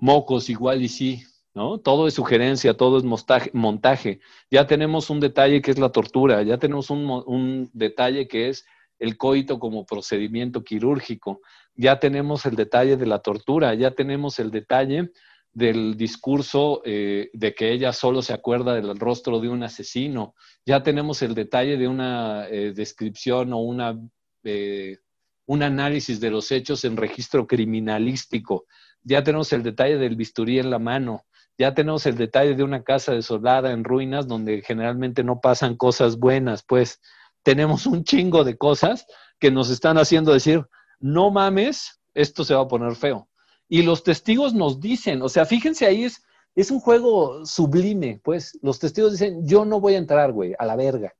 mocos 0.00 0.48
igual 0.50 0.82
y 0.82 0.88
sí, 0.88 1.22
¿no? 1.54 1.78
Todo 1.78 2.06
es 2.08 2.14
sugerencia, 2.14 2.74
todo 2.74 2.98
es 2.98 3.04
montaje. 3.52 4.20
Ya 4.50 4.66
tenemos 4.66 5.10
un 5.10 5.20
detalle 5.20 5.62
que 5.62 5.70
es 5.70 5.78
la 5.78 5.90
tortura, 5.90 6.42
ya 6.42 6.58
tenemos 6.58 6.90
un, 6.90 7.08
un 7.26 7.70
detalle 7.72 8.26
que 8.28 8.48
es 8.48 8.64
el 8.98 9.16
coito 9.16 9.58
como 9.58 9.86
procedimiento 9.86 10.62
quirúrgico, 10.62 11.40
ya 11.74 11.98
tenemos 11.98 12.44
el 12.46 12.56
detalle 12.56 12.96
de 12.96 13.06
la 13.06 13.20
tortura, 13.20 13.74
ya 13.74 13.92
tenemos 13.92 14.38
el 14.38 14.50
detalle 14.50 15.10
del 15.52 15.96
discurso 15.96 16.82
eh, 16.84 17.30
de 17.32 17.54
que 17.54 17.72
ella 17.72 17.92
solo 17.92 18.22
se 18.22 18.32
acuerda 18.32 18.74
del 18.74 18.98
rostro 18.98 19.40
de 19.40 19.48
un 19.48 19.62
asesino. 19.62 20.34
Ya 20.64 20.82
tenemos 20.82 21.22
el 21.22 21.34
detalle 21.34 21.76
de 21.76 21.88
una 21.88 22.46
eh, 22.48 22.72
descripción 22.72 23.52
o 23.52 23.58
una, 23.58 23.98
eh, 24.44 24.98
un 25.46 25.62
análisis 25.62 26.20
de 26.20 26.30
los 26.30 26.52
hechos 26.52 26.84
en 26.84 26.96
registro 26.96 27.46
criminalístico. 27.46 28.66
Ya 29.02 29.22
tenemos 29.24 29.52
el 29.52 29.62
detalle 29.62 29.96
del 29.98 30.16
bisturí 30.16 30.58
en 30.58 30.70
la 30.70 30.78
mano. 30.78 31.24
Ya 31.58 31.74
tenemos 31.74 32.06
el 32.06 32.16
detalle 32.16 32.54
de 32.54 32.62
una 32.62 32.82
casa 32.82 33.12
desolada 33.12 33.72
en 33.72 33.84
ruinas 33.84 34.26
donde 34.26 34.62
generalmente 34.62 35.24
no 35.24 35.40
pasan 35.40 35.76
cosas 35.76 36.18
buenas. 36.18 36.62
Pues 36.62 37.00
tenemos 37.42 37.86
un 37.86 38.04
chingo 38.04 38.44
de 38.44 38.56
cosas 38.56 39.06
que 39.38 39.50
nos 39.50 39.70
están 39.70 39.98
haciendo 39.98 40.32
decir, 40.32 40.66
no 41.00 41.30
mames, 41.30 42.00
esto 42.14 42.44
se 42.44 42.54
va 42.54 42.62
a 42.62 42.68
poner 42.68 42.94
feo. 42.94 43.28
Y 43.68 43.82
los 43.82 44.02
testigos 44.02 44.52
nos 44.52 44.80
dicen, 44.80 45.22
o 45.22 45.28
sea, 45.28 45.46
fíjense 45.46 45.86
ahí, 45.86 46.04
es, 46.04 46.22
es 46.54 46.70
un 46.70 46.80
juego 46.80 47.46
sublime, 47.46 48.20
pues 48.22 48.58
los 48.62 48.78
testigos 48.78 49.12
dicen, 49.12 49.46
yo 49.46 49.64
no 49.64 49.80
voy 49.80 49.94
a 49.94 49.98
entrar, 49.98 50.32
güey, 50.32 50.54
a 50.58 50.66
la 50.66 50.76
verga. 50.76 51.14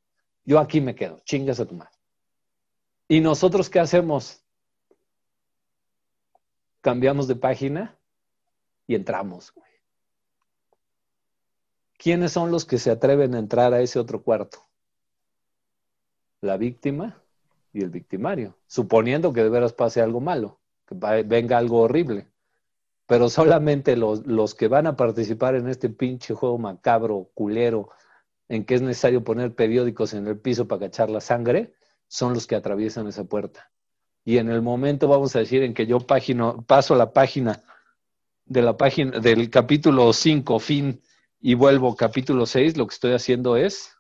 Yo 0.45 0.59
aquí 0.59 0.81
me 0.81 0.95
quedo, 0.95 1.21
chingas 1.25 1.61
a 1.61 1.67
tu 1.67 1.75
madre. 1.75 1.93
¿Y 3.09 3.21
nosotros 3.21 3.71
qué 3.71 3.81
hacemos? 3.81 4.43
Cambiamos 6.81 7.29
de 7.29 7.37
página 7.37 7.99
y 8.87 8.95
entramos. 8.95 9.53
¿Quiénes 11.99 12.33
son 12.33 12.51
los 12.51 12.65
que 12.65 12.79
se 12.79 12.91
atreven 12.91 13.35
a 13.35 13.39
entrar 13.39 13.75
a 13.75 13.81
ese 13.81 13.99
otro 13.99 14.23
cuarto? 14.23 14.67
La 16.41 16.57
víctima 16.57 17.23
y 17.73 17.83
el 17.83 17.91
victimario, 17.91 18.57
suponiendo 18.67 19.33
que 19.33 19.43
de 19.43 19.51
veras 19.51 19.75
pase 19.75 20.01
algo 20.01 20.21
malo, 20.21 20.59
que 20.87 20.95
venga 21.25 21.59
algo 21.59 21.81
horrible 21.81 22.31
pero 23.11 23.29
solamente 23.29 23.97
los, 23.97 24.25
los 24.25 24.55
que 24.55 24.69
van 24.69 24.87
a 24.87 24.95
participar 24.95 25.57
en 25.57 25.67
este 25.69 25.89
pinche 25.89 26.33
juego 26.33 26.59
macabro, 26.59 27.29
culero, 27.35 27.91
en 28.49 28.65
que 28.65 28.77
es 28.77 28.83
necesario 28.83 29.25
poner 29.25 29.53
periódicos 29.57 30.15
en 30.15 30.29
el 30.29 30.39
piso 30.39 30.69
para 30.69 30.83
cachar 30.83 31.11
la 31.11 31.21
sangre, 31.21 31.75
son 32.07 32.35
los 32.35 32.47
que 32.47 32.55
atraviesan 32.55 33.09
esa 33.09 33.25
puerta. 33.25 33.73
Y 34.31 34.39
en 34.39 34.49
el 34.49 34.63
momento, 34.63 35.09
vamos 35.09 35.35
a 35.35 35.41
decir, 35.41 35.65
en 35.65 35.75
que 35.75 35.89
yo 35.89 35.99
paso 36.07 36.95
la 36.95 37.13
página 37.13 37.65
de 38.45 38.63
la 38.63 38.77
página 38.77 39.19
del 39.19 39.51
capítulo 39.51 40.13
5, 40.13 40.61
fin, 40.61 41.03
y 41.41 41.55
vuelvo 41.55 41.97
capítulo 41.97 42.47
6, 42.47 42.77
lo 42.77 42.87
que 42.87 42.95
estoy 42.95 43.13
haciendo 43.13 43.57
es 43.57 43.91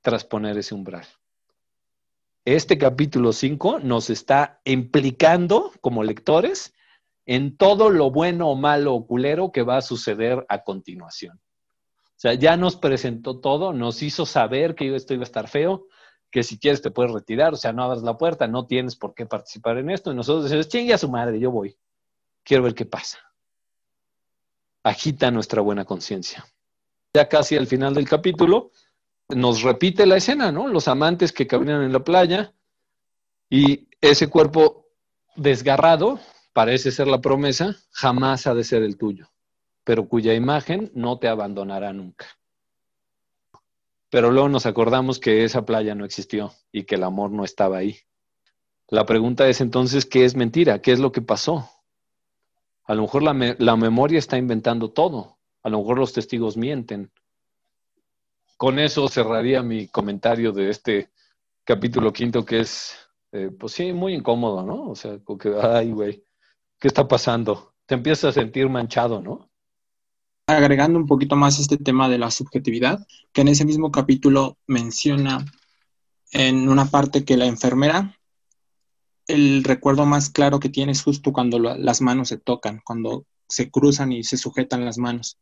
transponer 0.00 0.56
ese 0.56 0.74
umbral. 0.74 1.04
Este 2.46 2.78
capítulo 2.78 3.34
5 3.34 3.80
nos 3.80 4.08
está 4.08 4.62
implicando 4.64 5.70
como 5.82 6.02
lectores 6.02 6.72
en 7.26 7.58
todo 7.58 7.90
lo 7.90 8.10
bueno 8.10 8.48
o 8.48 8.56
malo 8.56 8.94
o 8.94 9.06
culero 9.06 9.52
que 9.52 9.64
va 9.64 9.76
a 9.76 9.82
suceder 9.82 10.46
a 10.48 10.62
continuación. 10.62 11.36
O 11.36 12.16
sea, 12.22 12.32
ya 12.32 12.56
nos 12.56 12.76
presentó 12.76 13.38
todo, 13.38 13.74
nos 13.74 14.02
hizo 14.02 14.24
saber 14.24 14.74
que 14.74 14.96
esto 14.96 15.12
iba 15.12 15.24
a 15.24 15.24
estar 15.24 15.46
feo, 15.46 15.88
que 16.32 16.42
si 16.42 16.58
quieres 16.58 16.80
te 16.80 16.90
puedes 16.90 17.12
retirar, 17.12 17.52
o 17.52 17.56
sea, 17.56 17.74
no 17.74 17.84
abras 17.84 18.02
la 18.02 18.16
puerta, 18.16 18.48
no 18.48 18.66
tienes 18.66 18.96
por 18.96 19.14
qué 19.14 19.26
participar 19.26 19.76
en 19.76 19.90
esto. 19.90 20.10
Y 20.10 20.14
nosotros 20.14 20.44
decimos, 20.44 20.66
chingue 20.66 20.94
a 20.94 20.98
su 20.98 21.10
madre, 21.10 21.38
yo 21.38 21.50
voy. 21.50 21.76
Quiero 22.42 22.62
ver 22.62 22.74
qué 22.74 22.86
pasa. 22.86 23.18
Agita 24.82 25.30
nuestra 25.30 25.60
buena 25.60 25.84
conciencia. 25.84 26.46
Ya 27.12 27.28
casi 27.28 27.56
al 27.56 27.66
final 27.66 27.92
del 27.92 28.08
capítulo, 28.08 28.70
nos 29.28 29.60
repite 29.60 30.06
la 30.06 30.16
escena, 30.16 30.50
¿no? 30.50 30.68
Los 30.68 30.88
amantes 30.88 31.32
que 31.32 31.46
caminan 31.46 31.82
en 31.82 31.92
la 31.92 32.02
playa 32.02 32.54
y 33.50 33.90
ese 34.00 34.28
cuerpo 34.28 34.86
desgarrado, 35.36 36.18
parece 36.54 36.90
ser 36.90 37.08
la 37.08 37.20
promesa, 37.20 37.76
jamás 37.90 38.46
ha 38.46 38.54
de 38.54 38.64
ser 38.64 38.82
el 38.82 38.96
tuyo, 38.96 39.28
pero 39.84 40.08
cuya 40.08 40.32
imagen 40.32 40.90
no 40.94 41.18
te 41.18 41.28
abandonará 41.28 41.92
nunca. 41.92 42.26
Pero 44.12 44.30
luego 44.30 44.50
nos 44.50 44.66
acordamos 44.66 45.18
que 45.18 45.42
esa 45.42 45.64
playa 45.64 45.94
no 45.94 46.04
existió 46.04 46.52
y 46.70 46.82
que 46.84 46.96
el 46.96 47.02
amor 47.02 47.30
no 47.30 47.44
estaba 47.44 47.78
ahí. 47.78 47.96
La 48.88 49.06
pregunta 49.06 49.48
es 49.48 49.62
entonces, 49.62 50.04
¿qué 50.04 50.26
es 50.26 50.36
mentira? 50.36 50.82
¿Qué 50.82 50.92
es 50.92 51.00
lo 51.00 51.12
que 51.12 51.22
pasó? 51.22 51.70
A 52.84 52.94
lo 52.94 53.00
mejor 53.00 53.22
la, 53.22 53.56
la 53.58 53.74
memoria 53.74 54.18
está 54.18 54.36
inventando 54.36 54.90
todo. 54.90 55.38
A 55.62 55.70
lo 55.70 55.78
mejor 55.78 55.98
los 55.98 56.12
testigos 56.12 56.58
mienten. 56.58 57.10
Con 58.58 58.78
eso 58.78 59.08
cerraría 59.08 59.62
mi 59.62 59.88
comentario 59.88 60.52
de 60.52 60.68
este 60.68 61.08
capítulo 61.64 62.12
quinto, 62.12 62.44
que 62.44 62.60
es, 62.60 62.94
eh, 63.32 63.50
pues 63.58 63.72
sí, 63.72 63.94
muy 63.94 64.12
incómodo, 64.12 64.62
¿no? 64.62 64.90
O 64.90 64.94
sea, 64.94 65.20
como 65.20 65.38
que, 65.38 65.54
ay, 65.58 65.90
güey, 65.90 66.22
¿qué 66.78 66.88
está 66.88 67.08
pasando? 67.08 67.72
Te 67.86 67.94
empiezas 67.94 68.36
a 68.36 68.40
sentir 68.42 68.68
manchado, 68.68 69.22
¿no? 69.22 69.48
Agregando 70.46 70.98
un 70.98 71.06
poquito 71.06 71.36
más 71.36 71.58
este 71.58 71.76
tema 71.76 72.08
de 72.08 72.18
la 72.18 72.30
subjetividad, 72.30 73.06
que 73.32 73.42
en 73.42 73.48
ese 73.48 73.64
mismo 73.64 73.90
capítulo 73.90 74.58
menciona 74.66 75.44
en 76.32 76.68
una 76.68 76.86
parte 76.86 77.24
que 77.24 77.36
la 77.36 77.46
enfermera, 77.46 78.18
el 79.26 79.62
recuerdo 79.64 80.06
más 80.06 80.30
claro 80.30 80.58
que 80.58 80.68
tiene 80.68 80.92
es 80.92 81.02
justo 81.02 81.32
cuando 81.32 81.58
las 81.58 82.00
manos 82.00 82.28
se 82.28 82.38
tocan, 82.38 82.80
cuando 82.84 83.24
se 83.48 83.70
cruzan 83.70 84.12
y 84.12 84.24
se 84.24 84.36
sujetan 84.36 84.84
las 84.84 84.98
manos. 84.98 85.38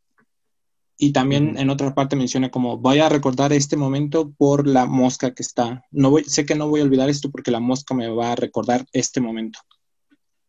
Y 0.98 1.12
también 1.12 1.56
en 1.56 1.70
otra 1.70 1.94
parte 1.94 2.14
menciona 2.14 2.50
como 2.50 2.76
voy 2.76 2.98
a 2.98 3.08
recordar 3.08 3.54
este 3.54 3.76
momento 3.76 4.32
por 4.36 4.66
la 4.66 4.84
mosca 4.84 5.32
que 5.32 5.42
está. 5.42 5.82
No 5.90 6.10
voy, 6.10 6.24
sé 6.24 6.44
que 6.44 6.54
no 6.54 6.68
voy 6.68 6.80
a 6.80 6.84
olvidar 6.84 7.08
esto 7.08 7.30
porque 7.30 7.50
la 7.50 7.60
mosca 7.60 7.94
me 7.94 8.08
va 8.08 8.32
a 8.32 8.36
recordar 8.36 8.84
este 8.92 9.20
momento. 9.22 9.60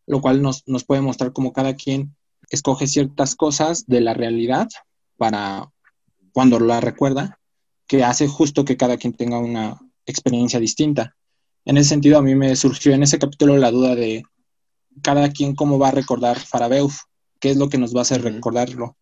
Lo 0.07 0.19
cual 0.19 0.41
nos, 0.41 0.67
nos 0.67 0.83
puede 0.83 1.01
mostrar 1.01 1.31
como 1.31 1.53
cada 1.53 1.75
quien 1.75 2.17
escoge 2.51 2.85
ciertas 2.85 3.35
cosas 3.35 3.85
de 3.87 4.01
la 4.01 4.13
realidad 4.13 4.67
para 5.17 5.71
cuando 6.33 6.59
la 6.59 6.79
recuerda, 6.81 7.39
que 7.87 8.03
hace 8.03 8.27
justo 8.27 8.63
que 8.65 8.77
cada 8.77 8.97
quien 8.97 9.13
tenga 9.13 9.39
una 9.39 9.79
experiencia 10.05 10.59
distinta. 10.59 11.15
En 11.65 11.77
ese 11.77 11.89
sentido, 11.89 12.17
a 12.17 12.21
mí 12.21 12.35
me 12.35 12.55
surgió 12.55 12.93
en 12.93 13.03
ese 13.03 13.19
capítulo 13.19 13.57
la 13.57 13.71
duda 13.71 13.95
de 13.95 14.23
cada 15.01 15.29
quien 15.29 15.55
cómo 15.55 15.79
va 15.79 15.89
a 15.89 15.91
recordar 15.91 16.39
Farabeuf, 16.39 16.99
qué 17.39 17.49
es 17.51 17.57
lo 17.57 17.69
que 17.69 17.77
nos 17.77 17.95
va 17.95 17.99
a 17.99 18.01
hacer 18.03 18.21
recordarlo. 18.21 18.97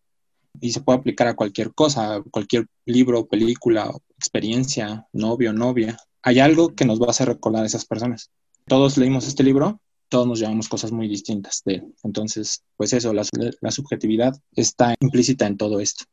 Y 0.60 0.72
se 0.72 0.80
puede 0.80 0.98
aplicar 0.98 1.28
a 1.28 1.34
cualquier 1.34 1.72
cosa, 1.72 2.22
cualquier 2.30 2.66
libro, 2.84 3.26
película, 3.26 3.92
experiencia, 4.16 5.06
novio, 5.12 5.52
novia. 5.52 5.96
Hay 6.22 6.38
algo 6.40 6.74
que 6.74 6.84
nos 6.84 7.00
va 7.00 7.06
a 7.06 7.10
hacer 7.10 7.28
recordar 7.28 7.62
a 7.62 7.66
esas 7.66 7.84
personas. 7.84 8.30
Todos 8.66 8.96
leímos 8.96 9.26
este 9.26 9.42
libro 9.42 9.80
todos 10.10 10.26
nos 10.26 10.40
llevamos 10.40 10.68
cosas 10.68 10.92
muy 10.92 11.08
distintas 11.08 11.62
de 11.64 11.82
Entonces, 12.02 12.62
pues 12.76 12.92
eso, 12.92 13.14
la, 13.14 13.24
subjetividad 13.70 14.34
está 14.54 14.94
implícita 15.00 15.46
en 15.46 15.56
todo 15.56 15.80
esto. 15.80 16.04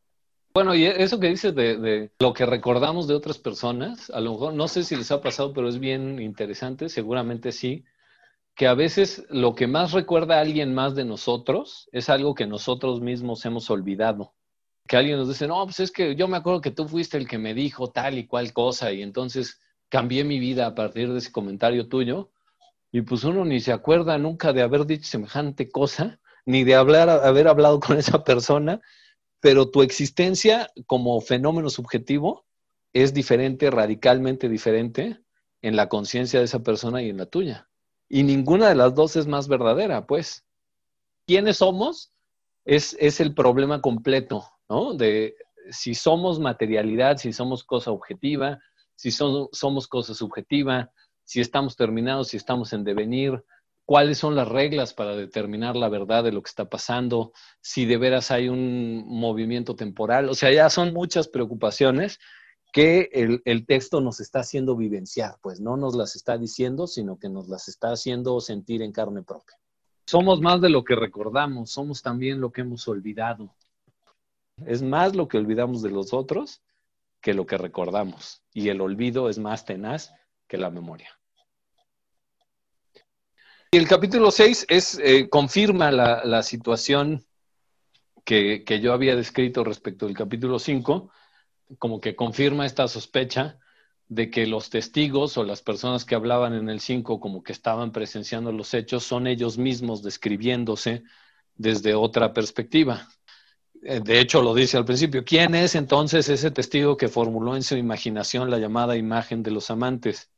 Bueno, 0.54 0.74
y 0.74 0.86
eso 0.86 1.20
que 1.20 1.28
dices 1.28 1.54
de, 1.54 1.78
de, 1.78 2.12
lo 2.20 2.34
que 2.34 2.46
recordamos 2.46 3.08
de 3.08 3.16
otras 3.16 3.38
personas, 3.38 4.10
a 4.10 4.22
lo 4.22 4.34
mejor 4.34 4.54
no 4.54 4.68
sé 4.68 4.84
si 4.84 4.96
les 4.96 5.12
ha 5.12 5.22
pasado, 5.22 5.54
pero 5.54 5.68
es 5.68 5.80
bien 5.80 6.22
interesante, 6.22 6.90
seguramente 6.90 7.52
sí, 7.52 7.84
que 8.56 8.68
a 8.68 8.74
veces 8.74 9.26
lo 9.30 9.54
que 9.54 9.68
más 9.68 9.92
recuerda 9.92 10.38
a 10.38 10.42
alguien 10.42 10.74
más 10.74 10.96
de 10.96 11.06
nosotros 11.06 11.90
es 11.92 12.10
algo 12.10 12.34
que 12.34 12.48
nosotros 12.48 13.02
mismos 13.02 13.46
hemos 13.46 13.70
olvidado. 13.70 14.34
Que 14.88 14.98
alguien 14.98 15.18
nos 15.18 15.28
dice, 15.28 15.48
no, 15.48 15.64
pues 15.66 15.80
es 15.80 15.92
que 15.92 16.16
yo 16.16 16.28
me 16.28 16.38
acuerdo 16.38 16.62
que 16.62 16.72
tú 16.72 16.88
fuiste 16.88 17.18
el 17.18 17.28
que 17.28 17.38
me 17.38 17.54
dijo 17.54 17.92
tal 17.92 18.18
y 18.18 18.26
cual 18.26 18.54
cosa 18.54 18.92
y 18.92 19.02
entonces 19.02 19.60
cambié 19.90 20.24
mi 20.24 20.40
vida 20.40 20.66
a 20.66 20.76
partir 20.76 21.12
de 21.12 21.20
ese 21.20 21.32
comentario 21.32 21.88
tuyo 21.88 22.32
y 22.92 23.02
pues 23.02 23.24
uno 23.24 23.46
ni 23.46 23.60
se 23.60 23.72
acuerda 23.72 24.18
nunca 24.18 24.54
de 24.54 24.62
haber 24.62 24.86
dicho 24.86 25.06
semejante 25.06 25.70
cosa, 25.70 26.20
ni 26.46 26.64
de 26.64 26.76
hablar, 26.76 27.10
haber 27.10 27.48
hablado 27.48 27.80
con 27.80 27.98
esa 27.98 28.24
persona, 28.24 28.82
pero 29.40 29.70
tu 29.70 29.82
existencia 29.82 30.72
como 30.86 31.20
fenómeno 31.22 31.70
subjetivo 31.70 32.46
es 32.94 33.14
diferente, 33.14 33.70
radicalmente 33.70 34.50
diferente 34.50 35.20
en 35.62 35.76
la 35.76 35.90
conciencia 35.90 36.40
de 36.40 36.46
esa 36.46 36.60
persona 36.60 37.02
y 37.02 37.10
en 37.10 37.18
la 37.18 37.26
tuya. 37.26 37.70
Y 38.10 38.24
ninguna 38.24 38.70
de 38.70 38.76
las 38.76 38.96
dos 38.96 39.16
es 39.16 39.28
más 39.28 39.48
verdadera, 39.48 40.08
pues. 40.08 40.46
¿Quiénes 41.26 41.58
somos? 41.58 42.14
Es, 42.64 42.96
es 43.00 43.20
el 43.20 43.34
problema 43.34 43.82
completo, 43.82 44.50
¿no? 44.70 44.94
De 44.94 45.36
si 45.70 45.94
somos 45.94 46.40
materialidad, 46.40 47.18
si 47.18 47.34
somos 47.34 47.64
cosa 47.64 47.92
objetiva, 47.92 48.60
si 48.96 49.12
somos 49.12 49.88
cosa 49.88 50.14
subjetiva, 50.14 50.92
si 51.28 51.42
estamos 51.42 51.76
terminados, 51.76 52.30
si 52.30 52.38
estamos 52.38 52.72
en 52.72 52.86
devenir, 52.86 53.44
cuáles 53.84 54.18
son 54.18 54.34
las 54.34 54.48
reglas 54.48 54.94
para 54.94 55.14
determinar 55.14 55.76
la 55.76 55.90
verdad 55.90 56.24
de 56.24 56.32
lo 56.32 56.42
que 56.42 56.48
está 56.48 56.70
pasando, 56.70 57.34
si 57.60 57.86
de 57.86 57.98
veras 57.98 58.32
hay 58.32 58.48
un 58.48 59.04
movimiento 59.06 59.76
temporal. 59.76 60.30
O 60.30 60.36
sea, 60.36 60.54
ya 60.54 60.70
son 60.70 60.94
muchas 60.94 61.28
preocupaciones 61.28 62.18
que 62.72 63.10
el, 63.12 63.66
texto 63.66 64.00
nos 64.00 64.22
está 64.22 64.40
haciendo 64.40 64.78
vivenciar, 64.78 65.36
pues 65.42 65.60
no 65.60 65.76
nos 65.76 65.96
las 65.96 66.16
está 66.16 66.38
diciendo, 66.38 66.88
sino 66.88 67.20
que 67.20 67.28
nos 67.28 67.50
las 67.50 67.68
está 67.68 67.92
haciendo 67.92 68.40
sentir 68.40 68.82
en 68.82 68.94
carne 68.94 69.22
propia. 69.22 69.58
Somos 70.06 70.40
más 70.40 70.62
de 70.62 70.70
lo 70.70 70.86
que 70.86 70.96
recordamos, 70.96 71.72
somos 71.72 72.02
también 72.02 72.40
lo 72.40 72.54
que 72.54 72.62
hemos 72.62 72.88
olvidado. 72.88 73.54
Es 74.66 74.82
más 74.82 75.14
lo 75.14 75.28
que 75.28 75.38
olvidamos 75.38 75.82
de 75.82 75.90
los 75.90 76.14
otros 76.14 76.62
que 77.20 77.34
lo 77.34 77.46
que 77.46 77.58
recordamos. 77.58 78.44
Y 78.54 78.70
el 78.70 78.80
olvido 78.80 79.30
es 79.30 79.40
más 79.40 79.66
tenaz 79.66 80.14
que 80.48 80.58
la 80.58 80.70
memoria. 80.70 81.18
Y 83.72 83.78
el 83.78 83.88
capítulo 83.88 84.32
6 84.32 84.66
es, 84.70 85.00
eh, 85.04 85.28
confirma 85.30 85.92
la, 85.92 86.42
situación 86.42 87.26
que, 88.24 88.64
yo 88.82 88.94
había 88.94 89.16
descrito 89.16 89.64
respecto 89.66 90.06
del 90.06 90.16
capítulo 90.16 90.58
5, 90.58 91.12
como 91.78 92.00
que 92.00 92.16
confirma 92.16 92.66
esta 92.66 92.88
sospecha 92.88 93.60
de 94.08 94.30
que 94.30 94.48
los 94.48 94.70
testigos 94.70 95.38
o 95.38 95.44
las 95.44 95.62
personas 95.62 96.06
que 96.06 96.16
hablaban 96.16 96.54
en 96.54 96.70
el 96.70 96.80
5 96.80 97.20
como 97.20 97.44
que 97.44 97.52
estaban 97.52 97.92
presenciando 97.92 98.54
los 98.54 98.74
hechos 98.74 99.04
son 99.04 99.28
ellos 99.28 99.58
mismos 99.58 100.02
describiéndose 100.02 101.04
desde 101.56 101.94
otra 101.94 102.32
perspectiva. 102.32 103.10
Eh, 103.84 104.00
de 104.00 104.22
hecho, 104.22 104.42
lo 104.42 104.54
dice 104.54 104.78
al 104.78 104.86
principio, 104.86 105.26
¿quién 105.26 105.56
es 105.56 105.76
entonces 105.76 106.30
ese 106.30 106.52
testigo 106.52 106.96
que 106.96 107.10
formuló 107.10 107.56
en 107.58 107.64
su 107.64 107.76
imaginación 107.76 108.50
la 108.50 108.60
llamada 108.60 108.96
imagen 108.96 109.44
de 109.44 109.52
los 109.52 109.70
amantes? 109.70 110.30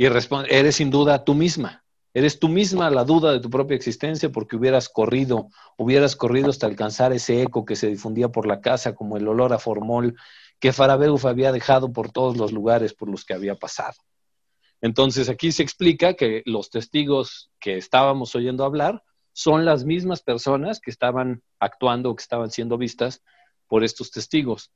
Y 0.00 0.08
responde, 0.08 0.48
eres 0.50 0.76
sin 0.76 0.90
duda 0.90 1.26
tú 1.26 1.34
misma. 1.34 1.84
Eres 2.14 2.38
tú 2.38 2.48
misma 2.48 2.88
la 2.88 3.04
duda 3.04 3.32
de 3.32 3.40
tu 3.40 3.50
propia 3.50 3.76
existencia 3.76 4.30
porque 4.32 4.56
hubieras 4.56 4.88
corrido, 4.88 5.48
hubieras 5.76 6.16
corrido 6.16 6.48
hasta 6.48 6.66
alcanzar 6.66 7.12
ese 7.12 7.42
eco 7.42 7.66
que 7.66 7.76
se 7.76 7.88
difundía 7.88 8.30
por 8.30 8.46
la 8.46 8.62
casa 8.62 8.94
como 8.94 9.18
el 9.18 9.28
olor 9.28 9.52
a 9.52 9.58
formol 9.58 10.16
que 10.58 10.72
Farabeuf 10.72 11.26
había 11.26 11.52
dejado 11.52 11.92
por 11.92 12.10
todos 12.12 12.38
los 12.38 12.50
lugares 12.50 12.94
por 12.94 13.10
los 13.10 13.26
que 13.26 13.34
había 13.34 13.56
pasado. 13.56 13.98
Entonces 14.80 15.28
aquí 15.28 15.52
se 15.52 15.62
explica 15.62 16.14
que 16.14 16.40
los 16.46 16.70
testigos 16.70 17.50
que 17.60 17.76
estábamos 17.76 18.34
oyendo 18.34 18.64
hablar 18.64 19.02
son 19.34 19.66
las 19.66 19.84
mismas 19.84 20.22
personas 20.22 20.80
que 20.80 20.90
estaban 20.90 21.42
actuando 21.58 22.16
que 22.16 22.22
estaban 22.22 22.50
siendo 22.50 22.78
vistas 22.78 23.22
por 23.68 23.84
estos 23.84 24.10
testigos, 24.10 24.72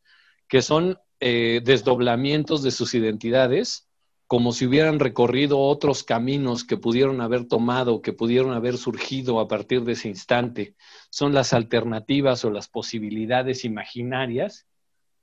que 0.48 0.60
son 0.60 0.98
eh, 1.18 1.62
desdoblamientos 1.64 2.62
de 2.62 2.72
sus 2.72 2.92
identidades 2.92 3.88
como 4.26 4.52
si 4.52 4.66
hubieran 4.66 5.00
recorrido 5.00 5.60
otros 5.60 6.02
caminos 6.02 6.64
que 6.64 6.76
pudieron 6.76 7.20
haber 7.20 7.46
tomado, 7.46 8.00
que 8.00 8.12
pudieron 8.12 8.52
haber 8.52 8.78
surgido 8.78 9.38
a 9.38 9.48
partir 9.48 9.82
de 9.82 9.92
ese 9.92 10.08
instante. 10.08 10.74
Son 11.10 11.34
las 11.34 11.52
alternativas 11.52 12.44
o 12.44 12.50
las 12.50 12.68
posibilidades 12.68 13.64
imaginarias 13.64 14.66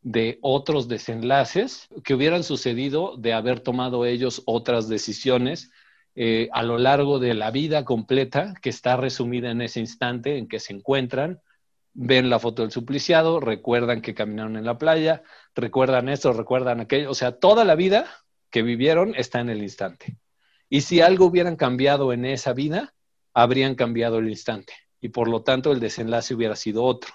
de 0.02 0.40
otros 0.42 0.88
desenlaces 0.88 1.88
que 2.04 2.14
hubieran 2.14 2.44
sucedido 2.44 3.18
de 3.18 3.34
haber 3.34 3.60
tomado 3.60 4.06
ellos 4.06 4.44
otras 4.46 4.88
decisiones 4.88 5.72
eh, 6.16 6.50
a 6.52 6.64
lo 6.64 6.78
largo 6.78 7.20
de 7.20 7.34
la 7.34 7.52
vida 7.52 7.86
completa 7.86 8.54
que 8.62 8.70
está 8.70 8.98
resumida 8.98 9.52
en 9.52 9.62
ese 9.62 9.80
instante 9.80 10.38
en 10.38 10.48
que 10.48 10.60
se 10.60 10.74
encuentran, 10.74 11.40
ven 11.94 12.30
la 12.30 12.40
foto 12.40 12.64
del 12.64 12.72
supliciado, 12.72 13.40
recuerdan 13.40 14.02
que 14.02 14.14
caminaron 14.14 14.58
en 14.58 14.66
la 14.66 14.78
playa, 14.78 15.24
recuerdan 15.56 16.10
esto, 16.10 16.34
recuerdan 16.34 16.82
aquello, 16.82 17.12
o 17.12 17.16
sea, 17.16 17.34
toda 17.40 17.64
la 17.64 17.76
vida 17.76 18.08
que 18.52 18.62
vivieron 18.62 19.16
está 19.16 19.40
en 19.40 19.50
el 19.50 19.64
instante. 19.64 20.18
Y 20.70 20.82
si 20.82 21.02
algo 21.02 21.26
hubieran 21.26 21.56
cambiado 21.56 22.14
en 22.14 22.26
esa 22.26 22.54
vida, 22.54 22.94
habrían 23.34 23.76
cambiado 23.76 24.20
el 24.20 24.30
instante. 24.30 24.74
Y 25.00 25.10
por 25.10 25.28
lo 25.28 25.42
tanto 25.42 25.72
el 25.72 25.80
desenlace 25.80 26.36
hubiera 26.36 26.56
sido 26.56 26.84
otro. 26.84 27.14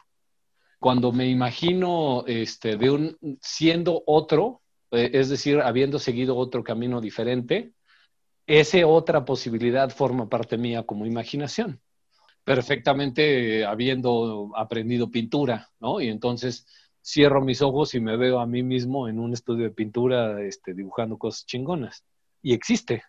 Cuando 0.79 1.13
me 1.13 1.29
imagino 1.29 2.25
este, 2.27 2.77
de 2.77 2.91
un, 2.91 3.39
siendo 3.41 4.03
otro, 4.07 4.63
eh, 4.91 5.11
es 5.13 5.29
decir, 5.29 5.61
habiendo 5.61 5.99
seguido 5.99 6.37
otro 6.37 6.65
camino 6.65 7.01
diferente, 7.01 7.73
esa 8.47 8.87
otra 8.87 9.25
posibilidad 9.25 9.91
forma 9.91 10.29
parte 10.29 10.57
mía 10.57 10.85
como 10.85 11.07
imaginación. 11.07 11.81
Perfectamente 12.45 13.65
habiendo 13.65 14.53
aprendido 14.55 15.11
pintura, 15.11 15.71
¿no? 15.81 16.01
Y 16.01 16.09
entonces 16.09 16.67
cierro 17.07 17.41
mis 17.41 17.63
ojos 17.63 17.95
y 17.95 18.01
me 18.01 18.17
veo 18.17 18.41
a 18.41 18.47
mí 18.47 18.63
mismo 18.63 19.09
en 19.09 19.21
un 19.21 19.33
estudio 19.33 19.65
de 19.65 19.71
pintura 19.71 20.43
este, 20.43 20.75
dibujando 20.75 21.17
cosas 21.17 21.47
chingonas. 21.47 22.05
Y 22.43 22.53
existe. 22.53 23.05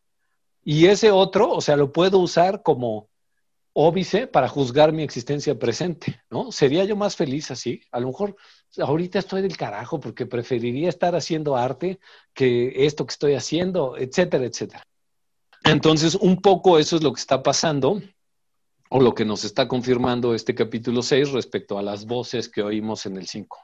Y 0.63 0.85
ese 0.85 1.11
otro, 1.11 1.49
o 1.49 1.61
sea, 1.61 1.75
lo 1.75 1.91
puedo 1.91 2.19
usar 2.19 2.61
como 2.61 3.09
óbice 3.73 4.27
para 4.27 4.47
juzgar 4.47 4.91
mi 4.91 5.03
existencia 5.03 5.57
presente, 5.57 6.21
¿no? 6.29 6.51
¿Sería 6.51 6.83
yo 6.83 6.95
más 6.95 7.15
feliz 7.15 7.51
así? 7.51 7.81
A 7.91 7.99
lo 7.99 8.07
mejor 8.07 8.35
ahorita 8.77 9.19
estoy 9.19 9.41
del 9.41 9.57
carajo 9.57 9.99
porque 9.99 10.25
preferiría 10.25 10.89
estar 10.89 11.15
haciendo 11.15 11.55
arte 11.55 11.99
que 12.33 12.85
esto 12.85 13.05
que 13.05 13.11
estoy 13.11 13.33
haciendo, 13.33 13.95
etcétera, 13.97 14.45
etcétera. 14.45 14.83
Entonces, 15.63 16.15
un 16.15 16.41
poco 16.41 16.79
eso 16.79 16.95
es 16.95 17.03
lo 17.03 17.13
que 17.13 17.19
está 17.19 17.41
pasando 17.43 18.01
o 18.89 19.01
lo 19.01 19.13
que 19.13 19.25
nos 19.25 19.43
está 19.43 19.67
confirmando 19.67 20.33
este 20.33 20.55
capítulo 20.55 21.01
6 21.01 21.31
respecto 21.31 21.77
a 21.77 21.83
las 21.83 22.05
voces 22.05 22.49
que 22.49 22.61
oímos 22.61 23.05
en 23.05 23.17
el 23.17 23.27
5. 23.27 23.57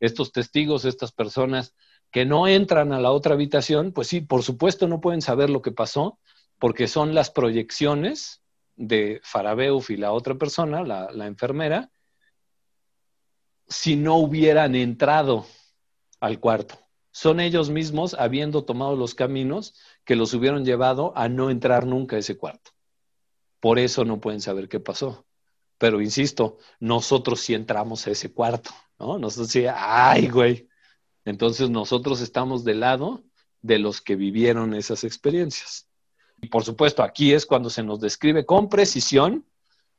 Estos 0.00 0.32
testigos, 0.32 0.84
estas 0.84 1.12
personas 1.12 1.74
que 2.10 2.24
no 2.24 2.46
entran 2.46 2.92
a 2.92 3.00
la 3.00 3.10
otra 3.10 3.34
habitación, 3.34 3.92
pues 3.92 4.08
sí, 4.08 4.20
por 4.20 4.42
supuesto 4.42 4.88
no 4.88 5.00
pueden 5.00 5.22
saber 5.22 5.50
lo 5.50 5.62
que 5.62 5.72
pasó 5.72 6.18
porque 6.58 6.88
son 6.88 7.14
las 7.14 7.30
proyecciones 7.30 8.42
de 8.76 9.20
Farabeuf 9.22 9.90
y 9.90 9.96
la 9.96 10.12
otra 10.12 10.36
persona, 10.36 10.82
la, 10.82 11.26
enfermera, 11.26 11.90
si 13.66 13.96
no 13.96 14.16
hubieran 14.16 14.74
entrado 14.74 15.46
al 16.20 16.40
cuarto. 16.40 16.78
Son 17.10 17.40
ellos 17.40 17.70
mismos, 17.70 18.14
habiendo 18.14 18.64
tomado 18.64 18.96
los 18.96 19.14
caminos, 19.14 19.74
que 20.04 20.16
los 20.16 20.32
hubieran 20.34 20.64
llevado 20.64 21.12
a 21.16 21.28
no 21.28 21.50
entrar 21.50 21.86
nunca 21.86 22.16
a 22.16 22.20
ese 22.20 22.36
cuarto. 22.36 22.70
Por 23.60 23.78
eso 23.78 24.04
no 24.04 24.20
pueden 24.20 24.40
saber 24.40 24.68
qué 24.68 24.78
pasó. 24.78 25.26
Pero 25.78 26.00
insisto, 26.00 26.58
nosotros 26.80 27.40
sí 27.40 27.54
entramos 27.54 28.06
a 28.06 28.10
ese 28.10 28.32
cuarto, 28.32 28.70
¿no? 28.98 29.18
Nosotros 29.18 29.50
sí, 29.50 29.64
ay, 29.72 30.28
güey. 30.28 30.68
Entonces 31.24 31.70
nosotros 31.70 32.20
estamos 32.20 32.64
del 32.64 32.80
lado 32.80 33.24
de 33.62 33.78
los 33.78 34.00
que 34.00 34.16
vivieron 34.16 34.74
esas 34.74 35.04
experiencias. 35.04 35.88
Y 36.40 36.48
por 36.48 36.64
supuesto, 36.64 37.02
aquí 37.02 37.32
es 37.32 37.46
cuando 37.46 37.70
se 37.70 37.82
nos 37.82 38.00
describe 38.00 38.44
con 38.44 38.68
precisión 38.68 39.46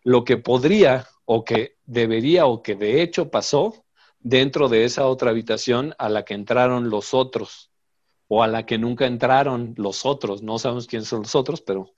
lo 0.03 0.23
que 0.23 0.37
podría 0.37 1.07
o 1.25 1.43
que 1.43 1.77
debería 1.85 2.45
o 2.45 2.63
que 2.63 2.75
de 2.75 3.01
hecho 3.01 3.29
pasó 3.29 3.85
dentro 4.19 4.69
de 4.69 4.85
esa 4.85 5.07
otra 5.07 5.29
habitación 5.31 5.93
a 5.97 6.09
la 6.09 6.25
que 6.25 6.33
entraron 6.33 6.89
los 6.89 7.13
otros 7.13 7.71
o 8.27 8.43
a 8.43 8.47
la 8.47 8.65
que 8.65 8.77
nunca 8.77 9.05
entraron 9.05 9.73
los 9.77 10.05
otros. 10.05 10.41
No 10.43 10.59
sabemos 10.59 10.87
quiénes 10.87 11.07
son 11.07 11.21
los 11.21 11.35
otros, 11.35 11.61
pero 11.61 11.93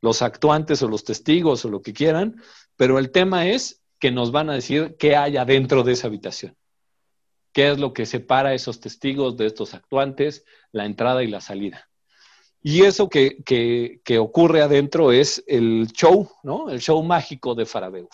los 0.00 0.22
actuantes 0.22 0.82
o 0.82 0.88
los 0.88 1.04
testigos 1.04 1.64
o 1.64 1.70
lo 1.70 1.82
que 1.82 1.92
quieran. 1.92 2.40
Pero 2.76 2.98
el 2.98 3.10
tema 3.10 3.46
es 3.48 3.82
que 3.98 4.10
nos 4.10 4.32
van 4.32 4.50
a 4.50 4.54
decir 4.54 4.96
qué 4.98 5.16
hay 5.16 5.36
adentro 5.36 5.82
de 5.82 5.92
esa 5.92 6.08
habitación. 6.08 6.56
¿Qué 7.52 7.70
es 7.70 7.78
lo 7.78 7.94
que 7.94 8.04
separa 8.04 8.50
a 8.50 8.54
esos 8.54 8.80
testigos 8.80 9.36
de 9.36 9.46
estos 9.46 9.72
actuantes, 9.72 10.44
la 10.72 10.84
entrada 10.84 11.22
y 11.22 11.28
la 11.28 11.40
salida? 11.40 11.88
Y 12.62 12.82
eso 12.82 13.08
que, 13.08 14.00
ocurre 14.18 14.60
adentro 14.60 15.12
es 15.12 15.42
el 15.46 15.86
show, 15.92 16.28
¿no? 16.42 16.68
El 16.68 16.80
show 16.80 17.02
mágico 17.02 17.54
de 17.54 17.64
Farabeuf. 17.64 18.10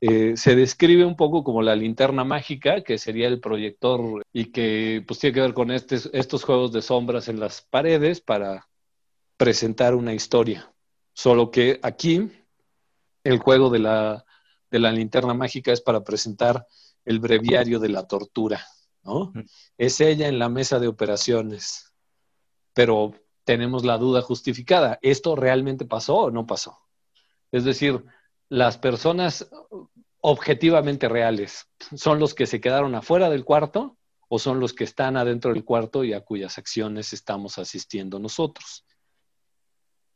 Eh, 0.00 0.36
se 0.36 0.54
describe 0.54 1.04
un 1.04 1.16
poco 1.16 1.42
como 1.42 1.62
la 1.62 1.74
linterna 1.74 2.22
mágica, 2.22 2.82
que 2.82 2.96
sería 2.96 3.26
el 3.26 3.40
proyector 3.40 4.22
y 4.32 4.52
que 4.52 5.02
pues 5.06 5.18
tiene 5.18 5.34
que 5.34 5.40
ver 5.40 5.52
con 5.52 5.72
estos 5.72 6.44
juegos 6.44 6.72
de 6.72 6.80
sombras 6.80 7.28
en 7.28 7.40
las 7.40 7.62
paredes 7.62 8.20
para 8.20 8.68
presentar 9.36 9.96
una 9.96 10.14
historia. 10.14 10.72
Solo 11.18 11.50
que 11.50 11.80
aquí 11.82 12.30
el 13.24 13.38
juego 13.40 13.70
de 13.70 13.80
la, 13.80 14.24
de 14.70 14.78
la 14.78 14.92
linterna 14.92 15.34
mágica 15.34 15.72
es 15.72 15.80
para 15.80 16.04
presentar 16.04 16.64
el 17.04 17.18
breviario 17.18 17.80
de 17.80 17.88
la 17.88 18.06
tortura, 18.06 18.64
¿no? 19.02 19.32
Es 19.76 20.00
ella 20.00 20.28
en 20.28 20.38
la 20.38 20.48
mesa 20.48 20.78
de 20.78 20.86
operaciones, 20.86 21.92
pero 22.72 23.14
tenemos 23.42 23.84
la 23.84 23.98
duda 23.98 24.22
justificada. 24.22 25.00
¿Esto 25.02 25.34
realmente 25.34 25.86
pasó 25.86 26.18
o 26.18 26.30
no 26.30 26.46
pasó? 26.46 26.78
Es 27.50 27.64
decir, 27.64 28.04
las 28.48 28.78
personas 28.78 29.50
objetivamente 30.20 31.08
reales 31.08 31.68
son 31.96 32.20
los 32.20 32.32
que 32.32 32.46
se 32.46 32.60
quedaron 32.60 32.94
afuera 32.94 33.28
del 33.28 33.44
cuarto 33.44 33.98
o 34.28 34.38
son 34.38 34.60
los 34.60 34.72
que 34.72 34.84
están 34.84 35.16
adentro 35.16 35.52
del 35.52 35.64
cuarto 35.64 36.04
y 36.04 36.12
a 36.12 36.20
cuyas 36.20 36.58
acciones 36.58 37.12
estamos 37.12 37.58
asistiendo 37.58 38.20
nosotros. 38.20 38.84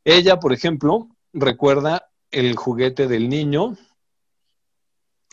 Ella, 0.05 0.39
por 0.39 0.53
ejemplo, 0.53 1.07
recuerda 1.31 2.09
el 2.31 2.55
juguete 2.55 3.07
del 3.07 3.29
niño 3.29 3.77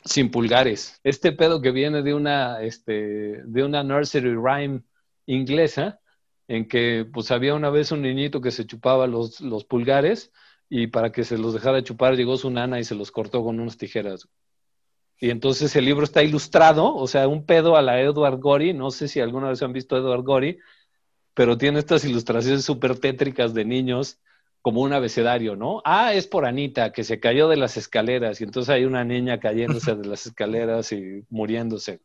sin 0.04 0.30
pulgares. 0.30 1.00
Este 1.02 1.32
pedo 1.32 1.60
que 1.60 1.72
viene 1.72 2.02
de 2.02 2.14
una, 2.14 2.62
este, 2.62 3.42
de 3.44 3.64
una 3.64 3.82
nursery 3.82 4.34
rhyme 4.34 4.82
inglesa, 5.26 6.00
en 6.48 6.66
que 6.66 7.06
pues 7.12 7.30
había 7.30 7.54
una 7.54 7.70
vez 7.70 7.92
un 7.92 8.02
niñito 8.02 8.40
que 8.40 8.50
se 8.50 8.66
chupaba 8.66 9.06
los, 9.06 9.40
los 9.40 9.64
pulgares 9.64 10.32
y 10.68 10.88
para 10.88 11.12
que 11.12 11.24
se 11.24 11.38
los 11.38 11.54
dejara 11.54 11.82
chupar 11.84 12.16
llegó 12.16 12.36
su 12.36 12.50
nana 12.50 12.80
y 12.80 12.84
se 12.84 12.94
los 12.94 13.10
cortó 13.10 13.44
con 13.44 13.60
unas 13.60 13.76
tijeras. 13.76 14.28
Y 15.18 15.30
entonces 15.30 15.76
el 15.76 15.84
libro 15.84 16.04
está 16.04 16.22
ilustrado, 16.22 16.94
o 16.94 17.06
sea, 17.06 17.28
un 17.28 17.44
pedo 17.44 17.76
a 17.76 17.82
la 17.82 18.00
Edward 18.00 18.38
Gorey, 18.40 18.72
no 18.72 18.90
sé 18.90 19.06
si 19.06 19.20
alguna 19.20 19.50
vez 19.50 19.62
han 19.62 19.72
visto 19.72 19.96
Edward 19.96 20.22
Gorey, 20.22 20.58
pero 21.34 21.58
tiene 21.58 21.78
estas 21.78 22.04
ilustraciones 22.04 22.64
súper 22.64 22.98
tétricas 22.98 23.52
de 23.52 23.64
niños 23.64 24.18
como 24.62 24.82
un 24.82 24.92
abecedario, 24.92 25.56
¿no? 25.56 25.80
Ah, 25.84 26.12
es 26.12 26.26
por 26.26 26.44
Anita, 26.44 26.92
que 26.92 27.04
se 27.04 27.18
cayó 27.18 27.48
de 27.48 27.56
las 27.56 27.76
escaleras 27.76 28.40
y 28.40 28.44
entonces 28.44 28.68
hay 28.70 28.84
una 28.84 29.04
niña 29.04 29.40
cayéndose 29.40 29.94
de 29.94 30.06
las 30.06 30.26
escaleras 30.26 30.92
y 30.92 31.24
muriéndose. 31.30 32.00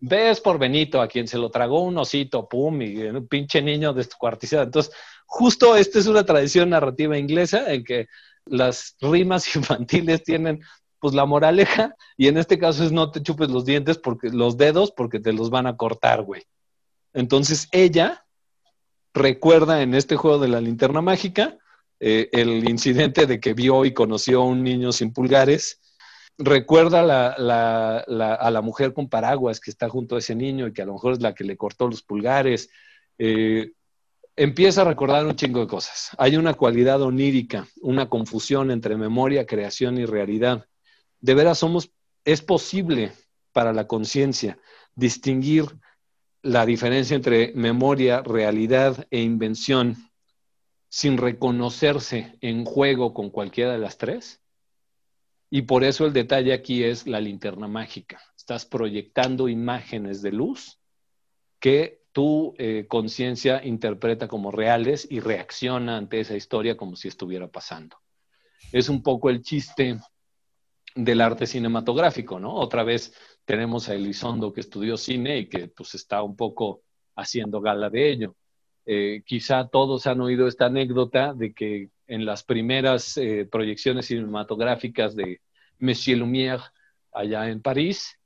Ves 0.00 0.40
por 0.40 0.58
Benito, 0.58 1.02
a 1.02 1.08
quien 1.08 1.26
se 1.26 1.38
lo 1.38 1.50
tragó 1.50 1.82
un 1.82 1.98
osito, 1.98 2.48
pum, 2.48 2.80
y 2.82 2.96
un 3.02 3.26
pinche 3.26 3.60
niño 3.60 3.92
descuartizado. 3.92 4.62
Entonces, 4.62 4.94
justo 5.26 5.76
esta 5.76 5.98
es 5.98 6.06
una 6.06 6.24
tradición 6.24 6.70
narrativa 6.70 7.18
inglesa 7.18 7.72
en 7.72 7.84
que 7.84 8.06
las 8.46 8.96
rimas 9.00 9.44
infantiles 9.56 10.22
tienen 10.22 10.60
pues 11.00 11.14
la 11.14 11.26
moraleja, 11.26 11.94
y 12.16 12.26
en 12.26 12.38
este 12.38 12.58
caso 12.58 12.82
es 12.82 12.90
no 12.90 13.12
te 13.12 13.22
chupes 13.22 13.50
los 13.50 13.64
dientes 13.64 13.98
porque 13.98 14.30
los 14.30 14.56
dedos 14.56 14.90
porque 14.90 15.20
te 15.20 15.32
los 15.32 15.48
van 15.48 15.68
a 15.68 15.76
cortar, 15.76 16.22
güey. 16.22 16.42
Entonces 17.12 17.68
ella 17.70 18.24
recuerda 19.14 19.82
en 19.82 19.94
este 19.94 20.16
juego 20.16 20.38
de 20.38 20.48
la 20.48 20.60
linterna 20.60 21.00
mágica 21.00 21.56
eh, 22.00 22.28
el 22.32 22.68
incidente 22.68 23.26
de 23.26 23.40
que 23.40 23.54
vio 23.54 23.84
y 23.84 23.92
conoció 23.92 24.42
a 24.42 24.46
un 24.46 24.62
niño 24.62 24.92
sin 24.92 25.12
pulgares 25.12 25.80
recuerda 26.38 27.00
a 27.00 28.50
la 28.50 28.62
mujer 28.62 28.94
con 28.94 29.08
paraguas 29.08 29.60
que 29.60 29.70
está 29.70 29.88
junto 29.88 30.14
a 30.14 30.20
ese 30.20 30.34
niño 30.34 30.68
y 30.68 30.72
que 30.72 30.82
a 30.82 30.86
lo 30.86 30.92
mejor 30.94 31.12
es 31.14 31.20
la 31.20 31.34
que 31.34 31.44
le 31.44 31.56
cortó 31.56 31.88
los 31.88 32.02
pulgares. 32.02 32.70
Eh, 33.18 33.72
empieza 34.36 34.82
a 34.82 34.84
recordar 34.84 35.26
un 35.26 35.34
chingo 35.34 35.60
de 35.60 35.66
cosas. 35.66 36.10
Hay 36.16 36.36
una 36.36 36.54
cualidad 36.54 37.02
onírica, 37.02 37.66
una 37.82 38.08
confusión 38.08 38.70
entre 38.70 38.96
memoria, 38.96 39.46
creación 39.46 39.98
y 39.98 40.06
realidad. 40.06 40.66
De 41.20 41.34
veras 41.34 41.58
somos, 41.58 41.90
es 42.24 42.40
posible 42.40 43.12
para 43.52 43.72
la 43.72 43.88
conciencia 43.88 44.58
distinguir 44.94 45.64
la 46.42 46.64
diferencia 46.64 47.16
entre 47.16 47.52
memoria, 47.56 48.22
realidad 48.22 49.08
e 49.10 49.20
invención 49.20 49.96
sin 50.88 51.16
reconocerse 51.16 52.36
en 52.40 52.64
juego 52.64 53.14
con 53.14 53.30
cualquiera 53.30 53.72
de 53.72 53.78
las 53.78 53.98
tres? 53.98 54.42
Y 55.50 55.62
por 55.62 55.84
eso 55.84 56.06
el 56.06 56.12
detalle 56.12 56.52
aquí 56.52 56.84
es 56.84 57.06
la 57.06 57.20
linterna 57.20 57.68
mágica. 57.68 58.20
Estás 58.36 58.66
proyectando 58.66 59.48
imágenes 59.48 60.20
de 60.22 60.32
luz 60.32 60.78
que 61.58 62.02
tu 62.12 62.54
eh, 62.58 62.86
conciencia 62.88 63.64
interpreta 63.64 64.28
como 64.28 64.50
reales 64.50 65.06
y 65.10 65.20
reacciona 65.20 65.96
ante 65.96 66.20
esa 66.20 66.36
historia 66.36 66.76
como 66.76 66.96
si 66.96 67.08
estuviera 67.08 67.48
pasando. 67.48 67.96
Es 68.72 68.88
un 68.88 69.02
poco 69.02 69.30
el 69.30 69.42
chiste 69.42 69.98
del 70.94 71.20
arte 71.20 71.46
cinematográfico, 71.46 72.40
¿no? 72.40 72.54
Otra 72.54 72.82
vez 72.82 73.14
tenemos 73.44 73.88
a 73.88 73.94
Elizondo 73.94 74.52
que 74.52 74.60
estudió 74.60 74.96
cine 74.96 75.38
y 75.38 75.48
que 75.48 75.68
pues 75.68 75.94
está 75.94 76.22
un 76.22 76.36
poco 76.36 76.82
haciendo 77.14 77.60
gala 77.60 77.88
de 77.88 78.10
ello. 78.10 78.36
Eh, 78.90 79.22
quizá 79.26 79.68
todos 79.68 80.06
han 80.06 80.22
oído 80.22 80.48
esta 80.48 80.64
anécdota 80.64 81.34
de 81.34 81.52
que 81.52 81.90
en 82.06 82.24
las 82.24 82.42
primeras 82.42 83.18
eh, 83.18 83.44
proyecciones 83.44 84.06
cinematográficas 84.06 85.14
de 85.14 85.42
Monsieur 85.78 86.18
Lumière 86.18 86.62
allá 87.12 87.50
en 87.50 87.60
París, 87.60 88.18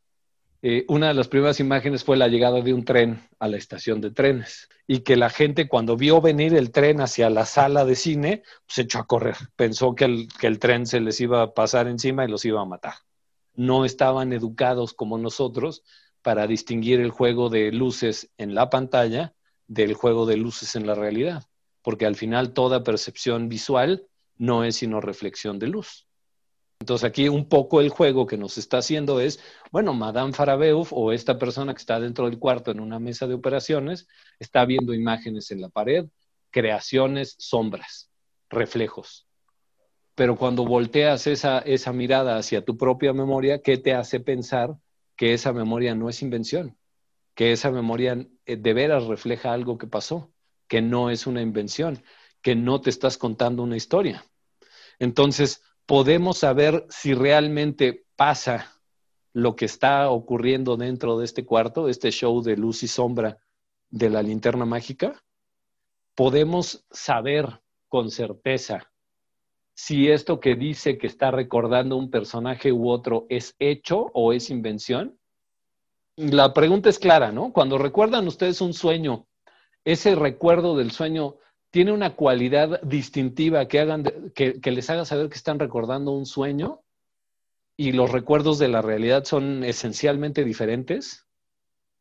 eh, 0.62 0.84
una 0.86 1.08
de 1.08 1.14
las 1.14 1.26
primeras 1.26 1.58
imágenes 1.58 2.04
fue 2.04 2.16
la 2.16 2.28
llegada 2.28 2.60
de 2.60 2.72
un 2.72 2.84
tren 2.84 3.28
a 3.40 3.48
la 3.48 3.56
estación 3.56 4.00
de 4.00 4.12
trenes 4.12 4.68
y 4.86 5.00
que 5.00 5.16
la 5.16 5.30
gente 5.30 5.66
cuando 5.66 5.96
vio 5.96 6.20
venir 6.20 6.54
el 6.54 6.70
tren 6.70 7.00
hacia 7.00 7.28
la 7.28 7.44
sala 7.44 7.84
de 7.84 7.96
cine, 7.96 8.42
pues, 8.64 8.76
se 8.76 8.82
echó 8.82 9.00
a 9.00 9.06
correr. 9.08 9.34
Pensó 9.56 9.96
que 9.96 10.04
el, 10.04 10.28
que 10.38 10.46
el 10.46 10.60
tren 10.60 10.86
se 10.86 11.00
les 11.00 11.20
iba 11.20 11.42
a 11.42 11.54
pasar 11.54 11.88
encima 11.88 12.24
y 12.24 12.28
los 12.28 12.44
iba 12.44 12.60
a 12.60 12.66
matar. 12.66 12.94
No 13.56 13.84
estaban 13.84 14.32
educados 14.32 14.92
como 14.94 15.18
nosotros 15.18 15.82
para 16.22 16.46
distinguir 16.46 17.00
el 17.00 17.10
juego 17.10 17.48
de 17.48 17.72
luces 17.72 18.30
en 18.38 18.54
la 18.54 18.70
pantalla 18.70 19.34
del 19.66 19.94
juego 19.94 20.26
de 20.26 20.36
luces 20.36 20.76
en 20.76 20.86
la 20.86 20.94
realidad, 20.94 21.44
porque 21.82 22.06
al 22.06 22.16
final 22.16 22.52
toda 22.52 22.84
percepción 22.84 23.48
visual 23.48 24.06
no 24.36 24.64
es 24.64 24.76
sino 24.76 25.00
reflexión 25.00 25.58
de 25.58 25.68
luz. 25.68 26.06
Entonces 26.80 27.08
aquí 27.08 27.28
un 27.28 27.48
poco 27.48 27.80
el 27.80 27.90
juego 27.90 28.26
que 28.26 28.36
nos 28.36 28.58
está 28.58 28.78
haciendo 28.78 29.20
es, 29.20 29.38
bueno, 29.70 29.94
Madame 29.94 30.32
Farabeuf 30.32 30.92
o 30.92 31.12
esta 31.12 31.38
persona 31.38 31.74
que 31.74 31.78
está 31.78 32.00
dentro 32.00 32.28
del 32.28 32.40
cuarto 32.40 32.72
en 32.72 32.80
una 32.80 32.98
mesa 32.98 33.28
de 33.28 33.34
operaciones 33.34 34.08
está 34.40 34.64
viendo 34.64 34.92
imágenes 34.92 35.52
en 35.52 35.60
la 35.60 35.68
pared, 35.68 36.06
creaciones, 36.50 37.36
sombras, 37.38 38.10
reflejos. 38.50 39.28
Pero 40.16 40.36
cuando 40.36 40.64
volteas 40.64 41.28
esa, 41.28 41.60
esa 41.60 41.92
mirada 41.92 42.36
hacia 42.36 42.64
tu 42.64 42.76
propia 42.76 43.12
memoria, 43.12 43.62
¿qué 43.62 43.78
te 43.78 43.94
hace 43.94 44.18
pensar 44.18 44.76
que 45.16 45.34
esa 45.34 45.52
memoria 45.52 45.94
no 45.94 46.08
es 46.08 46.20
invención? 46.20 46.76
Que 47.34 47.52
esa 47.52 47.70
memoria 47.70 48.26
eh, 48.46 48.56
de 48.56 48.74
veras 48.74 49.04
refleja 49.04 49.52
algo 49.52 49.78
que 49.78 49.86
pasó, 49.86 50.32
que 50.68 50.82
no 50.82 51.10
es 51.10 51.26
una 51.26 51.42
invención, 51.42 52.02
que 52.42 52.54
no 52.54 52.80
te 52.80 52.90
estás 52.90 53.18
contando 53.18 53.62
una 53.62 53.76
historia. 53.76 54.24
Entonces, 54.98 55.62
podemos 55.86 56.38
saber 56.38 56.86
si 56.88 57.14
realmente 57.14 58.04
pasa 58.16 58.72
lo 59.32 59.56
que 59.56 59.64
está 59.64 60.10
ocurriendo 60.10 60.76
dentro 60.76 61.18
de 61.18 61.24
este 61.24 61.44
cuarto, 61.44 61.88
este 61.88 62.10
show 62.10 62.42
de 62.42 62.56
luz 62.56 62.82
y 62.82 62.88
sombra 62.88 63.38
de 63.90 64.10
la 64.10 64.22
linterna 64.22 64.64
mágica? 64.64 65.22
¿Podemos 66.14 66.84
saber 66.90 67.62
con 67.88 68.10
certeza 68.10 68.90
si 69.74 70.10
esto 70.10 70.40
que 70.40 70.54
dice 70.54 70.98
que 70.98 71.06
está 71.06 71.30
recordando 71.30 71.96
un 71.96 72.10
personaje 72.10 72.72
u 72.72 72.90
otro 72.90 73.26
es 73.28 73.54
hecho 73.58 74.10
o 74.12 74.32
es 74.32 74.50
invención? 74.50 75.18
La 76.16 76.52
pregunta 76.52 76.90
es 76.90 76.98
clara, 76.98 77.32
¿no? 77.32 77.52
Cuando 77.52 77.78
recuerdan 77.78 78.28
ustedes 78.28 78.60
un 78.60 78.74
sueño, 78.74 79.26
ese 79.84 80.14
recuerdo 80.14 80.76
del 80.76 80.90
sueño 80.90 81.36
tiene 81.70 81.92
una 81.92 82.14
cualidad 82.14 82.82
distintiva 82.82 83.66
que, 83.66 83.80
hagan 83.80 84.04
que, 84.34 84.60
les 84.62 84.90
haga 84.90 85.06
saber 85.06 85.30
que 85.30 85.36
están 85.36 85.58
recordando 85.58 86.12
un 86.12 86.26
sueño 86.26 86.82
y 87.78 87.92
los 87.92 88.12
recuerdos 88.12 88.58
de 88.58 88.68
la 88.68 88.82
realidad 88.82 89.24
son 89.24 89.64
esencialmente 89.64 90.44
diferentes? 90.44 91.26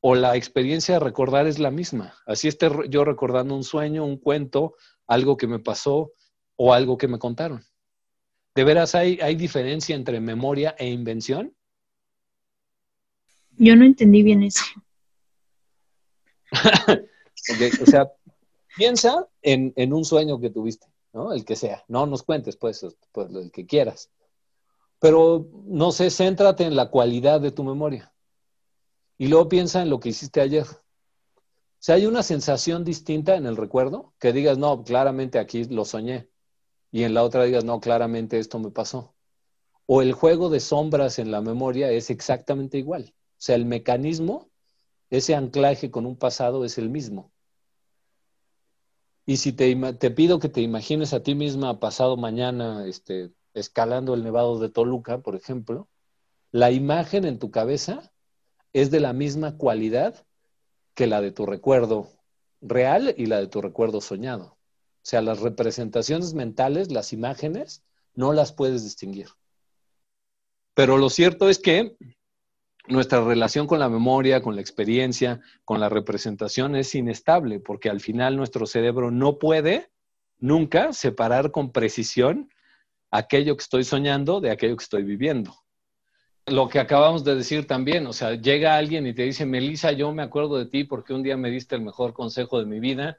¿O 0.01 0.16
la 0.16 0.36
experiencia 0.36 0.95
de 0.95 0.99
recordar 0.99 1.47
es 1.47 1.57
la 1.57 1.72
misma? 1.72 2.16
Así 2.26 2.49
esté 2.49 2.70
yo 2.89 3.05
recordando 3.05 3.55
un 3.55 3.64
sueño, 3.64 4.03
un 4.03 4.18
cuento, 4.18 4.76
algo 5.07 5.38
que 5.38 5.47
me 5.47 5.59
pasó 5.59 6.12
o 6.57 6.74
algo 6.74 6.97
que 6.97 7.07
me 7.07 7.20
contaron. 7.20 7.64
¿De 8.55 8.66
veras 8.66 8.93
hay, 8.93 9.20
hay 9.22 9.36
diferencia 9.36 9.95
entre 9.95 10.20
memoria 10.20 10.76
e 10.78 10.89
invención? 10.89 11.55
Yo 13.58 13.76
no 13.76 13.86
entendí 13.86 14.24
bien 14.24 14.43
eso. 14.43 14.64
o 17.82 17.86
sea, 17.86 18.12
Piensa 18.76 19.28
en, 19.41 19.93
un 19.93 20.06
sueño 20.06 20.39
que 20.39 20.49
tuviste, 20.49 20.88
¿no? 21.14 21.34
El 21.34 21.43
que 21.43 21.56
sea. 21.56 21.84
No 21.88 22.06
nos 22.06 22.24
cuentes, 22.24 22.56
pues, 22.56 22.86
pues, 23.12 23.30
el 23.32 23.52
que 23.52 23.66
quieras. 23.66 24.10
Pero, 24.99 25.47
no 25.66 25.91
sé, 25.91 26.10
céntrate 26.10 26.64
en 26.64 26.76
la 26.76 26.89
cualidad 26.89 27.41
de 27.41 27.52
tu 27.52 27.64
memoria. 27.64 28.14
Y 29.18 29.28
luego 29.28 29.49
piensa 29.49 29.82
en 29.82 29.89
lo 29.89 29.99
que 29.99 30.10
hiciste 30.10 30.41
ayer. 30.41 30.66
O 30.66 31.84
sea, 31.84 31.95
hay 31.95 32.06
una 32.06 32.24
sensación 32.24 32.84
distinta 32.86 33.36
en 33.36 33.45
el 33.45 33.58
recuerdo 33.58 34.14
que 34.20 34.32
digas, 34.32 34.58
no, 34.58 34.84
claramente 34.84 35.39
aquí 35.39 35.66
lo 35.66 35.84
soñé. 35.84 36.30
Y 36.91 37.04
en 37.04 37.14
la 37.14 37.24
otra 37.24 37.43
digas, 37.43 37.66
no, 37.66 37.82
claramente 37.82 38.39
esto 38.39 38.60
me 38.60 38.72
pasó. 38.72 39.16
O 39.86 40.02
el 40.02 40.14
juego 40.14 40.49
de 40.49 40.60
sombras 40.60 41.20
en 41.20 41.32
la 41.32 41.41
memoria 41.41 41.91
es 41.91 42.10
exactamente 42.10 42.78
igual. 42.78 43.14
O 43.42 43.44
sea, 43.44 43.56
el 43.56 43.66
mecanismo, 43.66 44.52
ese 45.10 45.34
anclaje 45.34 45.89
con 45.89 46.06
un 46.06 46.16
pasado 46.16 46.64
es 46.64 46.78
el 46.78 46.92
mismo. 46.92 47.32
Y 49.26 49.38
si 49.38 49.52
te, 49.52 49.76
pido 50.12 50.38
que 50.38 50.48
te 50.48 50.62
imagines 50.62 51.12
a 51.12 51.24
ti 51.24 51.34
misma 51.34 51.80
pasado 51.80 52.18
mañana 52.18 52.86
este, 52.86 53.32
escalando 53.56 54.14
el 54.14 54.24
nevado 54.24 54.60
de 54.60 54.70
Toluca, 54.70 55.22
por 55.24 55.36
ejemplo, 55.36 55.89
la 56.52 56.70
imagen 56.70 57.26
en 57.26 57.39
tu 57.39 57.50
cabeza 57.50 58.14
es 58.74 58.92
de 58.92 59.00
la 59.00 59.12
misma 59.12 59.58
cualidad 59.58 60.24
que 60.94 61.08
la 61.08 61.20
de 61.20 61.32
tu 61.32 61.48
recuerdo 61.48 62.10
real 62.62 63.16
y 63.18 63.26
la 63.26 63.39
de 63.39 63.48
tu 63.48 63.60
recuerdo 63.60 64.02
soñado. 64.02 64.44
O 64.44 65.02
sea, 65.02 65.24
las 65.24 65.39
representaciones 65.39 66.36
mentales, 66.36 66.92
las 66.92 67.12
imágenes, 67.12 67.84
no 68.14 68.34
las 68.34 68.54
puedes 68.54 68.84
distinguir. 68.84 69.30
Pero 70.76 70.98
lo 70.98 71.10
cierto 71.10 71.50
es 71.50 71.58
que 71.58 71.98
nuestra 72.88 73.24
relación 73.24 73.68
con 73.68 73.80
la 73.80 73.90
memoria, 73.90 74.42
con 74.42 74.56
la 74.56 74.62
experiencia, 74.62 75.40
con 75.66 75.80
la 75.80 75.90
representación 75.90 76.76
es 76.76 76.94
inestable, 76.96 77.60
porque 77.60 77.90
al 77.90 78.00
final 78.00 78.36
nuestro 78.36 78.66
cerebro 78.66 79.12
no 79.12 79.38
puede 79.38 79.92
nunca 80.40 80.92
separar 80.94 81.52
con 81.52 81.72
precisión 81.72 82.50
aquello 83.12 83.56
que 83.56 83.64
estoy 83.64 83.84
soñando 83.84 84.42
de 84.42 84.52
aquello 84.52 84.76
que 84.76 84.84
estoy 84.84 85.04
viviendo. 85.04 85.56
Lo 86.48 86.70
que 86.70 86.80
acabamos 86.80 87.24
de 87.24 87.36
decir 87.36 87.68
también, 87.68 88.08
o 88.08 88.14
sea, 88.14 88.34
llega 88.34 88.76
alguien 88.76 89.06
y 89.06 89.14
te 89.14 89.24
dice, 89.24 89.46
Melissa, 89.46 89.92
yo 89.92 90.12
me 90.12 90.24
acuerdo 90.24 90.58
de 90.58 90.66
ti 90.66 90.84
porque 90.84 91.14
un 91.14 91.22
día 91.22 91.38
me 91.38 91.52
diste 91.52 91.76
el 91.76 91.82
mejor 91.82 92.14
consejo 92.14 92.60
de 92.60 92.66
mi 92.66 92.80
vida. 92.80 93.18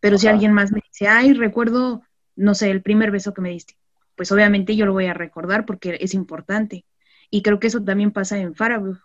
Pero 0.00 0.16
si 0.16 0.26
alguien 0.26 0.54
más 0.54 0.72
me 0.72 0.80
dice, 0.88 1.08
ay, 1.08 1.34
recuerdo, 1.34 2.02
no 2.36 2.54
sé, 2.54 2.70
el 2.70 2.80
primer 2.80 3.10
beso 3.10 3.34
que 3.34 3.42
me 3.42 3.50
diste, 3.50 3.76
pues 4.16 4.32
obviamente 4.32 4.76
yo 4.76 4.86
lo 4.86 4.94
voy 4.94 5.06
a 5.06 5.14
recordar 5.14 5.66
porque 5.66 5.98
es 6.00 6.14
importante 6.14 6.86
y 7.30 7.42
creo 7.42 7.60
que 7.60 7.68
eso 7.68 7.82
también 7.82 8.10
pasa 8.10 8.38
en 8.38 8.54
Farabuch, 8.54 8.98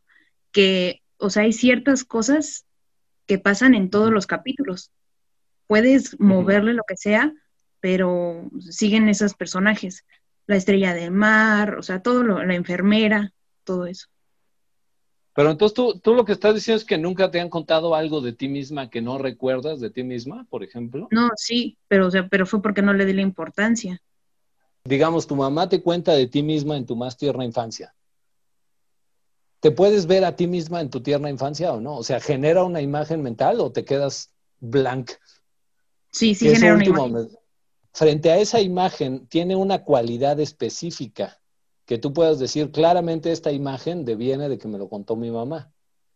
que, 0.52 1.02
o 1.18 1.30
sea, 1.30 1.44
hay 1.44 1.54
ciertas 1.54 2.04
cosas 2.04 2.66
que 3.26 3.38
pasan 3.38 3.74
en 3.76 3.90
todos 3.90 4.12
los 4.12 4.28
capítulos. 4.28 4.92
Puedes 5.68 6.20
moverle 6.20 6.74
lo 6.74 6.84
que 6.88 6.98
sea, 6.98 7.34
pero 7.80 8.50
siguen 8.60 9.10
esos 9.10 9.34
personajes. 9.34 10.06
La 10.48 10.56
estrella 10.56 10.94
del 10.94 11.12
mar, 11.12 11.76
o 11.76 11.84
sea, 11.84 12.02
todo 12.02 12.24
lo, 12.24 12.44
la 12.44 12.56
enfermera, 12.56 13.32
todo 13.64 13.86
eso. 13.86 14.08
Pero 15.34 15.52
entonces 15.52 15.74
tú, 15.74 16.00
tú, 16.00 16.16
lo 16.16 16.24
que 16.24 16.32
estás 16.32 16.56
diciendo 16.56 16.78
es 16.78 16.86
que 16.86 16.98
nunca 16.98 17.30
te 17.30 17.42
han 17.42 17.50
contado 17.50 17.94
algo 17.94 18.22
de 18.22 18.32
ti 18.32 18.48
misma 18.48 18.90
que 18.90 19.02
no 19.02 19.18
recuerdas 19.18 19.82
de 19.82 19.90
ti 19.90 20.04
misma, 20.04 20.48
por 20.50 20.64
ejemplo. 20.64 21.10
No, 21.12 21.30
sí, 21.36 21.78
pero, 21.90 22.08
o 22.08 22.12
sea, 22.12 22.28
pero 22.30 22.46
fue 22.46 22.62
porque 22.62 22.82
no 22.82 22.94
le 22.94 23.06
di 23.06 23.14
la 23.14 23.22
importancia. 23.22 24.02
Digamos, 24.86 25.28
tu 25.28 25.36
mamá 25.36 25.68
te 25.68 25.82
cuenta 25.82 26.14
de 26.14 26.28
ti 26.28 26.42
misma 26.42 26.78
en 26.78 26.86
tu 26.86 26.96
más 26.96 27.18
tierna 27.18 27.44
infancia. 27.44 27.94
¿Te 29.66 29.72
puedes 29.72 30.06
ver 30.06 30.24
a 30.26 30.36
ti 30.36 30.46
misma 30.46 30.80
en 30.80 30.92
tu 30.92 31.02
tierna 31.02 31.28
infancia 31.28 31.74
o 31.74 31.82
no? 31.82 31.98
O 31.98 32.04
sea, 32.04 32.20
¿genera 32.20 32.64
una 32.64 32.82
imagen 32.82 33.24
mental 33.24 33.60
o 33.60 33.72
te 33.72 33.84
quedas 33.84 34.32
blank? 34.60 35.14
Sí, 36.12 36.36
sí, 36.36 36.50
genera 36.50 36.76
una 36.76 36.86
imagen. 36.86 37.30
Frente 37.92 38.32
a 38.32 38.38
esa 38.38 38.62
imagen, 38.62 39.26
tiene 39.26 39.56
una 39.56 39.84
cualidad 39.84 40.40
específica 40.40 41.42
que 41.88 41.98
tú 41.98 42.14
puedas 42.14 42.38
decir 42.38 42.70
claramente 42.70 43.32
esta 43.32 43.52
imagen 43.52 44.06
deviene 44.06 44.50
de 44.50 44.60
que 44.60 44.68
me 44.68 44.78
lo 44.78 44.88
contó 44.88 45.16
mi 45.16 45.32
mamá. 45.32 45.74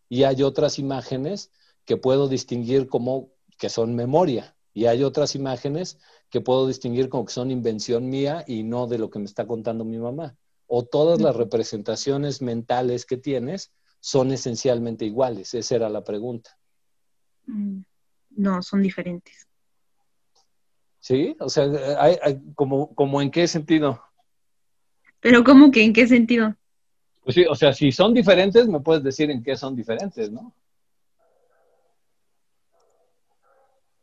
Y 0.10 0.26
hay 0.26 0.44
otras 0.44 0.78
imágenes 0.78 1.50
que 1.86 1.98
puedo 1.98 2.28
distinguir 2.28 2.88
como 2.88 3.32
que 3.58 3.70
son 3.70 3.96
memoria. 3.96 4.56
Y 4.76 4.86
hay 4.86 5.04
otras 5.04 5.34
imágenes 5.34 5.98
que 6.30 6.40
puedo 6.40 6.68
distinguir 6.68 7.10
como 7.10 7.26
que 7.26 7.34
son 7.34 7.50
invención 7.50 8.10
mía 8.10 8.44
y 8.46 8.62
no 8.62 8.86
de 8.86 9.00
lo 9.00 9.10
que 9.10 9.18
me 9.18 9.26
está 9.26 9.48
contando 9.48 9.86
mi 9.86 9.98
mamá 9.98 10.38
o 10.72 10.86
todas 10.86 11.20
las 11.20 11.36
representaciones 11.36 12.42
mentales 12.42 13.06
que 13.06 13.18
tienes 13.18 13.74
son 14.00 14.32
esencialmente 14.32 15.04
iguales? 15.04 15.54
Esa 15.56 15.76
era 15.76 15.90
la 15.90 16.04
pregunta. 16.04 16.58
Mm, 17.48 17.82
no, 18.38 18.62
son 18.62 18.84
diferentes. 18.84 19.48
Sí, 21.00 21.36
o 21.40 21.50
sea, 21.50 21.66
como, 22.56 22.94
como 22.94 23.22
en 23.22 23.32
qué 23.32 23.48
sentido? 23.48 24.02
Pero 25.20 25.44
¿cómo 25.44 25.72
que 25.72 25.84
en 25.84 25.92
qué 25.92 26.08
sentido? 26.08 26.56
Pues 27.24 27.36
sí, 27.36 27.46
o 27.50 27.56
sea, 27.56 27.74
si 27.74 27.92
son 27.92 28.14
diferentes, 28.14 28.68
me 28.68 28.80
puedes 28.80 29.04
decir 29.04 29.32
en 29.32 29.42
qué 29.42 29.58
son 29.58 29.76
diferentes, 29.76 30.32
¿no? 30.32 30.54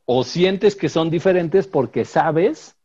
O 0.04 0.24
sientes 0.24 0.74
que 0.74 0.88
son 0.88 1.10
diferentes 1.10 1.68
porque 1.68 2.04
sabes 2.04 2.75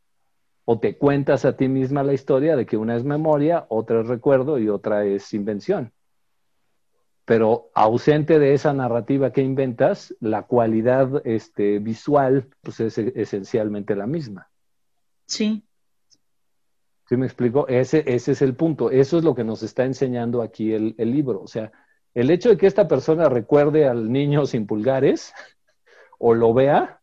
o 0.66 0.80
te 0.80 0.98
cuentas 0.98 1.46
a 1.46 1.56
ti 1.56 1.68
misma 1.68 2.04
la 2.04 2.14
historia 2.14 2.56
de 2.56 2.66
que 2.66 2.78
una 2.78 2.96
es 2.96 3.04
memoria, 3.04 3.66
otra 3.70 4.02
es 4.02 4.08
recuerdo 4.08 4.58
y 4.60 4.70
otra 4.70 5.06
es 5.06 5.34
invención. 5.34 5.92
Pero 7.26 7.70
ausente 7.74 8.40
de 8.40 8.54
esa 8.54 8.74
narrativa 8.74 9.32
que 9.32 9.42
inventas, 9.42 10.16
la 10.20 10.44
cualidad 10.44 11.22
este, 11.26 11.80
visual 11.80 12.50
pues 12.62 12.80
es 12.80 12.98
esencialmente 12.98 13.96
la 13.96 14.08
misma. 14.08 14.50
Sí. 15.26 15.64
¿Sí 17.08 17.18
me 17.18 17.26
explico? 17.26 17.68
Ese, 17.68 18.04
ese 18.08 18.32
es 18.32 18.42
el 18.42 18.56
punto. 18.56 18.90
Eso 18.90 19.18
es 19.18 19.24
lo 19.24 19.36
que 19.36 19.44
nos 19.44 19.64
está 19.64 19.84
enseñando 19.84 20.42
aquí 20.42 20.74
el, 20.74 20.96
el 20.98 21.12
libro. 21.12 21.42
O 21.42 21.48
sea, 21.48 21.72
el 22.14 22.30
hecho 22.32 22.50
de 22.50 22.58
que 22.58 22.68
esta 22.68 22.88
persona 22.88 23.30
recuerde 23.30 23.88
al 23.88 24.12
niño 24.12 24.46
sin 24.46 24.66
pulgares 24.66 25.34
o 26.20 26.34
lo 26.34 26.54
vea, 26.54 27.01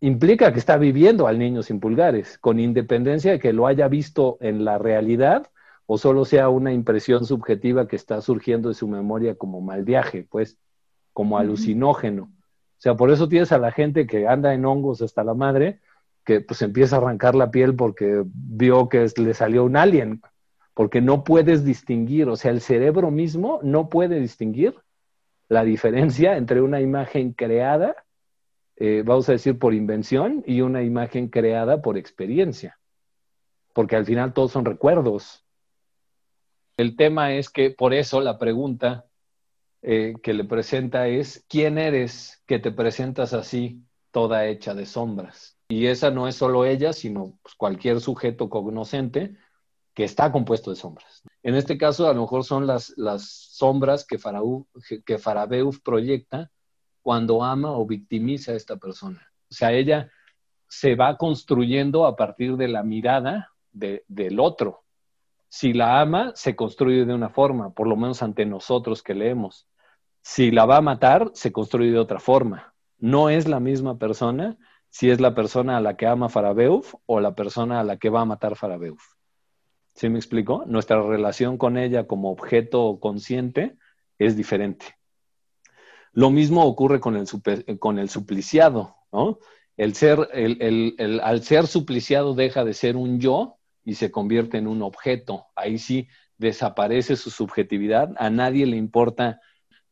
implica 0.00 0.52
que 0.52 0.58
está 0.58 0.76
viviendo 0.76 1.26
al 1.26 1.38
niño 1.38 1.62
sin 1.62 1.80
pulgares, 1.80 2.38
con 2.38 2.60
independencia 2.60 3.32
de 3.32 3.38
que 3.38 3.52
lo 3.52 3.66
haya 3.66 3.88
visto 3.88 4.38
en 4.40 4.64
la 4.64 4.78
realidad 4.78 5.50
o 5.86 5.98
solo 5.98 6.24
sea 6.24 6.48
una 6.48 6.72
impresión 6.72 7.26
subjetiva 7.26 7.86
que 7.86 7.96
está 7.96 8.20
surgiendo 8.20 8.68
de 8.68 8.74
su 8.74 8.88
memoria 8.88 9.34
como 9.34 9.60
mal 9.60 9.84
viaje, 9.84 10.26
pues, 10.28 10.58
como 11.12 11.38
alucinógeno. 11.38 12.24
O 12.24 12.80
sea, 12.84 12.96
por 12.96 13.10
eso 13.10 13.28
tienes 13.28 13.52
a 13.52 13.58
la 13.58 13.70
gente 13.70 14.06
que 14.06 14.26
anda 14.26 14.54
en 14.54 14.64
hongos 14.64 15.02
hasta 15.02 15.24
la 15.24 15.34
madre, 15.34 15.80
que 16.24 16.40
pues 16.40 16.62
empieza 16.62 16.96
a 16.96 16.98
arrancar 17.00 17.34
la 17.34 17.50
piel 17.50 17.76
porque 17.76 18.22
vio 18.24 18.88
que 18.88 19.06
le 19.16 19.34
salió 19.34 19.64
un 19.64 19.76
alien, 19.76 20.22
porque 20.74 21.00
no 21.00 21.22
puedes 21.22 21.64
distinguir, 21.64 22.28
o 22.28 22.36
sea, 22.36 22.50
el 22.50 22.60
cerebro 22.60 23.10
mismo 23.10 23.60
no 23.62 23.88
puede 23.88 24.20
distinguir 24.20 24.74
la 25.48 25.64
diferencia 25.64 26.36
entre 26.36 26.60
una 26.62 26.80
imagen 26.80 27.32
creada, 27.32 28.03
eh, 28.76 29.02
vamos 29.04 29.28
a 29.28 29.32
decir, 29.32 29.58
por 29.58 29.74
invención 29.74 30.42
y 30.46 30.60
una 30.60 30.82
imagen 30.82 31.28
creada 31.28 31.80
por 31.80 31.96
experiencia, 31.96 32.78
porque 33.72 33.96
al 33.96 34.04
final 34.04 34.32
todos 34.32 34.52
son 34.52 34.64
recuerdos. 34.64 35.44
El 36.76 36.96
tema 36.96 37.34
es 37.34 37.50
que 37.50 37.70
por 37.70 37.94
eso 37.94 38.20
la 38.20 38.38
pregunta 38.38 39.06
eh, 39.82 40.14
que 40.22 40.34
le 40.34 40.44
presenta 40.44 41.06
es, 41.06 41.44
¿quién 41.48 41.78
eres 41.78 42.42
que 42.46 42.58
te 42.58 42.72
presentas 42.72 43.32
así, 43.32 43.84
toda 44.10 44.46
hecha 44.46 44.74
de 44.74 44.86
sombras? 44.86 45.56
Y 45.68 45.86
esa 45.86 46.10
no 46.10 46.26
es 46.26 46.34
solo 46.34 46.64
ella, 46.64 46.92
sino 46.92 47.38
pues, 47.42 47.54
cualquier 47.54 48.00
sujeto 48.00 48.48
cognoscente 48.48 49.36
que 49.94 50.04
está 50.04 50.32
compuesto 50.32 50.70
de 50.70 50.76
sombras. 50.76 51.22
En 51.42 51.54
este 51.54 51.78
caso, 51.78 52.08
a 52.08 52.14
lo 52.14 52.22
mejor 52.22 52.44
son 52.44 52.66
las, 52.66 52.92
las 52.96 53.28
sombras 53.28 54.04
que, 54.04 54.18
que 55.04 55.18
Farabeuf 55.18 55.80
proyecta 55.80 56.50
cuando 57.04 57.44
ama 57.44 57.70
o 57.70 57.84
victimiza 57.84 58.52
a 58.52 58.56
esta 58.56 58.76
persona. 58.76 59.30
O 59.50 59.54
sea, 59.54 59.72
ella 59.72 60.10
se 60.66 60.94
va 60.94 61.18
construyendo 61.18 62.06
a 62.06 62.16
partir 62.16 62.56
de 62.56 62.66
la 62.66 62.82
mirada 62.82 63.52
del 63.72 64.40
otro. 64.40 64.84
Si 65.48 65.74
la 65.74 66.00
ama, 66.00 66.32
se 66.34 66.56
construye 66.56 67.04
de 67.04 67.12
una 67.12 67.28
forma, 67.28 67.74
por 67.74 67.86
lo 67.86 67.94
menos 67.94 68.22
ante 68.22 68.46
nosotros 68.46 69.02
que 69.02 69.12
leemos. 69.12 69.68
Si 70.22 70.50
la 70.50 70.64
va 70.64 70.78
a 70.78 70.80
matar, 70.80 71.30
se 71.34 71.52
construye 71.52 71.92
de 71.92 71.98
otra 71.98 72.20
forma. 72.20 72.74
No 72.98 73.28
es 73.28 73.46
la 73.46 73.60
misma 73.60 73.98
persona 73.98 74.56
si 74.88 75.10
es 75.10 75.20
la 75.20 75.34
persona 75.34 75.76
a 75.76 75.80
la 75.82 75.98
que 75.98 76.06
ama 76.06 76.30
Farabeuf 76.30 76.94
o 77.04 77.20
la 77.20 77.34
persona 77.34 77.80
a 77.80 77.84
la 77.84 77.98
que 77.98 78.08
va 78.08 78.22
a 78.22 78.24
matar 78.24 78.56
Farabeuf. 78.56 79.02
¿Sí 79.94 80.08
me 80.08 80.18
explico? 80.18 80.64
Nuestra 80.66 81.02
relación 81.02 81.58
con 81.58 81.76
ella 81.76 82.06
como 82.06 82.30
objeto 82.30 82.98
consciente 82.98 83.76
es 84.18 84.36
diferente. 84.36 84.96
Lo 86.14 86.30
mismo 86.30 86.64
ocurre 86.64 87.00
con 87.00 87.16
el, 87.16 87.26
el 87.98 88.08
supliciado, 88.08 88.96
¿no? 89.12 89.38
El 89.76 89.94
ser, 89.94 90.28
al 91.22 91.42
ser 91.42 91.66
supliciado 91.66 92.34
deja 92.34 92.64
de 92.64 92.74
ser 92.74 92.96
un 92.96 93.20
yo 93.20 93.56
y 93.84 93.94
se 93.94 94.10
convierte 94.10 94.56
en 94.58 94.68
un 94.68 94.82
objeto. 94.82 95.46
Ahí 95.56 95.78
sí 95.78 96.08
desaparece 96.38 97.16
su 97.16 97.30
subjetividad, 97.30 98.14
a 98.16 98.30
nadie 98.30 98.66
le 98.66 98.76
importa 98.76 99.40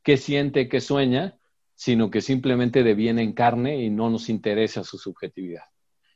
qué 0.03 0.17
siente, 0.17 0.69
qué 0.69 0.81
sueña, 0.81 1.37
sino 1.75 2.11
que 2.11 2.21
simplemente 2.21 2.83
deviene 2.83 3.23
en 3.23 3.33
carne 3.33 3.83
y 3.83 3.91
no 3.91 4.11
nos 4.11 4.29
interesa 4.29 4.85
su 4.85 4.99
subjetividad. 4.99 5.65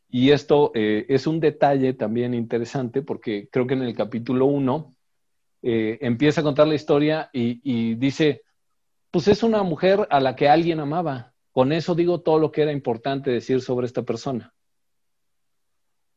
Y 0.08 0.30
esto 0.30 0.70
eh, 0.74 1.06
es 1.08 1.26
un 1.26 1.40
detalle 1.40 1.92
también 1.94 2.34
interesante 2.34 3.02
porque 3.02 3.48
creo 3.50 3.66
que 3.66 3.74
en 3.74 3.82
el 3.82 3.94
capítulo 3.94 4.46
1 4.46 4.94
eh, 5.62 5.98
empieza 6.00 6.40
a 6.40 6.44
contar 6.44 6.68
la 6.68 6.76
historia 6.76 7.30
y, 7.32 7.94
dice, 7.96 8.42
pues 9.10 9.28
es 9.28 9.42
una 9.42 9.62
mujer 9.62 10.06
a 10.10 10.20
la 10.20 10.36
que 10.36 10.48
alguien 10.48 10.80
amaba. 10.80 11.34
Con 11.52 11.72
eso 11.72 11.94
digo 11.94 12.20
todo 12.20 12.38
lo 12.38 12.52
que 12.52 12.62
era 12.62 12.72
importante 12.72 13.30
decir 13.30 13.60
sobre 13.60 13.86
esta 13.86 14.02
persona. 14.02 14.54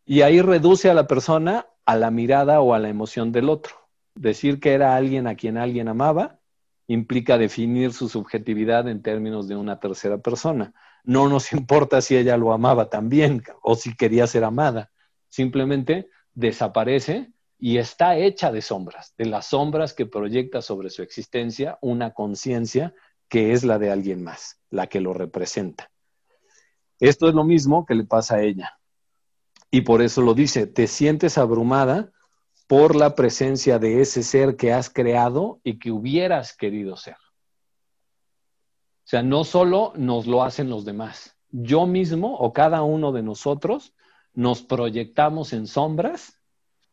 Y 0.05 0.21
ahí 0.21 0.41
reduce 0.41 0.89
a 0.89 0.93
la 0.93 1.07
persona 1.07 1.67
a 1.85 1.95
la 1.95 2.11
mirada 2.11 2.61
o 2.61 2.73
a 2.73 2.79
la 2.79 2.89
emoción 2.89 3.31
del 3.31 3.49
otro. 3.49 3.75
Decir 4.15 4.59
que 4.59 4.73
era 4.73 4.95
alguien 4.95 5.27
a 5.27 5.35
quien 5.35 5.57
alguien 5.57 5.87
amaba 5.87 6.39
implica 6.87 7.37
definir 7.37 7.93
su 7.93 8.09
subjetividad 8.09 8.87
en 8.87 9.01
términos 9.01 9.47
de 9.47 9.55
una 9.55 9.79
tercera 9.79 10.17
persona 10.17 10.73
no 11.03 11.27
nos 11.27 11.51
importa 11.53 12.01
si 12.01 12.15
ella 12.15 12.37
lo 12.37 12.53
amaba 12.53 12.89
también 12.89 13.43
o 13.61 13.75
si 13.75 13.95
quería 13.95 14.27
ser 14.27 14.43
amada. 14.43 14.91
Simplemente 15.29 16.09
desaparece 16.33 17.31
y 17.59 17.77
está 17.77 18.15
hecha 18.15 18.51
de 18.53 18.61
sombras, 18.61 19.13
de 19.17 19.25
las 19.25 19.47
sombras 19.47 19.93
que 19.93 20.05
proyecta 20.05 20.61
sobre 20.61 20.89
su 20.89 21.03
existencia 21.03 21.77
una 21.81 22.13
conciencia 22.13 22.95
que 23.27 23.51
es 23.51 23.65
la 23.65 23.77
de 23.77 23.91
alguien 23.91 24.23
más, 24.23 24.61
la 24.69 24.87
que 24.87 25.01
lo 25.01 25.13
representa. 25.13 25.91
Esto 26.99 27.27
es 27.27 27.35
lo 27.35 27.43
mismo 27.43 27.85
que 27.85 27.95
le 27.95 28.05
pasa 28.05 28.37
a 28.37 28.41
ella. 28.41 28.79
Y 29.69 29.81
por 29.81 30.01
eso 30.01 30.21
lo 30.21 30.33
dice, 30.33 30.67
te 30.67 30.87
sientes 30.87 31.37
abrumada 31.37 32.11
por 32.67 32.95
la 32.95 33.13
presencia 33.13 33.77
de 33.77 34.01
ese 34.01 34.23
ser 34.23 34.55
que 34.55 34.71
has 34.71 34.89
creado 34.89 35.59
y 35.63 35.79
que 35.79 35.91
hubieras 35.91 36.55
querido 36.55 36.95
ser. 36.95 37.15
O 37.15 39.09
sea, 39.09 39.21
no 39.21 39.43
solo 39.43 39.91
nos 39.95 40.27
lo 40.27 40.43
hacen 40.43 40.69
los 40.69 40.85
demás. 40.85 41.35
Yo 41.49 41.85
mismo 41.87 42.35
o 42.37 42.53
cada 42.53 42.83
uno 42.83 43.11
de 43.11 43.23
nosotros 43.23 43.93
nos 44.33 44.61
proyectamos 44.61 45.51
en 45.51 45.67
sombras 45.67 46.38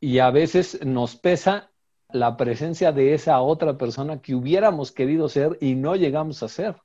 y 0.00 0.18
a 0.18 0.30
veces 0.30 0.84
nos 0.84 1.16
pesa 1.16 1.70
la 2.10 2.36
presencia 2.36 2.92
de 2.92 3.14
esa 3.14 3.40
otra 3.40 3.76
persona 3.76 4.20
que 4.20 4.34
hubiéramos 4.34 4.92
querido 4.92 5.28
ser 5.28 5.58
y 5.60 5.74
no 5.74 5.96
llegamos 5.96 6.42
a 6.42 6.48
ser. 6.48 6.76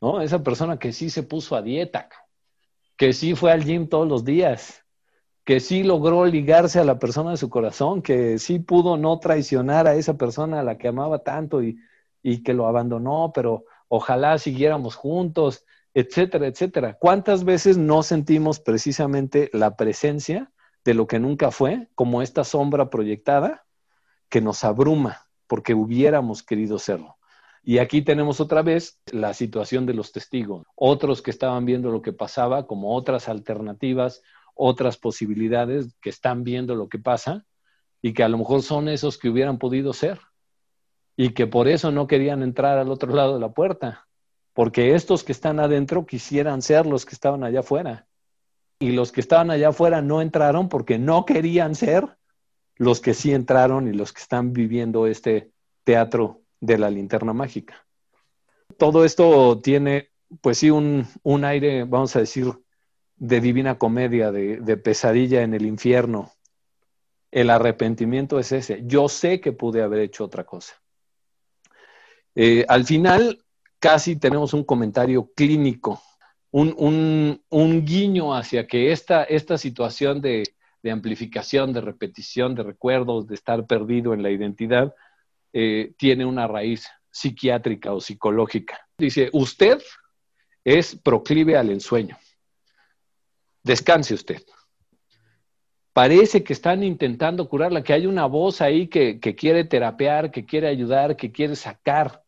¿No? 0.00 0.22
Esa 0.22 0.42
persona 0.42 0.78
que 0.78 0.92
sí 0.92 1.10
se 1.10 1.22
puso 1.22 1.56
a 1.56 1.62
dieta, 1.62 2.08
que 2.96 3.12
sí 3.12 3.34
fue 3.34 3.52
al 3.52 3.64
gym 3.64 3.86
todos 3.86 4.08
los 4.08 4.24
días, 4.24 4.84
que 5.44 5.60
sí 5.60 5.82
logró 5.82 6.24
ligarse 6.24 6.78
a 6.78 6.84
la 6.84 6.98
persona 6.98 7.32
de 7.32 7.36
su 7.36 7.50
corazón, 7.50 8.00
que 8.00 8.38
sí 8.38 8.60
pudo 8.60 8.96
no 8.96 9.18
traicionar 9.18 9.86
a 9.86 9.94
esa 9.94 10.16
persona 10.16 10.60
a 10.60 10.62
la 10.62 10.78
que 10.78 10.88
amaba 10.88 11.18
tanto 11.18 11.62
y, 11.62 11.78
y 12.22 12.42
que 12.42 12.54
lo 12.54 12.66
abandonó, 12.66 13.32
pero 13.34 13.64
ojalá 13.88 14.38
siguiéramos 14.38 14.94
juntos, 14.94 15.66
etcétera, 15.92 16.46
etcétera. 16.46 16.96
¿Cuántas 16.98 17.44
veces 17.44 17.76
no 17.76 18.02
sentimos 18.02 18.60
precisamente 18.60 19.50
la 19.52 19.76
presencia 19.76 20.50
de 20.84 20.94
lo 20.94 21.06
que 21.06 21.18
nunca 21.18 21.50
fue, 21.50 21.88
como 21.94 22.22
esta 22.22 22.44
sombra 22.44 22.90
proyectada 22.90 23.66
que 24.28 24.40
nos 24.40 24.64
abruma 24.64 25.26
porque 25.46 25.74
hubiéramos 25.74 26.42
querido 26.42 26.78
serlo? 26.78 27.16
Y 27.62 27.78
aquí 27.78 28.02
tenemos 28.02 28.40
otra 28.40 28.62
vez 28.62 29.00
la 29.12 29.34
situación 29.34 29.84
de 29.84 29.94
los 29.94 30.12
testigos, 30.12 30.66
otros 30.74 31.20
que 31.20 31.30
estaban 31.30 31.66
viendo 31.66 31.90
lo 31.90 32.00
que 32.00 32.12
pasaba 32.12 32.66
como 32.66 32.94
otras 32.94 33.28
alternativas, 33.28 34.22
otras 34.54 34.96
posibilidades 34.96 35.94
que 36.00 36.10
están 36.10 36.42
viendo 36.44 36.74
lo 36.74 36.88
que 36.88 36.98
pasa 36.98 37.44
y 38.02 38.14
que 38.14 38.22
a 38.22 38.28
lo 38.28 38.38
mejor 38.38 38.62
son 38.62 38.88
esos 38.88 39.18
que 39.18 39.28
hubieran 39.28 39.58
podido 39.58 39.92
ser 39.92 40.20
y 41.16 41.34
que 41.34 41.46
por 41.46 41.68
eso 41.68 41.90
no 41.92 42.06
querían 42.06 42.42
entrar 42.42 42.78
al 42.78 42.90
otro 42.90 43.14
lado 43.14 43.34
de 43.34 43.40
la 43.40 43.52
puerta, 43.52 44.06
porque 44.54 44.94
estos 44.94 45.22
que 45.22 45.32
están 45.32 45.60
adentro 45.60 46.06
quisieran 46.06 46.62
ser 46.62 46.86
los 46.86 47.04
que 47.04 47.14
estaban 47.14 47.44
allá 47.44 47.60
afuera. 47.60 48.06
Y 48.80 48.92
los 48.92 49.12
que 49.12 49.20
estaban 49.20 49.50
allá 49.50 49.68
afuera 49.68 50.02
no 50.02 50.20
entraron 50.20 50.68
porque 50.68 50.98
no 50.98 51.24
querían 51.24 51.74
ser 51.74 52.16
los 52.76 53.00
que 53.00 53.14
sí 53.14 53.32
entraron 53.32 53.86
y 53.88 53.92
los 53.92 54.12
que 54.12 54.22
están 54.22 54.52
viviendo 54.52 55.06
este 55.06 55.50
teatro 55.84 56.40
de 56.60 56.78
la 56.78 56.90
linterna 56.90 57.32
mágica. 57.34 57.86
Todo 58.78 59.04
esto 59.04 59.60
tiene, 59.60 60.08
pues 60.40 60.58
sí, 60.58 60.70
un, 60.70 61.06
aire, 61.44 61.84
vamos 61.84 62.16
a 62.16 62.20
decir, 62.20 62.46
de 63.16 63.40
divina 63.40 63.76
comedia, 63.78 64.32
de, 64.32 64.56
de 64.56 64.76
pesadilla 64.78 65.42
en 65.42 65.52
el 65.52 65.66
infierno. 65.66 66.32
El 67.30 67.50
arrepentimiento 67.50 68.38
es 68.38 68.50
ese. 68.50 68.82
Yo 68.86 69.08
sé 69.08 69.40
que 69.40 69.52
pude 69.52 69.82
haber 69.82 70.00
hecho 70.00 70.24
otra 70.24 70.44
cosa. 70.44 70.80
Eh, 72.34 72.64
al 72.68 72.84
final, 72.84 73.44
casi 73.78 74.16
tenemos 74.16 74.54
un 74.54 74.64
comentario 74.64 75.30
clínico, 75.34 76.02
un, 76.52 77.84
guiño 77.84 78.34
hacia 78.34 78.66
que 78.66 78.92
esta, 78.92 79.24
esta 79.24 79.58
situación 79.58 80.20
de, 80.20 80.44
amplificación, 80.90 81.72
de 81.72 81.80
repetición, 81.80 82.54
de 82.54 82.62
recuerdos, 82.62 83.26
de 83.26 83.34
estar 83.34 83.66
perdido 83.66 84.14
en 84.14 84.22
la 84.22 84.30
identidad, 84.30 84.94
eh, 85.52 85.92
tiene 85.96 86.24
una 86.24 86.46
raíz 86.46 86.86
psiquiátrica 87.10 87.92
o 87.92 88.00
psicológica. 88.00 88.86
Dice, 88.96 89.30
usted 89.32 89.80
es 90.64 90.96
proclive 90.96 91.56
al 91.56 91.70
ensueño. 91.70 92.16
Descanse 93.62 94.14
usted. 94.14 94.42
Parece 95.92 96.44
que 96.44 96.52
están 96.52 96.82
intentando 96.84 97.48
curarla, 97.48 97.82
que 97.82 97.92
hay 97.92 98.06
una 98.06 98.26
voz 98.26 98.60
ahí 98.60 98.86
que, 98.86 99.18
que 99.18 99.34
quiere 99.34 99.64
terapear, 99.64 100.30
que 100.30 100.46
quiere 100.46 100.68
ayudar, 100.68 101.16
que 101.16 101.32
quiere 101.32 101.56
sacar 101.56 102.22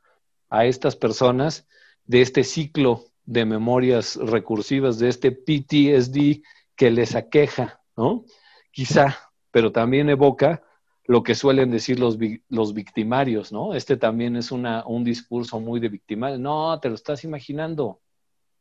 a 0.51 0.67
estas 0.67 0.97
personas 0.97 1.67
de 2.05 2.23
este 2.23 2.43
ciclo 2.43 3.12
de 3.25 3.45
memorias 3.45 4.17
recursivas, 4.17 4.99
de 4.99 5.09
este 5.09 5.33
PTSD 5.33 6.43
que 6.77 6.91
les 6.91 7.15
aqueja, 7.15 7.81
¿no? 7.97 8.25
Quizá, 8.71 9.19
pero 9.51 9.73
también 9.73 10.11
evoca 10.11 10.63
lo 11.05 11.23
que 11.23 11.35
suelen 11.35 11.71
decir 11.71 11.99
los, 11.99 12.17
los 12.49 12.75
victimarios, 12.75 13.53
¿no? 13.53 13.75
Este 13.75 13.97
también 13.97 14.37
es 14.37 14.53
una, 14.53 14.85
un 14.87 15.05
discurso 15.05 15.61
muy 15.61 15.81
de 15.81 15.89
victimario. 15.89 16.39
No, 16.39 16.79
te 16.81 16.89
lo 16.89 16.95
estás 16.95 17.25
imaginando. 17.25 18.01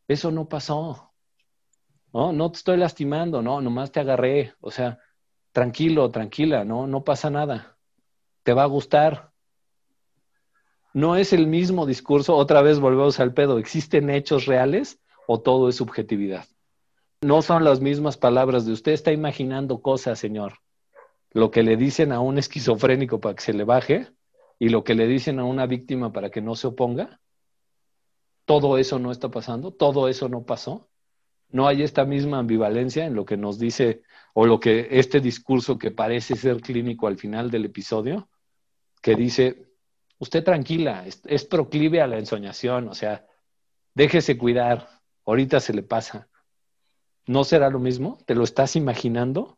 Eso 0.08 0.32
no 0.32 0.48
pasó. 0.48 1.14
No, 2.14 2.34
no 2.34 2.52
te 2.52 2.58
estoy 2.58 2.78
lastimando, 2.78 3.42
no, 3.42 3.62
nomás 3.62 3.92
te 3.92 4.00
agarré. 4.00 4.54
O 4.60 4.72
sea, 4.72 5.00
tranquilo, 5.52 6.10
tranquila, 6.12 6.66
no, 6.66 6.88
no 6.88 7.04
pasa 7.04 7.30
nada. 7.30 7.78
Te 8.44 8.54
va 8.54 8.64
a 8.64 8.68
gustar, 8.68 9.31
No 10.94 11.16
es 11.16 11.32
el 11.32 11.48
mismo 11.48 11.86
discurso, 11.86 12.36
otra 12.36 12.62
vez 12.62 12.80
volvemos 12.80 13.20
al 13.20 13.34
pedo, 13.34 13.58
¿existen 13.58 14.10
hechos 14.10 14.46
reales 14.46 15.00
o 15.26 15.40
todo 15.40 15.70
es 15.70 15.76
subjetividad? 15.76 16.46
No 17.22 17.42
son 17.42 17.64
las 17.64 17.80
mismas 17.80 18.18
palabras 18.18 18.66
de 18.66 18.74
usted 18.74 18.92
está 18.92 19.12
imaginando 19.12 19.82
cosas, 19.82 20.20
señor. 20.20 20.56
Lo 21.32 21.50
que 21.50 21.64
le 21.64 21.78
dicen 21.78 22.12
a 22.12 22.20
un 22.20 22.38
esquizofrénico 22.38 23.22
para 23.22 23.36
que 23.36 23.44
se 23.44 23.54
le 23.54 23.64
baje 23.64 24.08
y 24.60 24.70
lo 24.70 24.84
que 24.84 24.96
le 24.96 25.08
dicen 25.08 25.40
a 25.40 25.46
una 25.46 25.66
víctima 25.66 26.12
para 26.12 26.30
que 26.30 26.42
no 26.42 26.56
se 26.56 26.68
oponga, 26.68 27.22
todo 28.46 28.78
eso 28.78 29.00
no 29.00 29.12
está 29.12 29.30
pasando, 29.30 29.72
todo 29.72 30.10
eso 30.10 30.28
no 30.28 30.44
pasó. 30.44 30.90
No 31.50 31.68
hay 31.68 31.84
esta 31.84 32.06
misma 32.06 32.40
ambivalencia 32.40 33.06
en 33.06 33.14
lo 33.14 33.24
que 33.24 33.38
nos 33.38 33.60
dice 33.60 34.04
o 34.34 34.46
lo 34.46 34.60
que 34.60 34.88
este 34.92 35.22
discurso 35.22 35.78
que 35.78 35.92
parece 35.92 36.36
ser 36.36 36.60
clínico 36.60 37.08
al 37.08 37.18
final 37.18 37.50
del 37.50 37.66
episodio, 37.66 38.30
que 39.02 39.16
dice, 39.16 39.71
usted 40.22 40.44
tranquila, 40.44 41.04
es, 41.06 41.46
proclive 41.46 42.00
a 42.00 42.06
la 42.06 42.20
ensoñación, 42.20 42.88
o 42.88 42.94
sea, 42.94 43.26
déjese 43.96 44.38
cuidar, 44.38 44.88
ahorita 45.26 45.60
se 45.60 45.74
le 45.74 45.82
pasa. 45.82 46.30
¿No 47.26 47.44
será 47.44 47.72
lo 47.72 47.80
mismo? 47.80 48.20
¿Te 48.28 48.36
lo 48.36 48.44
estás 48.44 48.76
imaginando? 48.76 49.58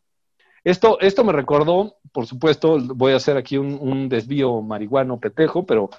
Esto, 0.64 0.98
esto 1.00 1.22
me 1.22 1.34
recordó, 1.34 1.98
por 2.12 2.26
supuesto, 2.26 2.78
voy 2.80 3.12
a 3.12 3.16
hacer 3.16 3.36
aquí 3.36 3.58
un, 3.58 4.08
desvío 4.08 4.62
marihuano 4.62 5.20
petejo, 5.20 5.66
pero 5.66 5.90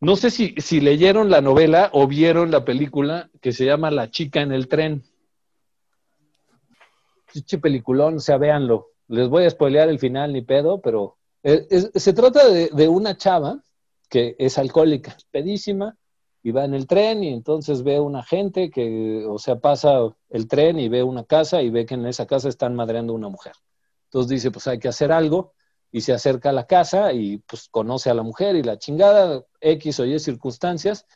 no 0.00 0.16
sé 0.16 0.30
si, 0.30 0.54
si, 0.56 0.80
leyeron 0.80 1.28
la 1.28 1.42
novela 1.42 1.90
o 1.92 2.06
vieron 2.06 2.50
la 2.50 2.64
película 2.64 3.28
que 3.42 3.52
se 3.52 3.66
llama 3.66 3.90
La 3.90 4.10
chica 4.10 4.40
en 4.40 4.52
el 4.52 4.66
tren. 4.66 5.04
Chiche 7.30 7.58
peliculón, 7.58 8.16
o 8.16 8.20
sea, 8.20 8.38
véanlo. 8.38 8.92
Les 9.08 9.28
voy 9.28 9.44
a 9.44 9.50
spoilear 9.50 9.90
el 9.90 9.98
final, 9.98 10.32
ni 10.32 10.40
pedo, 10.40 10.80
pero 10.80 11.18
eh, 11.42 11.66
se 11.94 12.12
trata 12.14 12.48
de, 12.48 12.68
de, 12.68 12.88
una 12.88 13.18
chava 13.18 13.60
que 14.14 14.36
es 14.38 14.58
alcohólica, 14.58 15.16
pedísima, 15.32 15.98
y 16.40 16.52
va 16.52 16.64
en 16.64 16.74
el 16.74 16.86
tren 16.86 17.24
y 17.24 17.30
entonces 17.30 17.82
ve 17.82 17.98
una 17.98 18.22
gente 18.22 18.70
que, 18.70 19.26
o 19.28 19.40
sea, 19.40 19.58
pasa 19.58 20.08
el 20.30 20.46
tren 20.46 20.78
y 20.78 20.88
ve 20.88 21.02
una 21.02 21.24
casa 21.24 21.62
y 21.62 21.68
ve 21.68 21.84
que 21.84 21.94
en 21.94 22.06
esa 22.06 22.24
casa 22.24 22.48
están 22.48 22.76
madreando 22.76 23.12
una 23.12 23.28
mujer. 23.28 23.54
Entonces 24.04 24.30
dice, 24.30 24.52
pues 24.52 24.68
hay 24.68 24.78
que 24.78 24.86
hacer 24.86 25.10
algo 25.10 25.54
y 25.90 26.02
se 26.02 26.12
acerca 26.12 26.50
a 26.50 26.52
la 26.52 26.64
casa 26.64 27.12
y 27.12 27.38
pues 27.38 27.68
conoce 27.68 28.08
a 28.08 28.14
la 28.14 28.22
mujer 28.22 28.54
y 28.54 28.62
la 28.62 28.78
chingada, 28.78 29.42
X 29.60 29.98
o 29.98 30.04
Y 30.04 30.16
circunstancias. 30.20 31.06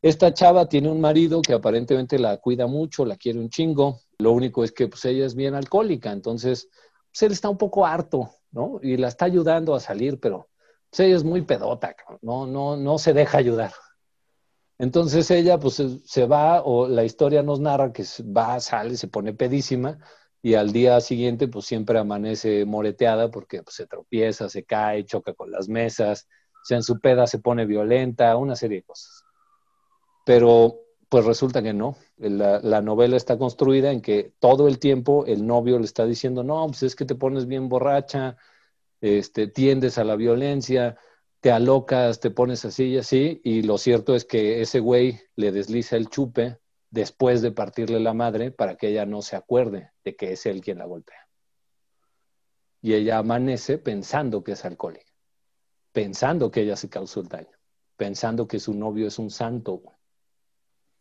Esta 0.00 0.32
chava 0.32 0.68
tiene 0.68 0.88
un 0.88 1.00
marido 1.00 1.42
que 1.42 1.52
aparentemente 1.52 2.16
la 2.20 2.36
cuida 2.36 2.68
mucho, 2.68 3.04
la 3.04 3.16
quiere 3.16 3.40
un 3.40 3.50
chingo. 3.50 4.02
Lo 4.18 4.30
único 4.30 4.62
es 4.62 4.70
que 4.70 4.86
pues 4.86 5.04
ella 5.04 5.26
es 5.26 5.34
bien 5.34 5.56
alcohólica, 5.56 6.12
entonces 6.12 6.68
pues 7.10 7.22
él 7.22 7.32
está 7.32 7.48
un 7.48 7.58
poco 7.58 7.86
harto, 7.86 8.30
¿no? 8.52 8.78
Y 8.80 8.98
la 8.98 9.08
está 9.08 9.24
ayudando 9.24 9.74
a 9.74 9.80
salir, 9.80 10.20
pero 10.20 10.46
pues 10.90 11.00
ella 11.00 11.16
es 11.16 11.24
muy 11.24 11.42
pedota, 11.42 11.94
no, 12.22 12.46
no, 12.46 12.76
no 12.76 12.98
se 12.98 13.12
deja 13.12 13.38
ayudar. 13.38 13.72
Entonces 14.78 15.30
ella 15.30 15.58
pues 15.58 15.82
se 16.04 16.26
va, 16.26 16.62
o 16.62 16.86
la 16.86 17.04
historia 17.04 17.42
nos 17.42 17.60
narra 17.60 17.92
que 17.92 18.04
va, 18.24 18.60
sale, 18.60 18.96
se 18.96 19.08
pone 19.08 19.32
pedísima, 19.32 19.98
y 20.42 20.54
al 20.54 20.72
día 20.72 21.00
siguiente 21.00 21.48
pues 21.48 21.64
siempre 21.64 21.98
amanece 21.98 22.64
moreteada 22.66 23.30
porque 23.30 23.62
pues, 23.62 23.76
se 23.76 23.86
tropieza, 23.86 24.48
se 24.48 24.64
cae, 24.64 25.04
choca 25.04 25.32
con 25.34 25.50
las 25.50 25.68
mesas, 25.68 26.28
o 26.62 26.64
sea, 26.64 26.76
en 26.76 26.82
su 26.82 27.00
peda 27.00 27.26
se 27.26 27.38
pone 27.38 27.64
violenta, 27.66 28.36
una 28.36 28.54
serie 28.54 28.78
de 28.78 28.84
cosas. 28.84 29.24
Pero 30.24 30.80
pues 31.08 31.24
resulta 31.24 31.62
que 31.62 31.72
no. 31.72 31.96
La, 32.16 32.60
la, 32.60 32.82
novela 32.82 33.16
está 33.16 33.38
construida 33.38 33.92
en 33.92 34.00
que 34.00 34.34
todo 34.40 34.68
el 34.68 34.78
tiempo 34.78 35.24
el 35.26 35.46
novio 35.46 35.78
le 35.78 35.84
está 35.84 36.04
diciendo, 36.04 36.42
no, 36.42 36.66
pues 36.66 36.82
es 36.82 36.96
que 36.96 37.04
te 37.04 37.14
pones 37.14 37.46
bien 37.46 37.68
borracha, 37.68 38.36
este, 39.00 39.48
tiendes 39.48 39.98
a 39.98 40.04
la 40.04 40.16
violencia, 40.16 40.96
te 41.40 41.50
alocas, 41.50 42.20
te 42.20 42.30
pones 42.30 42.64
así 42.64 42.86
y 42.86 42.98
así, 42.98 43.40
y 43.44 43.62
lo 43.62 43.78
cierto 43.78 44.14
es 44.14 44.24
que 44.24 44.62
ese 44.62 44.80
güey 44.80 45.20
le 45.36 45.52
desliza 45.52 45.96
el 45.96 46.08
chupe 46.08 46.58
después 46.90 47.42
de 47.42 47.52
partirle 47.52 48.00
la 48.00 48.14
madre 48.14 48.50
para 48.50 48.76
que 48.76 48.88
ella 48.88 49.06
no 49.06 49.22
se 49.22 49.36
acuerde 49.36 49.92
de 50.04 50.16
que 50.16 50.32
es 50.32 50.46
él 50.46 50.60
quien 50.60 50.78
la 50.78 50.86
golpea. 50.86 51.28
Y 52.80 52.94
ella 52.94 53.18
amanece 53.18 53.78
pensando 53.78 54.42
que 54.42 54.52
es 54.52 54.64
alcohólica, 54.64 55.12
pensando 55.92 56.50
que 56.50 56.62
ella 56.62 56.76
se 56.76 56.88
causó 56.88 57.20
el 57.20 57.28
daño, 57.28 57.56
pensando 57.96 58.48
que 58.48 58.60
su 58.60 58.74
novio 58.74 59.08
es 59.08 59.18
un 59.18 59.30
santo. 59.30 59.82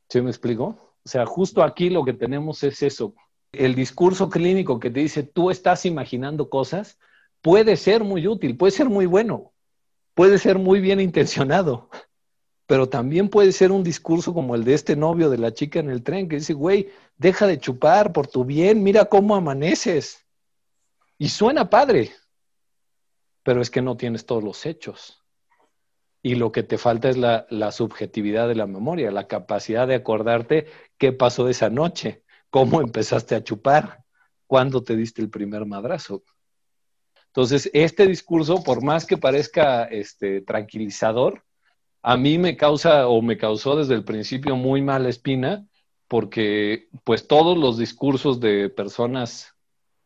¿Sí 0.10 0.22
me 0.22 0.30
explico? 0.30 0.96
O 1.04 1.10
sea, 1.10 1.26
justo 1.26 1.64
aquí 1.64 1.90
lo 1.90 2.04
que 2.04 2.14
tenemos 2.14 2.64
es 2.64 2.82
eso. 2.82 3.16
El 3.52 3.76
discurso 3.76 4.30
clínico 4.30 4.80
que 4.80 4.90
te 4.90 5.00
dice, 5.02 5.24
tú 5.24 5.50
estás 5.50 5.86
imaginando 5.86 6.50
cosas, 6.50 6.98
puede 7.46 7.78
ser 7.78 8.04
muy 8.04 8.28
útil, 8.28 8.58
puede 8.58 8.72
ser 8.72 8.90
muy 8.90 9.06
bueno, 9.06 9.54
puede 10.16 10.40
ser 10.40 10.58
muy 10.58 10.80
bien 10.82 11.00
intencionado, 11.00 11.92
pero 12.66 12.90
también 12.90 13.30
puede 13.30 13.52
ser 13.52 13.72
un 13.72 13.84
discurso 13.84 14.34
como 14.34 14.56
el 14.56 14.64
de 14.64 14.74
este 14.74 14.96
novio 14.96 15.30
de 15.30 15.38
la 15.38 15.54
chica 15.54 15.78
en 15.80 15.92
el 15.92 16.02
tren 16.02 16.28
que 16.28 16.38
dice, 16.38 16.54
güey, 16.54 16.90
deja 17.18 17.46
de 17.46 17.60
chupar 17.60 18.12
por 18.14 18.26
tu 18.26 18.46
bien, 18.46 18.82
mira 18.82 19.06
cómo 19.06 19.36
amaneces. 19.36 20.26
Y 21.20 21.30
suena 21.30 21.70
padre, 21.70 22.14
pero 23.44 23.62
es 23.62 23.70
que 23.70 23.84
no 23.84 23.96
tienes 23.96 24.26
todos 24.26 24.44
los 24.44 24.66
hechos. 24.66 25.24
Y 26.24 26.34
lo 26.34 26.52
que 26.52 26.64
te 26.64 26.80
falta 26.80 27.10
es 27.10 27.18
la, 27.18 27.46
la 27.52 27.72
subjetividad 27.72 28.48
de 28.48 28.56
la 28.56 28.66
memoria, 28.66 29.12
la 29.12 29.28
capacidad 29.28 29.88
de 29.88 29.94
acordarte 29.94 30.66
qué 30.98 31.14
pasó 31.14 31.48
esa 31.48 31.70
noche, 31.70 32.24
cómo 32.50 32.82
empezaste 32.82 33.36
a 33.36 33.44
chupar, 33.44 34.04
cuándo 34.48 34.82
te 34.82 34.96
diste 34.96 35.22
el 35.22 35.30
primer 35.30 35.68
madrazo. 35.68 36.24
Entonces, 37.36 37.70
este 37.74 38.08
discurso, 38.08 38.64
por 38.64 38.82
más 38.82 39.06
que 39.06 39.18
parezca 39.18 39.84
este, 39.84 40.40
tranquilizador, 40.40 41.44
a 42.02 42.16
mí 42.16 42.38
me 42.38 42.56
causa 42.56 43.10
o 43.10 43.22
me 43.22 43.38
causó 43.38 43.76
desde 43.76 43.94
el 43.94 44.06
principio 44.06 44.56
muy 44.56 44.82
mala 44.82 45.10
espina 45.10 45.68
porque 46.08 46.88
pues 47.04 47.28
todos 47.28 47.58
los 47.58 47.78
discursos 47.78 48.40
de 48.40 48.70
personas 48.70 49.54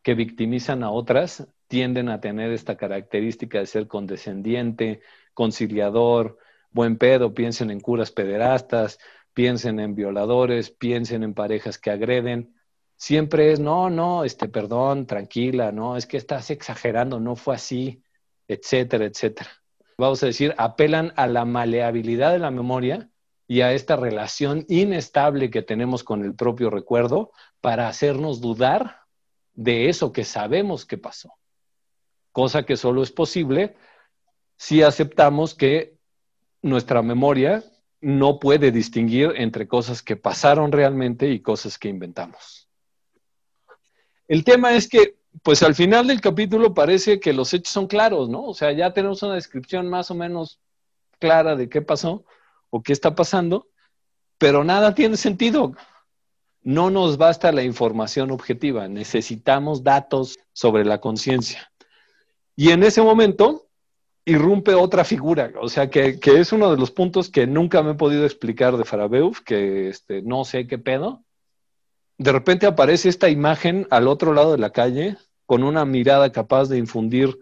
que 0.02 0.14
victimizan 0.14 0.82
a 0.82 0.90
otras 0.90 1.46
tienden 1.68 2.08
a 2.08 2.20
tener 2.20 2.50
esta 2.50 2.76
característica 2.76 3.60
de 3.60 3.66
ser 3.66 3.86
condescendiente, 3.86 5.00
conciliador, 5.32 6.36
buen 6.72 6.98
pedo, 6.98 7.32
piensen 7.32 7.70
en 7.70 7.78
curas 7.78 8.10
pederastas, 8.10 8.98
piensen 9.34 9.78
en 9.78 9.94
violadores, 9.94 10.72
piensen 10.72 11.22
en 11.22 11.34
parejas 11.34 11.78
que 11.78 11.92
agreden. 11.92 12.56
Siempre 13.00 13.52
es, 13.52 13.60
no, 13.60 13.88
no, 13.88 14.24
este, 14.24 14.48
perdón, 14.48 15.06
tranquila, 15.06 15.72
no, 15.72 15.96
es 15.96 16.06
que 16.06 16.18
estás 16.18 16.50
exagerando, 16.50 17.18
no 17.18 17.34
fue 17.34 17.54
así, 17.54 18.02
etcétera, 18.46 19.06
etcétera 19.06 19.50
vamos 20.00 20.22
a 20.22 20.26
decir, 20.26 20.54
apelan 20.56 21.12
a 21.16 21.26
la 21.26 21.44
maleabilidad 21.44 22.32
de 22.32 22.38
la 22.38 22.50
memoria 22.50 23.10
y 23.46 23.60
a 23.60 23.72
esta 23.72 23.96
relación 23.96 24.64
inestable 24.68 25.50
que 25.50 25.62
tenemos 25.62 26.02
con 26.02 26.24
el 26.24 26.34
propio 26.34 26.70
recuerdo 26.70 27.32
para 27.60 27.86
hacernos 27.86 28.40
dudar 28.40 29.02
de 29.52 29.88
eso 29.88 30.12
que 30.12 30.24
sabemos 30.24 30.86
que 30.86 30.96
pasó. 30.96 31.34
Cosa 32.32 32.64
que 32.64 32.76
solo 32.76 33.02
es 33.02 33.12
posible 33.12 33.76
si 34.56 34.82
aceptamos 34.82 35.54
que 35.54 35.98
nuestra 36.62 37.02
memoria 37.02 37.62
no 38.00 38.38
puede 38.38 38.70
distinguir 38.70 39.32
entre 39.36 39.68
cosas 39.68 40.02
que 40.02 40.16
pasaron 40.16 40.72
realmente 40.72 41.28
y 41.28 41.40
cosas 41.40 41.78
que 41.78 41.88
inventamos. 41.88 42.59
El 44.30 44.44
tema 44.44 44.74
es 44.74 44.88
que 44.88 45.16
pues 45.42 45.60
al 45.64 45.74
final 45.74 46.06
del 46.06 46.20
capítulo 46.20 46.72
parece 46.72 47.18
que 47.18 47.32
los 47.32 47.52
hechos 47.52 47.72
son 47.72 47.88
claros, 47.88 48.28
¿no? 48.28 48.44
O 48.44 48.54
sea, 48.54 48.70
ya 48.70 48.92
tenemos 48.92 49.24
una 49.24 49.34
descripción 49.34 49.90
más 49.90 50.08
o 50.12 50.14
menos 50.14 50.60
clara 51.18 51.56
de 51.56 51.68
qué 51.68 51.82
pasó 51.82 52.24
o 52.70 52.80
qué 52.80 52.92
está 52.92 53.16
pasando, 53.16 53.66
pero 54.38 54.62
nada 54.62 54.94
tiene 54.94 55.16
sentido. 55.16 55.74
No 56.62 56.90
nos 56.90 57.16
basta 57.18 57.50
la 57.50 57.64
información 57.64 58.30
objetiva, 58.30 58.86
necesitamos 58.86 59.82
datos 59.82 60.38
sobre 60.52 60.84
la 60.84 61.00
conciencia. 61.00 61.72
Y 62.54 62.70
en 62.70 62.84
ese 62.84 63.02
momento 63.02 63.66
irrumpe 64.24 64.74
otra 64.74 65.02
figura, 65.02 65.50
o 65.60 65.68
sea, 65.68 65.90
que, 65.90 66.20
es 66.24 66.52
uno 66.52 66.70
de 66.70 66.76
los 66.76 66.92
puntos 66.92 67.30
que 67.30 67.48
nunca 67.48 67.82
me 67.82 67.92
he 67.92 67.94
podido 67.94 68.24
explicar 68.24 68.76
de 68.76 68.84
Farabeuf, 68.84 69.40
que 69.40 69.88
este, 69.88 70.22
no 70.22 70.44
sé 70.44 70.68
qué 70.68 70.78
pedo, 70.78 71.24
de 72.20 72.32
repente 72.32 72.66
aparece 72.66 73.08
esta 73.08 73.30
imagen 73.30 73.86
al 73.88 74.06
otro 74.06 74.34
lado 74.34 74.52
de 74.52 74.58
la 74.58 74.72
calle 74.72 75.16
con 75.46 75.62
una 75.62 75.86
mirada 75.86 76.30
capaz 76.30 76.68
de 76.68 76.76
infundir 76.76 77.38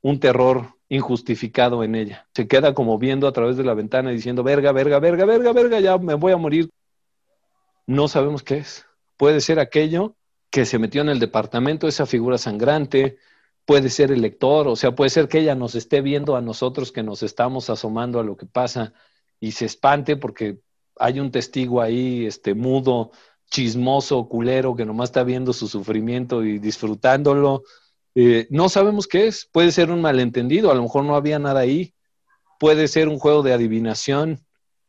un 0.00 0.18
terror 0.18 0.78
injustificado 0.88 1.84
en 1.84 1.94
ella. 1.94 2.26
Se 2.34 2.48
queda 2.48 2.72
como 2.72 2.98
viendo 2.98 3.28
a 3.28 3.32
través 3.32 3.58
de 3.58 3.64
la 3.64 3.74
ventana 3.74 4.12
diciendo, 4.12 4.42
verga, 4.42 4.72
verga, 4.72 4.98
verga, 4.98 5.26
verga, 5.26 5.52
verga, 5.52 5.78
ya 5.78 5.98
me 5.98 6.14
voy 6.14 6.32
a 6.32 6.38
morir. 6.38 6.70
No 7.86 8.08
sabemos 8.08 8.42
qué 8.42 8.56
es. 8.58 8.86
Puede 9.18 9.42
ser 9.42 9.58
aquello 9.58 10.16
que 10.48 10.64
se 10.64 10.78
metió 10.78 11.02
en 11.02 11.10
el 11.10 11.18
departamento, 11.18 11.86
esa 11.86 12.06
figura 12.06 12.38
sangrante, 12.38 13.18
puede 13.66 13.90
ser 13.90 14.10
el 14.10 14.22
lector, 14.22 14.68
o 14.68 14.76
sea, 14.76 14.94
puede 14.94 15.10
ser 15.10 15.28
que 15.28 15.40
ella 15.40 15.54
nos 15.54 15.74
esté 15.74 16.00
viendo 16.00 16.34
a 16.34 16.40
nosotros 16.40 16.92
que 16.92 17.02
nos 17.02 17.22
estamos 17.22 17.68
asomando 17.68 18.20
a 18.20 18.24
lo 18.24 18.38
que 18.38 18.46
pasa 18.46 18.94
y 19.38 19.52
se 19.52 19.66
espante 19.66 20.16
porque 20.16 20.60
hay 20.96 21.20
un 21.20 21.30
testigo 21.30 21.82
ahí, 21.82 22.24
este, 22.24 22.54
mudo, 22.54 23.10
chismoso, 23.50 24.28
culero, 24.28 24.74
que 24.74 24.84
nomás 24.84 25.10
está 25.10 25.22
viendo 25.22 25.52
su 25.52 25.68
sufrimiento 25.68 26.44
y 26.44 26.58
disfrutándolo. 26.58 27.62
Eh, 28.14 28.46
no 28.50 28.68
sabemos 28.68 29.06
qué 29.06 29.26
es, 29.26 29.48
puede 29.50 29.72
ser 29.72 29.90
un 29.90 30.00
malentendido, 30.00 30.70
a 30.70 30.74
lo 30.74 30.82
mejor 30.82 31.04
no 31.04 31.16
había 31.16 31.38
nada 31.38 31.60
ahí, 31.60 31.94
puede 32.58 32.88
ser 32.88 33.08
un 33.08 33.18
juego 33.18 33.42
de 33.42 33.52
adivinación, 33.52 34.44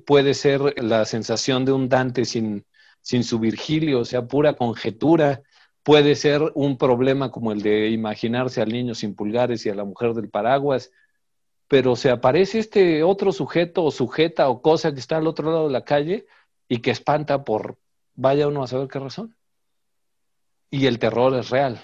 puede 0.06 0.34
ser 0.34 0.82
la 0.82 1.06
sensación 1.06 1.66
de 1.66 1.72
un 1.72 1.90
Dante 1.90 2.26
sin, 2.26 2.66
sin 3.02 3.24
su 3.24 3.40
Virgilio, 3.40 4.00
o 4.00 4.06
sea, 4.06 4.28
pura 4.28 4.54
conjetura, 4.54 5.42
puede 5.84 6.16
ser 6.16 6.42
un 6.56 6.78
problema 6.78 7.32
como 7.32 7.52
el 7.52 7.62
de 7.62 7.90
imaginarse 7.90 8.62
al 8.62 8.70
niño 8.70 8.96
sin 8.96 9.16
pulgares 9.16 9.66
y 9.66 9.70
a 9.70 9.76
la 9.76 9.86
mujer 9.86 10.14
del 10.14 10.30
paraguas, 10.30 10.92
pero 11.68 11.96
se 11.96 12.10
aparece 12.10 12.60
este 12.60 13.04
otro 13.04 13.32
sujeto 13.32 13.84
o 13.84 13.92
sujeta 13.92 14.50
o 14.50 14.62
cosa 14.62 14.94
que 14.94 15.00
está 15.00 15.18
al 15.18 15.28
otro 15.28 15.52
lado 15.52 15.68
de 15.68 15.74
la 15.74 15.86
calle 15.86 16.26
y 16.68 16.80
que 16.80 16.92
espanta 16.92 17.44
por 17.44 17.78
vaya 18.16 18.48
uno 18.48 18.64
a 18.64 18.68
saber 18.68 18.88
qué 18.88 19.00
razón. 19.00 19.36
Y 20.70 20.88
el 20.88 21.00
terror 21.00 21.34
es 21.36 21.50
real, 21.50 21.82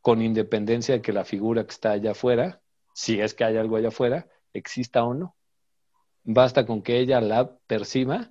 con 0.00 0.22
independencia 0.22 0.96
de 0.96 1.02
que 1.02 1.12
la 1.12 1.24
figura 1.24 1.64
que 1.64 1.72
está 1.72 1.92
allá 1.92 2.12
afuera, 2.12 2.60
si 2.94 3.20
es 3.20 3.34
que 3.34 3.44
hay 3.44 3.56
algo 3.56 3.76
allá 3.76 3.88
afuera, 3.88 4.28
exista 4.52 5.04
o 5.04 5.14
no. 5.14 5.36
Basta 6.24 6.66
con 6.66 6.82
que 6.82 6.98
ella 6.98 7.20
la 7.20 7.56
perciba 7.66 8.30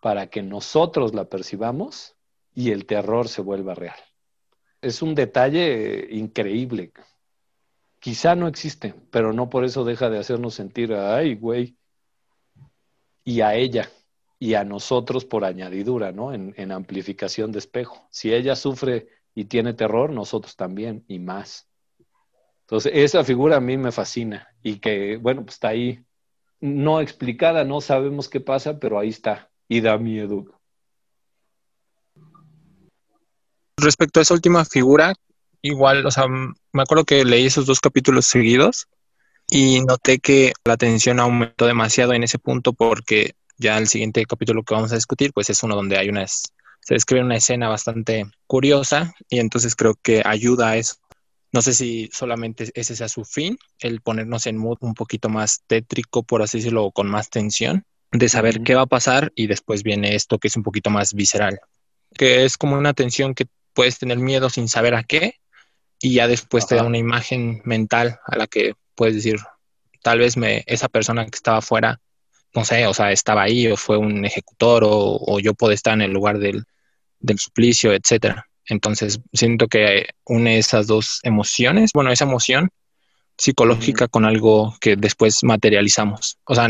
para 0.00 0.28
que 0.28 0.42
nosotros 0.42 1.14
la 1.14 1.24
percibamos 1.24 2.16
y 2.54 2.70
el 2.70 2.86
terror 2.86 3.28
se 3.28 3.40
vuelva 3.40 3.74
real. 3.74 3.98
Es 4.82 5.00
un 5.00 5.14
detalle 5.14 6.08
increíble. 6.10 6.92
Quizá 7.98 8.34
no 8.34 8.46
existe, 8.46 8.94
pero 9.10 9.32
no 9.32 9.48
por 9.48 9.64
eso 9.64 9.84
deja 9.84 10.10
de 10.10 10.18
hacernos 10.18 10.54
sentir, 10.54 10.92
ay, 10.92 11.36
güey, 11.36 11.78
y 13.24 13.40
a 13.40 13.54
ella 13.54 13.90
y 14.44 14.52
a 14.56 14.62
nosotros 14.62 15.24
por 15.24 15.42
añadidura, 15.42 16.12
¿no? 16.12 16.34
En, 16.34 16.70
amplificación 16.70 17.50
de 17.50 17.60
espejo. 17.60 18.06
Si 18.10 18.30
ella 18.30 18.54
sufre 18.54 19.08
y 19.34 19.46
tiene 19.46 19.72
terror, 19.72 20.10
nosotros 20.10 20.54
también 20.54 21.02
y 21.08 21.18
más. 21.18 21.66
Entonces, 22.60 22.92
esa 22.94 23.24
figura 23.24 23.56
a 23.56 23.60
mí 23.60 23.78
me 23.78 23.90
fascina 23.90 24.46
y 24.62 24.80
que, 24.80 25.16
bueno, 25.16 25.44
pues 25.44 25.54
está 25.54 25.68
ahí, 25.68 26.04
no 26.60 27.00
explicada, 27.00 27.64
no 27.64 27.80
sabemos 27.80 28.28
qué 28.28 28.38
pasa, 28.38 28.78
pero 28.78 28.98
ahí 28.98 29.08
está 29.08 29.48
y 29.66 29.80
da 29.80 29.96
miedo. 29.96 30.44
Respecto 33.78 34.20
a 34.20 34.24
esa 34.24 34.34
última 34.34 34.66
figura, 34.66 35.14
igual, 35.62 36.04
o 36.04 36.10
sea, 36.10 36.26
me 36.28 36.82
acuerdo 36.82 37.04
que 37.06 37.24
leí 37.24 37.46
esos 37.46 37.64
dos 37.64 37.80
capítulos 37.80 38.26
seguidos 38.26 38.88
y 39.48 39.80
noté 39.80 40.18
que 40.18 40.52
la 40.66 40.76
tensión 40.76 41.18
aumentó 41.18 41.64
demasiado 41.64 42.12
en 42.12 42.24
ese 42.24 42.38
punto 42.38 42.74
porque 42.74 43.36
ya 43.56 43.78
el 43.78 43.88
siguiente 43.88 44.24
capítulo 44.26 44.62
que 44.62 44.74
vamos 44.74 44.92
a 44.92 44.96
discutir, 44.96 45.32
pues 45.32 45.50
es 45.50 45.62
uno 45.62 45.76
donde 45.76 45.98
hay 45.98 46.08
una, 46.08 46.26
se 46.26 46.94
describe 46.94 47.24
una 47.24 47.36
escena 47.36 47.68
bastante 47.68 48.26
curiosa 48.46 49.14
y 49.28 49.38
entonces 49.38 49.76
creo 49.76 49.94
que 50.02 50.22
ayuda 50.24 50.70
a 50.70 50.76
eso. 50.76 50.96
No 51.52 51.62
sé 51.62 51.72
si 51.72 52.10
solamente 52.12 52.70
ese 52.74 52.96
sea 52.96 53.08
su 53.08 53.24
fin, 53.24 53.56
el 53.78 54.00
ponernos 54.00 54.46
en 54.46 54.56
mood 54.56 54.78
un 54.80 54.94
poquito 54.94 55.28
más 55.28 55.62
tétrico, 55.66 56.24
por 56.24 56.42
así 56.42 56.58
decirlo, 56.58 56.90
con 56.90 57.08
más 57.08 57.30
tensión, 57.30 57.84
de 58.10 58.28
saber 58.28 58.62
qué 58.62 58.74
va 58.74 58.82
a 58.82 58.86
pasar 58.86 59.32
y 59.34 59.46
después 59.46 59.82
viene 59.82 60.14
esto 60.14 60.38
que 60.38 60.48
es 60.48 60.56
un 60.56 60.62
poquito 60.62 60.90
más 60.90 61.14
visceral, 61.14 61.60
que 62.14 62.44
es 62.44 62.56
como 62.56 62.76
una 62.76 62.92
tensión 62.92 63.34
que 63.34 63.46
puedes 63.72 63.98
tener 63.98 64.18
miedo 64.18 64.50
sin 64.50 64.68
saber 64.68 64.94
a 64.94 65.04
qué 65.04 65.36
y 66.00 66.14
ya 66.14 66.28
después 66.28 66.66
te 66.66 66.74
da 66.74 66.84
una 66.84 66.98
imagen 66.98 67.62
mental 67.64 68.18
a 68.26 68.36
la 68.36 68.46
que 68.46 68.74
puedes 68.94 69.14
decir, 69.14 69.36
tal 70.02 70.18
vez 70.18 70.36
me, 70.36 70.64
esa 70.66 70.88
persona 70.88 71.24
que 71.24 71.36
estaba 71.36 71.58
afuera 71.58 72.00
no 72.54 72.64
sé, 72.64 72.86
o 72.86 72.94
sea, 72.94 73.12
estaba 73.12 73.42
ahí 73.42 73.66
o 73.66 73.76
fue 73.76 73.96
un 73.96 74.24
ejecutor 74.24 74.84
o, 74.86 75.40
yo 75.40 75.54
puedo 75.54 75.72
estar 75.72 75.94
en 75.94 76.02
el 76.02 76.12
lugar 76.12 76.38
del, 76.38 76.64
suplicio, 77.36 77.92
etcétera. 77.92 78.46
Entonces, 78.66 79.20
siento 79.32 79.66
que 79.68 80.06
une 80.24 80.58
esas 80.58 80.86
dos 80.86 81.20
emociones, 81.22 81.90
bueno, 81.94 82.12
esa 82.12 82.24
emoción 82.24 82.70
psicológica 83.36 84.08
con 84.08 84.24
algo 84.24 84.76
que 84.80 84.96
después 84.96 85.42
materializamos. 85.42 86.38
O 86.44 86.54
sea, 86.54 86.68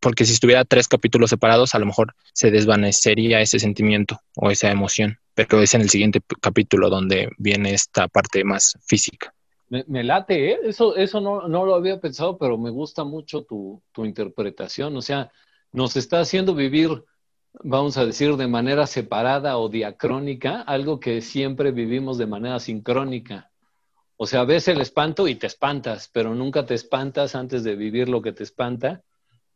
porque 0.00 0.24
si 0.24 0.32
estuviera 0.32 0.64
tres 0.64 0.88
capítulos 0.88 1.30
separados, 1.30 1.74
a 1.74 1.78
lo 1.78 1.86
mejor 1.86 2.14
se 2.32 2.50
desvanecería 2.50 3.40
ese 3.40 3.58
sentimiento 3.58 4.20
o 4.36 4.50
esa 4.50 4.70
emoción, 4.70 5.18
pero 5.34 5.60
es 5.62 5.74
en 5.74 5.82
el 5.82 5.90
siguiente 5.90 6.20
capítulo 6.40 6.88
donde 6.88 7.28
viene 7.38 7.74
esta 7.74 8.08
parte 8.08 8.44
más 8.44 8.78
física. 8.86 9.34
Me, 9.70 10.02
late, 10.02 10.50
¿eh? 10.50 10.58
Eso, 10.64 10.96
eso 10.96 11.20
no, 11.20 11.46
no, 11.46 11.64
lo 11.64 11.76
había 11.76 12.00
pensado, 12.00 12.36
pero 12.36 12.58
me 12.58 12.70
gusta 12.70 13.04
mucho 13.04 13.44
tu, 13.44 13.80
tu 13.92 14.04
interpretación. 14.04 14.96
O 14.96 15.00
sea, 15.00 15.30
nos 15.70 15.96
está 15.96 16.18
haciendo 16.18 16.56
vivir, 16.56 17.04
vamos 17.62 17.96
a 17.96 18.04
decir, 18.04 18.36
de 18.36 18.48
manera 18.48 18.88
separada 18.88 19.58
o 19.58 19.68
diacrónica, 19.68 20.62
algo 20.62 20.98
que 20.98 21.20
siempre 21.20 21.70
vivimos 21.70 22.18
de 22.18 22.26
manera 22.26 22.58
sincrónica. 22.58 23.52
O 24.16 24.26
sea, 24.26 24.42
ves 24.42 24.66
el 24.66 24.80
espanto 24.80 25.28
y 25.28 25.36
te 25.36 25.46
espantas, 25.46 26.10
pero 26.12 26.34
nunca 26.34 26.66
te 26.66 26.74
espantas 26.74 27.36
antes 27.36 27.62
de 27.62 27.76
vivir 27.76 28.08
lo 28.08 28.22
que 28.22 28.32
te 28.32 28.42
espanta 28.42 29.04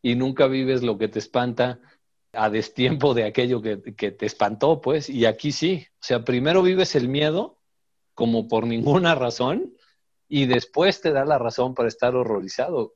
y 0.01 0.15
nunca 0.15 0.47
vives 0.47 0.81
lo 0.81 0.97
que 0.97 1.09
te 1.09 1.19
espanta 1.19 1.81
a 2.31 2.49
destiempo 2.49 3.13
de 3.13 3.25
aquello 3.25 3.61
que, 3.61 3.81
que 3.95 4.11
te 4.11 4.25
espantó, 4.25 4.79
pues. 4.79 5.09
Y 5.09 5.25
aquí 5.25 5.51
sí. 5.51 5.85
O 5.95 6.03
sea, 6.03 6.23
primero 6.23 6.63
vives 6.63 6.95
el 6.95 7.09
miedo 7.09 7.59
como 8.13 8.47
por 8.47 8.65
ninguna 8.65 9.13
razón 9.13 9.73
y 10.35 10.47
después 10.47 10.99
te 10.99 11.13
da 11.13 11.23
la 11.23 11.37
razón 11.37 11.73
para 11.73 11.87
estar 11.87 12.13
horrorizado. 12.13 12.95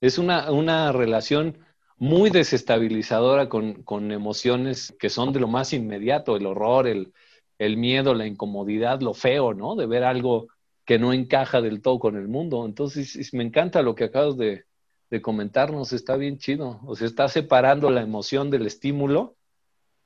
Es 0.00 0.16
una, 0.16 0.50
una 0.50 0.90
relación 0.90 1.58
muy 1.98 2.30
desestabilizadora 2.30 3.50
con, 3.50 3.82
con, 3.82 4.10
emociones 4.10 4.96
que 4.98 5.10
son 5.10 5.34
de 5.34 5.40
lo 5.40 5.48
más 5.48 5.74
inmediato, 5.74 6.34
el 6.34 6.46
horror, 6.46 6.86
el, 6.86 7.12
el, 7.58 7.76
miedo, 7.76 8.14
la 8.14 8.26
incomodidad, 8.26 9.02
lo 9.02 9.12
feo, 9.12 9.52
¿no? 9.52 9.76
De 9.76 9.84
ver 9.84 10.02
algo 10.02 10.48
que 10.86 10.98
no 10.98 11.12
encaja 11.12 11.60
del 11.60 11.82
todo 11.82 11.98
con 11.98 12.16
el 12.16 12.26
mundo. 12.26 12.64
Entonces, 12.64 13.34
me 13.34 13.44
encanta 13.44 13.82
lo 13.82 13.94
que 13.94 14.04
acabas 14.04 14.38
de, 14.38 14.64
de 15.10 15.20
comentarnos, 15.20 15.92
está 15.92 16.16
bien 16.16 16.38
chido. 16.38 16.80
O 16.86 16.96
sea, 16.96 17.06
está 17.06 17.28
separando 17.28 17.90
la 17.90 18.00
emoción 18.00 18.48
del 18.48 18.64
estímulo 18.64 19.36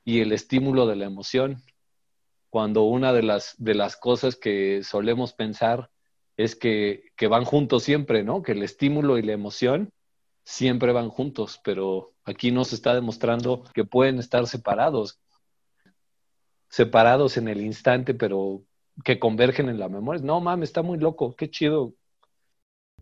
y 0.05 0.19
el 0.19 0.33
estímulo 0.33 0.89
de 0.89 0.97
la 0.97 1.05
emoción. 1.05 1.62
Cuando 2.51 2.83
una 2.83 3.12
de 3.12 3.23
las, 3.23 3.55
de 3.57 3.75
las 3.77 3.97
cosas 3.97 4.35
que 4.35 4.83
solemos 4.83 5.33
pensar 5.33 5.91
es 6.37 6.55
que, 6.55 7.12
van 7.28 7.45
juntos 7.45 7.82
siempre, 7.82 8.22
¿no? 8.22 8.43
Que 8.43 8.53
el 8.53 8.62
estímulo 8.62 9.18
y 9.18 9.22
la 9.22 9.32
emoción 9.32 9.91
siempre 10.45 10.93
van 10.93 11.09
juntos, 11.09 11.61
pero 11.64 12.12
aquí 12.24 12.53
nos 12.53 12.72
está 12.72 12.95
demostrando 12.95 13.64
que 13.74 13.84
pueden 13.84 14.18
estar 14.18 14.47
separados, 14.47 15.18
separados 16.68 17.37
en 17.37 17.49
el 17.49 17.61
instante, 17.61 18.14
pero 18.14 18.62
que 19.05 19.18
convergen 19.18 19.68
en 19.68 19.78
la 19.78 19.89
memoria. 19.89 20.22
No 20.22 20.41
mames, 20.41 20.68
está 20.68 20.82
muy 20.82 20.99
loco, 20.99 21.34
qué 21.34 21.51
chido. 21.51 21.95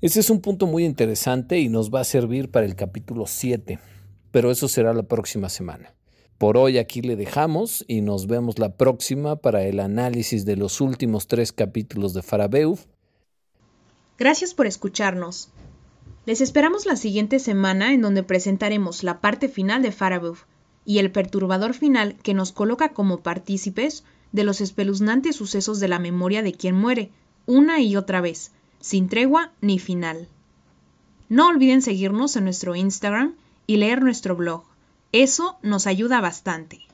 Ese 0.00 0.20
es 0.20 0.30
un 0.30 0.40
punto 0.40 0.66
muy 0.66 0.84
interesante 0.84 1.58
y 1.58 1.68
nos 1.68 1.92
va 1.92 2.00
a 2.00 2.04
servir 2.04 2.50
para 2.50 2.66
el 2.66 2.76
capítulo 2.76 3.26
7, 3.26 3.78
pero 4.30 4.50
eso 4.50 4.68
será 4.68 4.92
la 4.92 5.04
próxima 5.04 5.48
semana. 5.48 5.94
Por 6.38 6.56
hoy 6.56 6.78
aquí 6.78 7.00
le 7.00 7.14
dejamos 7.14 7.84
y 7.86 8.00
nos 8.00 8.26
vemos 8.26 8.58
la 8.58 8.76
próxima 8.76 9.36
para 9.36 9.64
el 9.64 9.80
análisis 9.80 10.44
de 10.44 10.56
los 10.56 10.80
últimos 10.80 11.28
tres 11.28 11.52
capítulos 11.52 12.12
de 12.12 12.22
Farabeuf 12.22 12.86
Gracias 14.16 14.54
por 14.54 14.66
escucharnos. 14.66 15.48
Les 16.24 16.40
esperamos 16.40 16.86
la 16.86 16.94
siguiente 16.94 17.40
semana 17.40 17.92
en 17.92 18.00
donde 18.00 18.22
presentaremos 18.22 19.02
la 19.02 19.20
parte 19.20 19.48
final 19.48 19.82
de 19.82 19.90
Farabeuf 19.90 20.44
y 20.84 20.98
el 20.98 21.10
perturbador 21.10 21.74
final 21.74 22.16
que 22.22 22.32
nos 22.32 22.52
coloca 22.52 22.90
como 22.90 23.20
partícipes 23.20 24.04
de 24.30 24.44
los 24.44 24.60
espeluznantes 24.60 25.34
sucesos 25.34 25.80
de 25.80 25.88
la 25.88 25.98
memoria 25.98 26.42
de 26.42 26.52
quien 26.52 26.76
muere, 26.76 27.10
una 27.46 27.80
y 27.80 27.96
otra 27.96 28.20
vez, 28.20 28.52
sin 28.80 29.08
tregua 29.08 29.52
ni 29.60 29.80
final. 29.80 30.28
No 31.28 31.48
olviden 31.48 31.82
seguirnos 31.82 32.36
en 32.36 32.44
nuestro 32.44 32.76
Instagram 32.76 33.34
y 33.66 33.78
leer 33.78 34.00
nuestro 34.00 34.36
blog. 34.36 34.62
Eso 35.10 35.56
nos 35.62 35.86
ayuda 35.88 36.20
bastante. 36.20 36.86